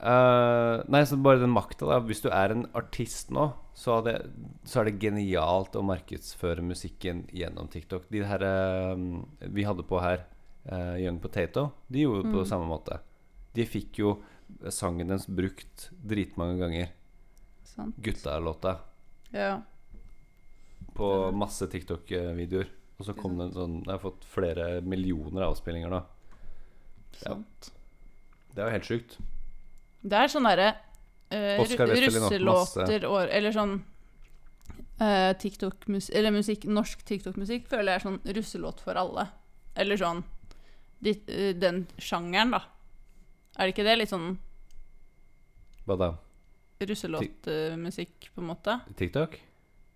Uh, 0.02 0.82
nei, 0.90 1.02
så 1.06 1.16
bare 1.18 1.40
den 1.42 1.50
makta, 1.50 1.86
da. 1.90 2.00
Hvis 2.06 2.20
du 2.22 2.28
er 2.30 2.52
en 2.54 2.66
artist 2.78 3.30
nå, 3.34 3.48
så, 3.74 4.00
det- 4.04 4.28
så 4.64 4.80
er 4.80 4.84
det 4.90 4.98
genialt 5.02 5.74
å 5.78 5.82
markedsføre 5.82 6.62
musikken 6.62 7.24
gjennom 7.34 7.68
TikTok. 7.70 8.08
De 8.10 8.22
her 8.26 8.42
uh, 8.42 8.96
vi 9.50 9.64
hadde 9.66 9.82
på 9.86 10.00
her, 10.02 10.24
uh, 10.70 10.94
Young 11.02 11.18
Potato, 11.22 11.72
de 11.90 12.04
gjorde 12.04 12.22
det 12.26 12.32
på 12.34 12.42
Mm. 12.44 12.50
samme 12.50 12.66
måte. 12.70 13.00
De 13.54 13.64
fikk 13.66 13.98
jo 13.98 14.22
sangen 14.70 15.08
dens 15.08 15.26
brukt 15.26 15.90
dritmange 16.04 16.58
ganger. 16.60 16.88
Sant. 17.64 17.96
Gutta-låta. 18.02 18.78
Ja. 19.32 19.62
På 20.94 21.32
masse 21.32 21.66
TikTok-videoer. 21.66 22.68
Og 23.00 23.06
så 23.08 23.14
kom 23.18 23.38
det 23.38 23.48
en 23.48 23.54
sånn 23.56 23.76
Jeg 23.82 23.92
har 23.94 24.02
fått 24.02 24.24
flere 24.30 24.66
millioner 24.86 25.46
avspillinger. 25.48 25.94
Ja. 25.94 26.02
Sant. 27.22 27.72
Det 28.52 28.62
er 28.62 28.68
jo 28.68 28.74
helt 28.76 28.88
sjukt. 28.88 29.16
Det 30.02 30.18
er 30.18 30.30
sånn 30.30 30.48
derre 30.48 30.72
masse. 31.32 31.76
russelåter 31.78 33.06
og 33.08 33.30
Eller 33.30 33.54
sånn 33.54 33.78
uh, 35.00 35.32
TikTok-musikk 35.40 36.16
Eller 36.18 36.34
musikk, 36.34 36.66
norsk 36.68 37.04
TikTok-musikk 37.08 37.68
føler 37.70 37.94
jeg 37.94 38.00
er 38.00 38.06
sånn 38.06 38.20
russelåt 38.38 38.82
for 38.84 38.98
alle. 39.00 39.28
Eller 39.76 40.00
sånn 40.00 40.22
de, 41.02 41.16
uh, 41.28 41.52
Den 41.58 41.86
sjangeren, 41.98 42.52
da. 42.58 42.62
Er 43.56 43.68
det 43.68 43.76
ikke 43.76 43.86
det? 43.88 43.96
Litt 44.00 44.12
sånn 44.12 44.36
Hva 45.86 45.98
da? 46.00 46.12
russelåtmusikk, 46.82 48.32
på 48.34 48.42
en 48.42 48.48
måte? 48.48 48.80
TikTok? 48.98 49.36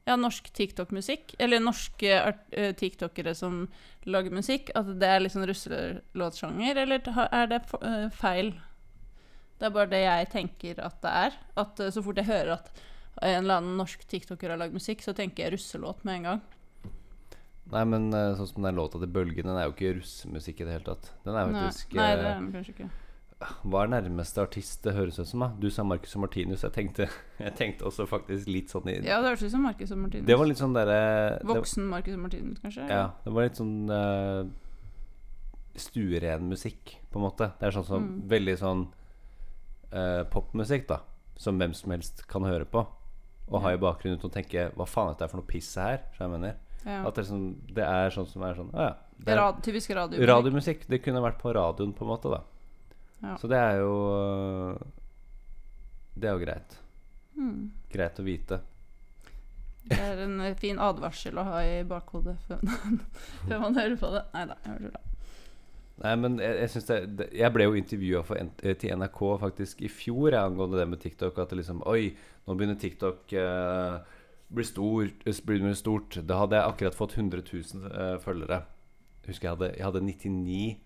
Ja, 0.07 0.15
norsk 0.17 0.53
TikTok-musikk. 0.55 1.35
Eller 1.43 1.59
norske 1.61 2.11
eh, 2.51 2.73
tiktokere 2.79 3.35
som 3.35 3.65
lager 4.07 4.31
musikk. 4.31 4.71
At 4.79 4.93
det 5.01 5.09
er 5.11 5.25
litt 5.25 5.35
sånn 5.35 5.49
russelåtsjanger, 5.51 6.79
eller 6.85 7.09
er 7.27 7.49
det 7.51 7.63
eh, 7.81 8.05
feil? 8.15 8.53
Det 9.59 9.67
er 9.67 9.73
bare 9.75 9.91
det 9.91 10.05
jeg 10.05 10.29
tenker 10.31 10.83
at 10.85 11.01
det 11.03 11.15
er. 11.25 11.41
At 11.59 11.83
eh, 11.83 11.91
så 11.91 12.05
fort 12.07 12.21
jeg 12.23 12.31
hører 12.31 12.55
at 12.61 12.71
en 13.25 13.41
eller 13.41 13.59
annen 13.59 13.81
norsk 13.81 14.05
tiktoker 14.07 14.53
har 14.53 14.61
lagd 14.61 14.77
musikk, 14.77 15.03
så 15.03 15.17
tenker 15.17 15.47
jeg 15.47 15.57
russelåt 15.57 16.05
med 16.07 16.21
en 16.21 16.29
gang. 16.31 16.45
Nei, 17.73 17.83
men 17.89 18.13
sånn 18.39 18.47
som 18.47 18.63
den 18.63 18.77
låta 18.79 19.01
til 19.03 19.11
Bølgen, 19.11 19.49
den 19.49 19.59
er 19.59 19.67
jo 19.67 19.75
ikke 19.75 19.97
russemusikk 19.97 20.63
i 20.63 20.69
det 20.69 20.77
hele 20.77 20.87
tatt. 20.87 21.11
Den 21.25 21.35
er 21.35 21.51
Nei, 21.51 21.65
faktisk 21.67 21.97
nei, 21.99 22.11
det 22.13 22.23
eh, 22.23 22.31
er 22.31 22.39
den 22.39 22.53
kanskje 22.55 22.77
ikke. 22.77 22.89
Hva 23.65 23.83
er 23.85 23.89
nærmeste 23.93 24.41
artist 24.43 24.83
det 24.85 24.95
høres 24.95 25.19
ut 25.19 25.27
som? 25.29 25.41
da? 25.41 25.49
Du 25.61 25.69
sa 25.71 25.83
Marcus 25.85 26.15
og 26.17 26.23
Martinus. 26.23 26.63
Jeg 26.63 26.73
tenkte, 26.73 27.09
jeg 27.39 27.55
tenkte 27.57 27.85
også 27.89 28.07
faktisk 28.09 28.47
litt 28.49 28.69
sånn 28.71 28.89
i 28.89 28.95
Ja, 29.07 29.21
det 29.23 29.31
hørtes 29.33 29.45
ut 29.49 29.51
som 29.57 29.63
Marcus 29.63 29.91
og 29.93 29.99
Martinus. 29.99 30.27
Det 30.27 30.37
var 30.39 30.47
litt 30.47 30.59
sånn 30.59 30.75
derre 30.75 31.01
det- 31.39 31.47
Voksen 31.51 31.89
Marcus 31.89 32.15
og 32.15 32.21
Martinus, 32.27 32.59
kanskje? 32.63 32.89
Ja, 32.89 33.11
det 33.25 33.33
var 33.33 33.43
litt 33.49 33.57
sånn 33.61 33.91
uh, 33.91 34.45
stueren 35.77 36.49
musikk, 36.49 36.97
på 37.13 37.19
en 37.21 37.27
måte. 37.27 37.51
Det 37.61 37.67
er 37.69 37.75
sånn 37.77 37.85
som 37.87 38.03
Mm. 38.07 38.29
veldig 38.29 38.57
sånn 38.59 38.87
uh, 39.93 40.25
popmusikk, 40.25 40.87
da. 40.89 41.01
Som 41.37 41.59
hvem 41.59 41.75
som 41.75 41.91
helst 41.93 42.27
kan 42.29 42.43
høre 42.43 42.65
på. 42.65 42.87
Og 43.49 43.61
ha 43.63 43.71
i 43.75 43.77
bakgrunnen 43.79 44.19
uten 44.19 44.31
å 44.31 44.33
tenke 44.33 44.73
'hva 44.75 44.87
faen 44.89 45.11
er 45.11 45.15
dette 45.15 45.31
for 45.31 45.37
noe 45.39 45.47
piss 45.47 45.75
her?' 45.77 46.03
Så 46.17 46.25
jeg 46.25 46.31
mener. 46.31 46.57
Ja. 46.85 47.07
At 47.07 47.15
det 47.15 47.25
er, 47.25 47.29
sånn, 47.35 47.55
det 47.75 47.85
er 47.85 48.11
sånn 48.11 48.27
som 48.29 48.43
er 48.43 48.55
sånn 48.55 48.71
Å 48.73 48.79
ja. 48.81 48.95
Det 49.19 49.29
er 49.33 49.37
Rad, 49.37 49.63
typisk 49.63 49.91
radiomusikk. 49.91 50.29
radiomusikk. 50.29 50.87
Det 50.89 51.03
kunne 51.03 51.21
vært 51.23 51.39
på 51.39 51.53
radioen, 51.55 51.93
på 51.95 52.03
en 52.03 52.09
måte, 52.09 52.31
da. 52.31 52.41
Ja. 53.23 53.35
Så 53.41 53.49
det 53.49 53.57
er 53.59 53.79
jo 53.81 53.93
øh, 54.13 54.81
Det 56.15 56.29
er 56.29 56.37
jo 56.37 56.43
greit. 56.45 56.79
Mm. 57.37 57.71
Greit 57.93 58.21
å 58.21 58.25
vite. 58.27 58.61
Det 59.87 59.99
er 60.03 60.23
en 60.25 60.41
eh, 60.43 60.57
fin 60.59 60.79
advarsel 60.83 61.39
å 61.39 61.45
ha 61.47 61.61
i 61.65 61.83
bakhodet 61.87 62.37
før, 62.49 62.63
før 63.49 63.61
man 63.63 63.77
hører 63.79 63.99
på 64.01 64.11
det. 64.15 64.25
Nei 64.35 64.47
da, 64.51 64.57
jeg 64.65 64.73
hører 64.73 64.97
det. 64.97 65.03
Nei, 65.97 66.13
men 66.21 66.35
jeg, 66.43 66.57
jeg 66.61 66.83
det, 66.85 66.97
det 67.17 67.27
Jeg 67.39 67.53
ble 67.55 67.65
jo 67.65 67.77
intervjua 67.79 68.21
til 68.77 68.99
NRK 69.01 69.21
faktisk 69.41 69.81
i 69.81 69.89
fjor 69.89 70.29
jeg, 70.35 70.41
angående 70.43 70.81
det 70.81 70.89
med 70.91 71.01
TikTok. 71.01 71.39
At 71.41 71.53
det 71.53 71.63
liksom 71.63 71.81
Oi, 71.89 72.11
nå 72.47 72.57
begynner 72.57 72.77
TikTok 72.81 73.33
eh, 73.33 73.97
bli 74.53 74.65
stort, 74.67 75.25
eh, 75.27 75.41
blir 75.47 75.73
stort. 75.79 76.19
Da 76.27 76.43
hadde 76.43 76.59
jeg 76.59 76.73
akkurat 76.73 76.99
fått 76.99 77.17
100 77.17 77.43
000 77.49 77.89
eh, 77.93 78.19
følgere. 78.23 78.61
Husker 79.27 79.49
jeg 79.49 79.57
hadde, 79.57 79.71
jeg 79.79 79.87
hadde 79.89 80.05
99, 80.05 80.77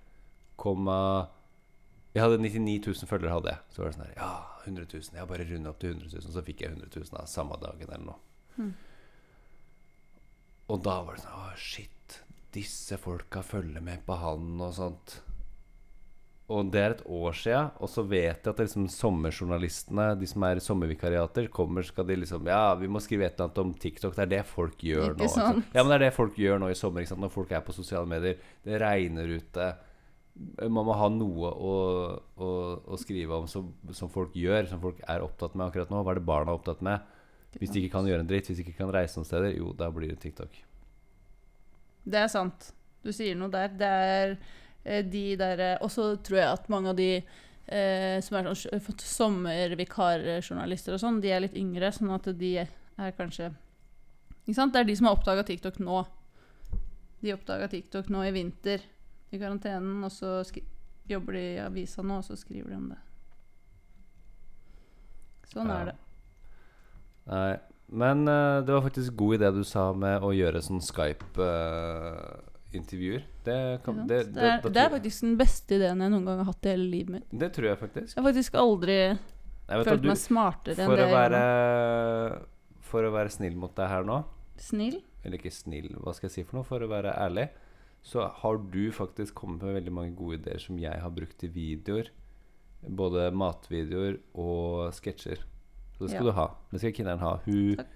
komma- 0.60 1.28
jeg 2.14 2.22
hadde 2.24 2.38
99 2.42 2.78
000 2.86 3.06
følgere. 3.10 3.34
hadde 3.36 3.52
jeg 3.54 3.74
Så 3.74 3.82
var 3.82 3.90
det 3.90 3.96
sånn 3.98 4.06
her 4.08 4.14
Ja, 4.18 4.30
100 4.66 4.86
000. 4.92 5.16
Jeg 5.20 5.28
bare 5.30 5.46
rundet 5.50 5.70
opp 5.70 5.78
til 5.82 5.92
100 5.94 6.10
000. 6.18 6.32
Så 6.34 6.42
fikk 6.46 6.64
jeg 6.64 6.72
100 6.74 6.90
000 6.96 7.16
da, 7.16 7.24
samme 7.30 7.58
dagen 7.62 7.86
eller 7.88 8.06
noe. 8.10 8.20
Mm. 8.58 8.72
Og 10.70 10.82
da 10.86 11.00
var 11.06 11.16
det 11.18 11.24
sånn 11.24 11.38
Å, 11.38 11.50
shit. 11.58 12.20
Disse 12.54 12.98
folka 12.98 13.42
følger 13.46 13.82
med 13.84 14.02
på 14.06 14.16
han 14.18 14.56
og 14.62 14.72
sånt. 14.74 15.20
Og 16.50 16.66
det 16.74 16.80
er 16.82 16.94
et 16.96 17.02
år 17.06 17.36
sia, 17.38 17.58
og 17.78 17.86
så 17.86 18.02
vet 18.10 18.42
jeg 18.42 18.50
at 18.50 18.58
liksom 18.58 18.88
sommerjournalistene, 18.90 20.08
de 20.18 20.26
som 20.26 20.42
er 20.48 20.58
sommervikariater, 20.58 21.46
kommer 21.54 21.86
skal 21.86 22.08
de 22.08 22.16
liksom 22.24 22.48
Ja, 22.50 22.74
vi 22.74 22.88
må 22.90 22.98
skrive 22.98 23.28
et 23.28 23.36
eller 23.36 23.46
annet 23.52 23.60
om 23.62 23.70
TikTok. 23.78 24.16
Det 24.16 24.24
er 24.24 24.32
det 24.32 24.40
folk 24.50 24.82
gjør 24.82 25.12
Ikke 25.12 25.28
nå. 25.28 25.30
sant? 25.30 25.68
Ja, 25.70 25.84
men 25.84 25.92
det 25.92 26.00
er 26.00 26.04
det 26.08 26.16
folk 26.16 26.34
gjør 26.42 26.58
nå 26.58 26.72
i 26.72 26.78
sommer. 26.78 27.06
Når 27.06 27.30
folk 27.30 27.54
er 27.54 27.62
på 27.62 27.76
sosiale 27.76 28.10
medier. 28.10 28.42
Det 28.66 28.80
regner 28.82 29.30
ute. 29.30 29.68
Man 30.60 30.86
må 30.88 30.94
ha 30.96 31.08
noe 31.12 31.50
å, 31.52 31.74
å, 32.40 32.50
å 32.80 32.98
skrive 33.00 33.36
om 33.36 33.48
som, 33.50 33.72
som 33.96 34.10
folk 34.12 34.36
gjør, 34.38 34.68
som 34.70 34.80
folk 34.80 35.02
er 35.04 35.24
opptatt 35.24 35.56
med 35.56 35.66
akkurat 35.68 35.92
nå. 35.92 36.00
Hva 36.04 36.14
er 36.14 36.20
det 36.20 36.28
barna 36.28 36.54
er 36.54 36.60
opptatt 36.60 36.80
med? 36.86 37.04
Hvis 37.58 37.72
de 37.74 37.82
ikke 37.82 37.96
kan 37.98 38.06
gjøre 38.06 38.22
en 38.24 38.30
dritt, 38.30 38.48
hvis 38.48 38.60
de 38.60 38.64
ikke 38.64 38.78
kan 38.78 38.92
reise 38.94 39.18
noen 39.18 39.28
steder, 39.28 39.54
jo, 39.58 39.72
da 39.76 39.90
blir 39.92 40.12
det 40.12 40.20
TikTok. 40.22 40.54
Det 42.06 42.20
er 42.20 42.30
sant. 42.32 42.70
Du 43.04 43.12
sier 43.12 43.36
noe 43.38 43.50
der. 43.52 43.72
Det 43.80 43.90
er 43.90 44.34
eh, 44.84 45.04
de 45.04 45.24
der 45.40 45.64
eh, 45.64 45.78
Og 45.84 45.90
så 45.92 46.12
tror 46.24 46.38
jeg 46.40 46.50
at 46.50 46.70
mange 46.72 46.92
av 46.92 46.98
de 46.98 47.10
eh, 47.16 48.20
som 48.24 48.38
er 48.38 48.52
sånn 48.54 49.02
sommervikarjournalister 49.14 50.96
og 50.96 51.02
sånn, 51.02 51.20
de 51.24 51.32
er 51.34 51.44
litt 51.44 51.58
yngre, 51.58 51.92
sånn 51.94 52.14
at 52.14 52.30
de 52.38 52.54
er 52.60 53.12
kanskje 53.18 53.50
Ikke 54.44 54.56
sant? 54.56 54.74
Det 54.74 54.82
er 54.82 54.88
de 54.88 54.96
som 54.98 55.08
har 55.08 55.18
oppdaga 55.18 55.44
TikTok 55.48 55.80
nå. 55.82 56.04
De 57.20 57.34
oppdaga 57.34 57.68
TikTok 57.68 58.08
nå 58.12 58.24
i 58.24 58.32
vinter, 58.34 58.84
i 59.32 59.38
karantenen, 59.38 60.02
og 60.04 60.10
så 60.12 60.40
jobber 61.10 61.32
de 61.38 61.42
i 61.54 61.58
avisa 61.62 62.02
nå, 62.02 62.16
og 62.18 62.24
så 62.26 62.36
skriver 62.38 62.68
de 62.70 62.76
om 62.76 62.88
det. 62.90 62.98
Sånn 65.50 65.66
Ja. 65.68 65.74
er 65.80 65.84
det. 65.90 65.96
Nei. 67.30 67.56
Men 67.92 68.22
uh, 68.28 68.60
det 68.62 68.70
var 68.72 68.82
faktisk 68.86 69.16
god 69.18 69.34
idé 69.40 69.48
du 69.54 69.64
sa 69.66 69.88
med 69.92 70.22
å 70.22 70.30
gjøre 70.30 70.60
sånn 70.62 70.78
Skype-intervjuer. 70.80 73.22
det, 73.44 73.56
Ikke 73.80 73.84
kan- 73.84 74.06
det, 74.06 74.18
Det, 74.32 74.62
det, 74.62 74.72
det 74.72 74.80
er 74.84 74.90
faktisk 74.92 75.20
den 75.26 75.36
beste 75.40 75.74
ideen 75.74 76.00
jeg 76.00 76.10
noen 76.12 76.24
gang 76.24 76.38
har 76.38 76.44
hatt 76.52 76.66
i 76.66 76.68
hele 76.70 76.86
livet 76.90 77.10
mitt. 77.16 77.26
det 77.36 77.50
tror 77.52 77.66
jeg 77.72 77.78
faktisk. 77.78 78.14
Jeg 78.16 78.22
har 78.22 78.32
faktisk 78.32 78.54
aldri 78.54 79.18
følt 79.84 80.02
meg 80.06 80.16
smartere 80.18 80.78
enn 80.78 80.90
det 80.96 81.06
å 81.06 81.14
være, 81.14 82.38
for 82.80 83.02
å 83.02 83.10
være 83.12 83.28
snill 83.30 83.56
mot 83.56 83.74
deg 83.74 83.88
her 83.88 84.04
nå, 84.04 84.24
Snill? 84.58 85.02
eller 85.24 85.36
ikke 85.38 85.50
snill, 85.52 85.88
hva 85.98 86.12
skal 86.14 86.28
jeg 86.28 86.32
si 86.34 86.42
for 86.44 86.56
noe, 86.60 86.64
for 86.64 86.78
å 86.80 86.88
være 86.88 87.12
ærlig, 87.16 87.48
så 88.02 88.24
har 88.42 88.56
du 88.72 88.90
faktisk 88.92 89.34
kommet 89.34 89.62
med 89.62 89.74
veldig 89.76 89.92
mange 89.92 90.14
gode 90.16 90.38
ideer 90.40 90.58
som 90.62 90.78
jeg 90.80 91.00
har 91.02 91.10
brukt 91.12 91.42
i 91.44 91.50
videoer. 91.52 92.08
Både 92.88 93.26
matvideoer 93.36 94.18
og 94.40 94.92
sketsjer. 94.96 95.42
Så 95.96 96.06
det 96.06 96.10
skal 96.14 96.24
Ja. 96.26 96.30
du 96.30 96.32
ha. 96.38 96.46
Det 96.72 96.80
skal 96.80 96.92
Kinneren 96.96 97.18
ha. 97.20 97.34
Hun 97.44 97.76
Takk. 97.76 97.86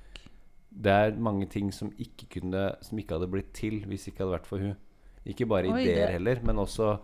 Det 0.75 0.91
er 0.93 1.17
mange 1.17 1.47
ting 1.49 1.71
som 1.73 1.93
ikke 1.93 2.27
kunne 2.41 2.77
Som 2.83 2.99
ikke 2.99 3.15
hadde 3.15 3.31
blitt 3.31 3.53
til 3.55 3.85
hvis 3.87 4.05
det 4.05 4.13
ikke 4.13 4.25
hadde 4.25 4.35
vært 4.41 4.47
for 4.47 4.59
hun 4.59 4.77
Ikke 5.25 5.47
bare 5.47 5.71
Oi, 5.71 5.83
ideer 5.85 6.07
det- 6.09 6.13
heller, 6.19 6.41
men 6.43 6.57
også 6.57 6.99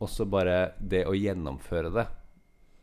Også 0.00 0.24
bare 0.28 0.72
det 0.80 1.04
å 1.06 1.12
gjennomføre 1.12 1.92
det. 1.92 2.06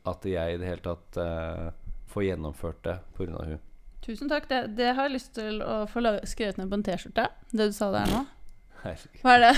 At 0.05 0.23
jeg 0.25 0.53
i 0.53 0.57
det 0.57 0.67
hele 0.67 0.81
tatt 0.81 1.17
uh, 1.17 1.71
får 2.07 2.23
gjennomført 2.29 2.81
det 2.83 2.99
pga. 3.17 3.43
hun 3.45 3.59
Tusen 4.01 4.27
takk. 4.29 4.47
Det, 4.49 4.75
det 4.75 4.95
har 4.95 5.07
jeg 5.07 5.13
lyst 5.13 5.33
til 5.33 5.61
å 5.61 5.85
få 5.87 6.01
skrevet 6.25 6.57
ned 6.57 6.69
på 6.69 6.73
en 6.73 6.83
T-skjorte. 6.83 7.27
Det 7.51 7.67
du 7.69 7.71
sa 7.71 7.91
der 7.91 8.05
nå. 8.11 8.25
Herregud. 8.83 9.21
Hva 9.23 9.33
er 9.37 9.43
det? 9.45 9.53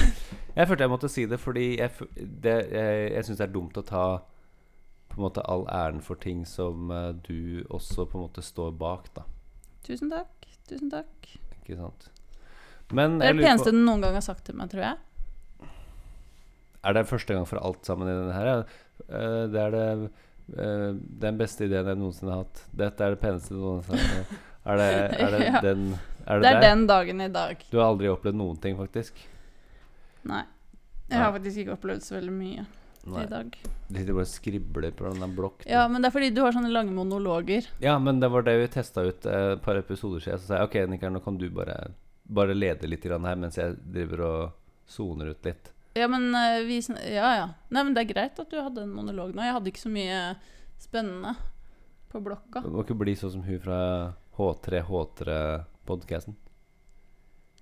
Jeg 0.55 0.67
følte 0.69 0.85
jeg 0.85 0.91
måtte 0.93 1.09
si 1.11 1.25
det 1.29 1.39
fordi 1.41 1.65
jeg, 1.79 1.91
det, 2.15 2.55
jeg, 2.71 3.11
jeg 3.15 3.25
syns 3.27 3.39
det 3.41 3.47
er 3.47 3.53
dumt 3.55 3.77
å 3.81 3.83
ta 3.85 4.03
på 5.11 5.17
en 5.19 5.23
måte 5.25 5.43
all 5.51 5.63
æren 5.71 6.01
for 6.03 6.19
ting 6.19 6.43
som 6.49 6.89
eh, 6.91 7.11
du 7.25 7.63
også 7.73 8.05
på 8.11 8.19
en 8.19 8.25
måte 8.27 8.43
står 8.45 8.73
bak, 8.79 9.09
da. 9.15 9.23
Tusen 9.85 10.09
takk. 10.11 10.47
Tusen 10.69 10.89
takk. 10.91 11.29
Ikke 11.61 11.77
sant? 11.79 12.09
Men 12.93 13.17
Det 13.21 13.29
er 13.31 13.37
det 13.39 13.45
peneste 13.47 13.71
du 13.73 13.79
noen 13.81 14.03
gang 14.03 14.17
har 14.17 14.25
sagt 14.25 14.45
til 14.45 14.57
meg, 14.59 14.69
tror 14.73 14.83
jeg. 14.85 15.69
Er 16.85 16.93
det 16.93 17.07
første 17.09 17.33
gang 17.33 17.47
for 17.49 17.57
alt 17.65 17.87
sammen 17.87 18.09
i 18.09 18.13
denne 18.13 18.33
her? 18.35 18.65
Eh, 19.09 19.43
det 19.53 19.61
er 19.63 19.71
det 19.73 19.85
eh, 20.59 20.89
den 21.25 21.39
beste 21.39 21.65
ideen 21.65 21.87
jeg 21.89 21.97
noensinne 22.01 22.35
har 22.35 22.43
hatt. 22.43 22.65
Dette 22.77 23.07
er 23.07 23.15
det 23.15 23.21
peneste 23.23 23.55
du 23.55 23.61
noensinne. 23.63 24.25
Er 24.65 24.81
det, 24.81 24.91
er 25.21 25.33
det 25.33 25.41
Ja. 25.49 25.61
den 25.65 25.87
Er 26.25 26.39
det, 26.39 26.43
Det 26.43 26.49
er 26.49 26.59
der? 26.59 26.61
den 26.69 26.87
dagen 26.89 27.21
i 27.21 27.27
dag. 27.29 27.65
Du 27.71 27.77
har 27.77 27.91
aldri 27.91 28.09
opplevd 28.09 28.35
noen 28.39 28.57
ting, 28.61 28.77
faktisk? 28.77 29.13
Nei. 30.25 30.43
Jeg 31.09 31.21
har 31.21 31.31
faktisk 31.35 31.61
ikke 31.61 31.75
opplevd 31.77 32.01
så 32.01 32.15
veldig 32.17 32.33
mye. 32.33 32.65
Nei. 33.05 33.23
i 33.23 33.29
dag. 33.29 33.51
Du 33.87 33.99
sitter 33.99 34.15
bare 34.17 34.25
og 34.25 34.31
skribler 34.31 34.93
på 34.97 35.05
den 35.05 35.21
der 35.21 35.33
blokk. 35.37 35.61
Ja, 35.69 35.83
men 35.87 36.01
det 36.01 36.09
er 36.09 36.15
fordi 36.15 36.31
du 36.33 36.41
har 36.41 36.55
sånne 36.55 36.71
lange 36.73 36.93
monologer. 36.95 37.67
Ja, 37.83 37.99
men 38.01 38.19
det 38.19 38.31
var 38.33 38.41
det 38.47 38.55
vi 38.57 38.67
testa 38.73 39.03
ut 39.05 39.27
eh, 39.29 39.51
et 39.53 39.61
par 39.61 39.77
episoder 39.77 40.23
siden. 40.23 40.41
Så 40.41 40.49
sa 40.49 40.57
jeg 40.57 40.69
ok, 40.71 40.77
Nikar, 40.89 41.13
nå 41.13 41.21
kan 41.21 41.37
du 41.37 41.45
bare, 41.53 41.91
bare 42.25 42.57
lede 42.57 42.89
litt 42.89 43.05
her 43.05 43.19
mens 43.21 43.59
jeg 43.61 43.77
driver 43.85 44.25
og 44.25 44.57
soner 44.89 45.35
ut 45.35 45.45
litt. 45.45 45.69
Ja, 45.95 46.07
men 46.11 46.33
eh, 46.35 46.63
vi 46.65 46.81
Ja, 47.13 47.29
ja. 47.37 47.45
Nei, 47.69 47.83
men 47.83 47.93
det 47.93 48.07
er 48.07 48.13
greit 48.15 48.41
at 48.41 48.49
du 48.49 48.57
hadde 48.57 48.83
en 48.83 48.95
monolog 48.97 49.35
nå. 49.35 49.45
Jeg 49.45 49.53
hadde 49.59 49.69
ikke 49.71 49.85
så 49.85 49.93
mye 49.93 50.19
spennende 50.81 51.35
på 52.09 52.23
blokka. 52.25 52.65
Du 52.65 52.73
må 52.73 52.83
ikke 52.83 52.97
bli 52.97 53.13
sånn 53.15 53.37
som 53.37 53.45
hun 53.45 53.61
fra 53.61 53.79
H3 54.35 54.81
H3-podkasten. 55.85 56.35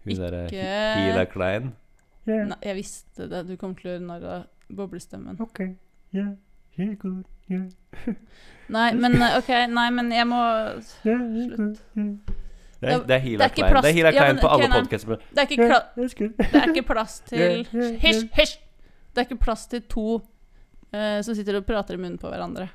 Hun 0.04 0.16
derre 0.20 0.46
Ikke- 0.48 0.96
Hila 0.98 1.26
Klein. 1.26 1.74
Nei, 2.26 2.56
jeg 2.64 2.76
visste 2.76 3.28
det. 3.30 3.48
Du 3.48 3.56
kom 3.58 3.76
til 3.76 3.90
å 3.90 3.94
gjøre 3.98 4.06
narr 4.08 4.24
av 4.24 4.46
boblestemmen. 4.70 5.40
Ok, 5.42 5.60
yeah, 6.14 6.34
yeah, 6.78 6.94
good, 6.96 7.26
yeah, 7.50 7.68
Nei, 8.70 8.94
men 8.94 9.16
eh, 9.22 9.38
OK. 9.38 9.50
Nei, 9.70 9.90
men 9.92 10.10
jeg 10.12 10.26
må 10.28 10.40
yeah, 11.06 11.20
yeah, 11.20 11.56
good, 11.56 11.78
yeah, 11.98 12.16
Det 12.84 12.90
er, 12.90 12.98
Det- 13.00 13.08
det 13.08 13.16
er 13.16 13.20
Hila 13.20 13.38
det 13.38 13.44
er 13.44 13.50
ikke 13.50 13.56
Klein. 13.56 13.72
plass- 13.74 13.84
Det 13.84 13.90
er 13.92 13.94
Hila 13.94 14.12
Ja, 14.14 14.20
Klein 14.20 14.36
men 14.36 14.42
på 14.44 14.50
alle 14.52 14.68
nei. 14.68 14.80
podkaster. 14.82 15.18
Det 15.18 15.38
er 15.38 15.48
ikke, 15.48 15.58
yeah, 15.60 15.70
kla 15.70 15.80
that's 16.04 16.14
good. 16.20 16.38
det 16.38 16.56
er 16.56 16.68
ikke 16.74 16.86
plass 16.88 17.20
til 17.28 17.38
Yeah, 17.40 17.52
yeah, 17.52 17.92
yeah. 17.92 18.00
Hysj, 18.00 18.30
hysj! 18.40 18.58
Det 19.14 19.18
er 19.22 19.26
ikke 19.30 19.40
plass 19.44 19.68
til 19.68 19.82
to 19.82 20.22
eh, 20.94 21.22
som 21.22 21.36
sitter 21.36 21.56
og 21.58 21.66
prater 21.66 21.94
i 21.94 21.98
munnen 21.98 22.18
på 22.20 22.28
hverandre. 22.32 22.70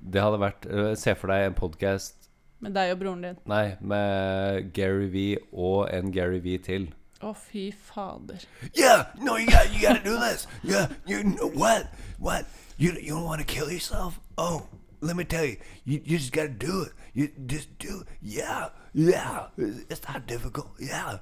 Det 0.00 0.20
hadde 0.22 0.38
vært 0.38 0.66
øh, 0.70 0.94
Se 0.96 1.14
for 1.18 1.26
deg 1.32 1.46
en 1.48 1.54
podkast 1.58 2.17
Med 2.60 2.74
deg 2.74 2.92
og 2.92 2.98
broren 2.98 3.22
din. 3.22 3.36
Nei, 3.46 3.76
med 3.80 4.72
Gary 4.74 5.06
V 5.12 5.26
og 5.52 5.88
en 5.94 6.12
Gary 6.12 6.40
V 6.42 6.56
til. 6.66 6.88
Å, 7.22 7.32
fy 7.34 7.68
fader. 7.72 8.42
Yeah, 8.74 9.06
no, 9.18 9.36
you 9.36 9.46
gotta, 9.46 9.70
you 9.74 9.82
gotta 9.82 10.02
do 10.02 10.18
this. 10.18 10.46
Yeah, 10.62 10.90
you 11.06 11.22
know 11.22 11.50
what? 11.50 11.86
What? 12.18 12.46
You 12.78 12.92
you 12.94 13.14
don't 13.14 13.24
want 13.26 13.40
to 13.42 13.46
kill 13.46 13.70
yourself? 13.70 14.20
Oh, 14.36 14.66
let 15.00 15.16
me 15.16 15.24
tell 15.24 15.44
you, 15.44 15.56
you, 15.84 16.00
you 16.04 16.18
just 16.18 16.32
gotta 16.32 16.48
do 16.48 16.82
it. 16.82 16.92
You 17.14 17.28
just 17.46 17.70
do. 17.78 18.02
It. 18.02 18.08
Yeah, 18.22 18.68
yeah. 18.94 19.48
It's 19.56 20.02
not 20.06 20.26
difficult. 20.26 20.70
Yeah. 20.78 21.18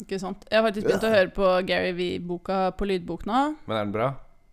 Ikke 0.00 0.18
sant? 0.20 0.44
Jeg 0.50 0.58
har 0.60 0.64
faktisk 0.68 0.86
begynt 0.86 1.04
å 1.08 1.12
høre 1.12 1.30
på 1.32 1.50
Gary 1.68 1.92
V-boka 1.96 2.70
på 2.76 2.88
lydbok 2.88 3.24
nå. 3.28 3.42
Men 3.66 3.76
er 3.76 3.84
den 3.86 3.92
bra? 3.94 4.08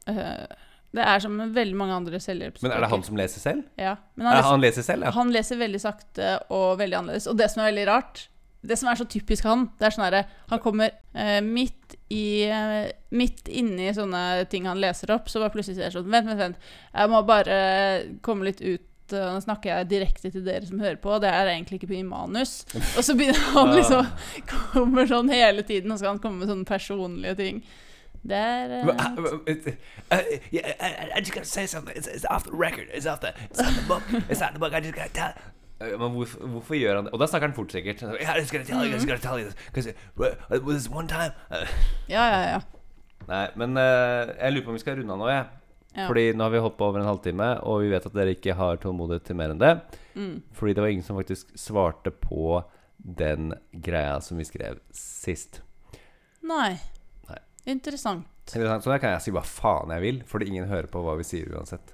Eh, 0.08 0.46
det 0.94 1.06
er 1.10 1.24
som 1.24 1.40
veldig 1.56 1.78
mange 1.80 1.96
andre 1.98 2.20
selvhjelpsbøker. 2.22 2.68
Men 2.70 2.76
er 2.78 2.84
det 2.86 2.92
han 2.92 3.04
som 3.08 3.18
leser 3.18 3.42
selv? 3.42 3.64
Ja. 3.82 3.96
Men 4.16 4.28
han, 4.30 4.36
leser, 4.38 4.50
han 4.52 4.62
leser 4.68 4.86
selv, 4.86 5.08
ja? 5.08 5.12
han 5.16 5.32
leser 5.34 5.58
veldig 5.64 5.82
sakte 5.82 6.28
og 6.54 6.78
veldig 6.82 7.00
annerledes. 7.00 7.26
Og 7.32 7.40
det 7.40 7.48
som 7.50 7.64
er 7.64 7.72
veldig 7.72 7.88
rart, 7.90 8.28
det 8.64 8.78
som 8.80 8.88
er 8.88 8.96
så 9.02 9.08
typisk 9.12 9.44
han, 9.50 9.66
det 9.82 9.90
er 9.90 9.92
sånn 9.92 10.06
herre 10.06 10.22
Han 10.54 10.62
kommer 10.64 10.94
eh, 11.20 11.42
midt 11.44 11.98
i 12.16 12.46
eh, 12.48 12.86
Midt 13.12 13.50
inni 13.52 13.90
sånne 13.92 14.46
ting 14.54 14.70
han 14.70 14.80
leser 14.80 15.12
opp, 15.18 15.28
så 15.28 15.42
bare 15.44 15.52
plutselig 15.52 15.76
sier 15.82 15.90
han 15.90 15.96
sånn 15.98 16.08
Vent, 16.14 16.30
vent, 16.30 16.40
vent. 16.40 16.70
Jeg 16.94 17.12
må 17.12 17.20
bare 17.28 17.58
komme 18.24 18.48
litt 18.48 18.62
ut. 18.64 18.86
eh, 19.18 19.26
Nå 19.36 19.42
snakker 19.44 19.74
jeg 19.74 19.90
direkte 19.92 20.32
til 20.32 20.46
dere 20.48 20.64
som 20.70 20.80
hører 20.80 21.02
på, 21.04 21.18
det 21.20 21.34
er 21.34 21.52
egentlig 21.58 21.82
ikke 21.82 21.90
på 21.92 21.98
i 22.00 22.06
manus. 22.08 22.62
Og 22.96 23.02
så 23.04 23.18
begynner 23.20 23.50
han 23.58 23.74
liksom 23.82 24.08
Kommer 24.72 25.10
sånn 25.12 25.34
hele 25.34 25.66
tiden, 25.68 25.92
og 25.92 25.98
så 25.98 26.06
skal 26.06 26.14
han 26.16 26.24
komme 26.24 26.46
med 26.46 26.54
sånne 26.54 26.70
personlige 26.70 27.36
ting. 27.42 27.60
Det 28.24 28.38
er 28.38 28.72
eh, 28.72 28.88
I, 28.88 29.58
uh, 30.12 30.18
uh, 30.80 31.18
I, 31.18 31.20
just 31.20 31.34
gotta 31.34 31.46
say 31.46 31.66
something. 31.66 31.98
It's, 31.98 32.08
it's 32.08 32.26
off 32.30 32.44
the 32.44 32.56
record. 32.56 32.88
It's 32.94 33.06
off 33.06 33.20
the. 33.20 33.34
It's 33.50 33.60
not 33.60 33.74
the 33.74 33.88
book. 33.88 34.04
It's 34.30 34.40
not 34.40 34.54
the 34.54 34.60
book. 34.60 34.74
I 34.74 34.80
just 34.80 34.96
gotta 34.96 35.14
tell. 35.14 35.34
Øh, 35.82 36.00
Men 36.00 36.12
hvorfor, 36.12 36.48
hvorfor 36.48 36.76
gjør 36.76 36.96
han 36.96 37.06
det? 37.06 37.14
Og 37.14 37.20
da 37.20 37.26
snakker 37.26 37.48
han 37.48 37.56
fort, 37.56 37.72
sikkert. 37.72 38.02
Yeah, 38.02 38.36
I 38.36 38.40
just 38.40 38.52
gotta 38.52 38.64
tell 38.64 38.80
you. 38.80 38.90
I 38.90 38.94
just 38.94 39.08
gotta 39.08 39.22
tell 39.22 39.40
you 39.40 39.52
this 39.74 39.88
uh, 39.88 40.56
it 40.56 40.64
was 40.64 40.90
one 40.90 41.08
time. 41.08 41.34
Uh, 41.52 41.68
Ja, 42.10 42.24
ja, 42.26 42.42
ja. 42.52 42.60
Nei, 43.28 43.48
men 43.56 43.78
uh, 43.78 44.32
jeg 44.40 44.54
lurer 44.54 44.64
på 44.64 44.72
om 44.74 44.78
vi 44.78 44.84
skal 44.84 44.98
runde 45.00 45.14
av 45.14 45.20
nå, 45.20 45.28
jeg. 45.32 45.46
Ja. 45.96 46.08
Fordi 46.08 46.24
nå 46.34 46.44
har 46.44 46.54
vi 46.54 46.62
holdt 46.64 46.78
på 46.78 46.88
over 46.90 47.00
en 47.00 47.08
halvtime, 47.08 47.50
og 47.70 47.84
vi 47.84 47.92
vet 47.92 48.06
at 48.06 48.16
dere 48.16 48.34
ikke 48.34 48.56
har 48.58 48.80
tålmodighet 48.82 49.28
til 49.28 49.38
mer 49.38 49.54
enn 49.54 49.62
det. 49.62 49.74
Mm. 50.16 50.42
Fordi 50.58 50.74
det 50.74 50.82
var 50.82 50.96
ingen 50.96 51.06
som 51.06 51.20
faktisk 51.20 51.54
svarte 51.60 52.12
på 52.12 52.64
den 52.98 53.54
greia 53.72 54.18
som 54.22 54.40
vi 54.40 54.48
skrev 54.48 54.80
sist. 54.96 55.62
Nei. 56.44 56.80
Interessant. 57.66 58.28
Interessant. 58.48 58.84
Så 58.84 58.92
da 58.92 59.00
kan 59.00 59.14
jeg 59.16 59.24
si 59.24 59.34
hva 59.36 59.44
faen 59.48 59.94
jeg 59.96 60.04
vil, 60.04 60.20
fordi 60.28 60.50
ingen 60.52 60.68
hører 60.68 60.90
på 60.92 61.04
hva 61.04 61.16
vi 61.20 61.28
sier 61.28 61.52
uansett. 61.56 61.94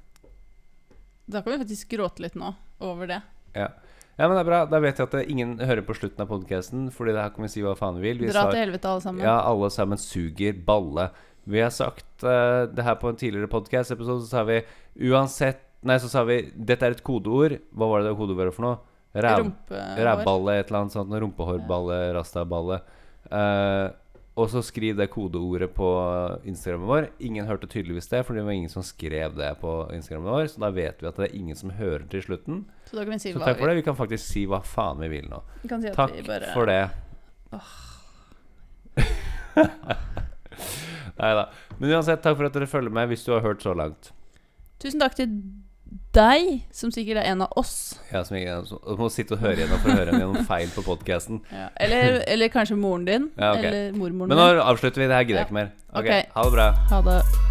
Da 1.29 1.43
kan 1.45 1.53
vi 1.53 1.61
faktisk 1.61 1.91
gråte 1.93 2.23
litt 2.25 2.37
nå 2.39 2.55
over 2.81 3.09
det. 3.11 3.19
Ja. 3.53 3.67
ja, 4.17 4.23
men 4.25 4.33
det 4.33 4.41
er 4.41 4.49
bra. 4.49 4.63
Da 4.69 4.81
vet 4.81 4.97
jeg 4.97 5.09
at 5.11 5.29
ingen 5.29 5.57
hører 5.61 5.85
på 5.85 5.93
slutten 5.97 6.25
av 6.25 6.31
podkasten, 6.31 6.89
fordi 6.93 7.13
det 7.13 7.21
her 7.21 7.33
kan 7.35 7.45
vi 7.45 7.51
si 7.53 7.65
hva 7.65 7.75
faen 7.77 7.99
vi 8.01 8.07
vil. 8.09 8.23
Vi 8.25 8.31
Dra 8.33 8.47
sa- 8.47 8.53
til 8.53 8.63
helvete, 8.63 8.89
alle 8.89 9.05
sammen. 9.05 9.25
Ja, 9.27 9.37
alle 9.45 9.69
sammen 9.73 10.01
suger 10.01 10.57
balle. 10.65 11.09
Vi 11.49 11.61
har 11.61 11.73
sagt 11.73 12.25
uh, 12.25 12.65
det 12.69 12.85
her 12.85 12.97
på 13.01 13.09
en 13.09 13.17
tidligere 13.17 13.49
podcast-episode, 13.49 14.25
så 14.25 14.29
sa 14.29 14.45
vi 14.49 14.61
uansett 15.09 15.65
Nei, 15.79 15.95
så 15.95 16.09
sa 16.11 16.25
vi 16.27 16.41
dette 16.51 16.83
er 16.83 16.91
et 16.91 17.03
kodeord. 17.07 17.53
Hva 17.71 17.87
var 17.87 18.01
det 18.01 18.09
det 18.09 18.17
kodeordet 18.19 18.49
var 18.49 18.49
for 18.51 18.65
noe? 18.65 18.79
Rumpehår. 19.15 20.01
rævballe, 20.03 20.55
et 20.59 20.67
eller 20.67 20.79
annet 20.81 20.91
sånt. 20.91 21.13
Rumpehårballe, 21.23 21.99
rastaballe. 22.17 22.81
Eh, 23.31 23.85
og 24.39 24.47
så 24.51 24.61
skriv 24.63 24.95
det 24.95 25.09
kodeordet 25.11 25.73
på 25.75 25.87
Instagrammen 26.47 26.87
vår. 26.87 27.07
Ingen 27.27 27.47
hørte 27.49 27.67
tydeligvis 27.67 28.07
det, 28.11 28.21
for 28.23 28.37
det 28.37 28.45
var 28.47 28.55
ingen 28.55 28.71
som 28.71 28.83
skrev 28.85 29.35
det 29.35 29.49
på 29.59 29.73
Instagrammen 29.95 30.31
vår. 30.31 30.47
Så 30.53 30.61
da 30.63 30.69
vet 30.75 31.03
vi 31.03 31.09
at 31.09 31.19
det 31.19 31.27
er 31.27 31.35
ingen 31.35 31.57
som 31.59 31.73
hører 31.75 32.05
til 32.11 32.23
slutten. 32.23 32.61
Så 32.87 32.95
da 32.95 33.03
kan 33.03 33.17
vi 33.17 33.19
si 33.19 33.33
Så 33.35 33.43
takk 33.43 33.59
for 33.59 33.67
vi 33.67 33.73
det. 33.73 33.81
Vi 33.81 33.87
kan 33.89 33.99
faktisk 33.99 34.23
si 34.23 34.45
hva 34.47 34.61
faen 34.63 35.01
vi 35.03 35.11
vil 35.11 35.27
nå. 35.31 35.41
Vi 35.63 35.71
kan 35.71 35.83
si 35.83 35.91
at 35.91 35.99
Takk 35.99 36.15
bare 36.27 36.53
for 36.55 36.71
det. 36.71 36.83
Nei 41.19 41.31
da. 41.35 41.49
Men 41.79 41.97
uansett, 41.97 42.21
takk 42.23 42.37
for 42.39 42.47
at 42.47 42.55
dere 42.55 42.69
følger 42.69 42.93
med 42.95 43.11
hvis 43.11 43.25
du 43.27 43.33
har 43.35 43.43
hørt 43.43 43.63
så 43.65 43.73
langt. 43.75 44.13
Tusen 44.79 45.03
takk 45.03 45.19
til 45.19 45.35
deg, 46.15 46.63
som 46.75 46.91
sikkert 46.93 47.21
er 47.21 47.31
en 47.31 47.43
av 47.45 47.53
oss. 47.59 47.99
Ja, 48.11 48.23
som 48.27 48.37
ikke, 48.39 48.55
som, 48.69 48.81
må 48.99 49.09
sitte 49.13 49.37
og 49.37 49.43
høre 49.43 49.61
igjennom 49.61 49.81
for 49.83 49.93
å 49.93 49.97
høre 49.99 50.15
gjennom 50.17 50.49
feil 50.49 50.71
på 50.75 50.85
podkasten. 50.87 51.43
Ja. 51.59 51.67
Eller, 51.81 52.21
eller 52.29 52.51
kanskje 52.53 52.77
moren 52.79 53.05
din. 53.09 53.29
Ja, 53.35 53.53
okay. 53.55 53.65
Eller 53.69 53.93
mormoren 53.97 54.29
din. 54.31 54.37
Men 54.37 54.57
nå 54.59 54.65
avslutter 54.65 55.01
vi. 55.03 55.09
Det 55.11 55.15
her 55.21 55.27
gidder 55.27 55.41
jeg 55.41 55.45
Ja. 55.45 55.49
ikke 55.49 55.61
mer. 55.61 55.71
Okay. 55.93 56.25
Ok. 56.25 56.35
Ha 56.35 56.49
det 56.49 56.57
bra. 56.59 56.71
Ha 56.93 57.01
det. 57.11 57.48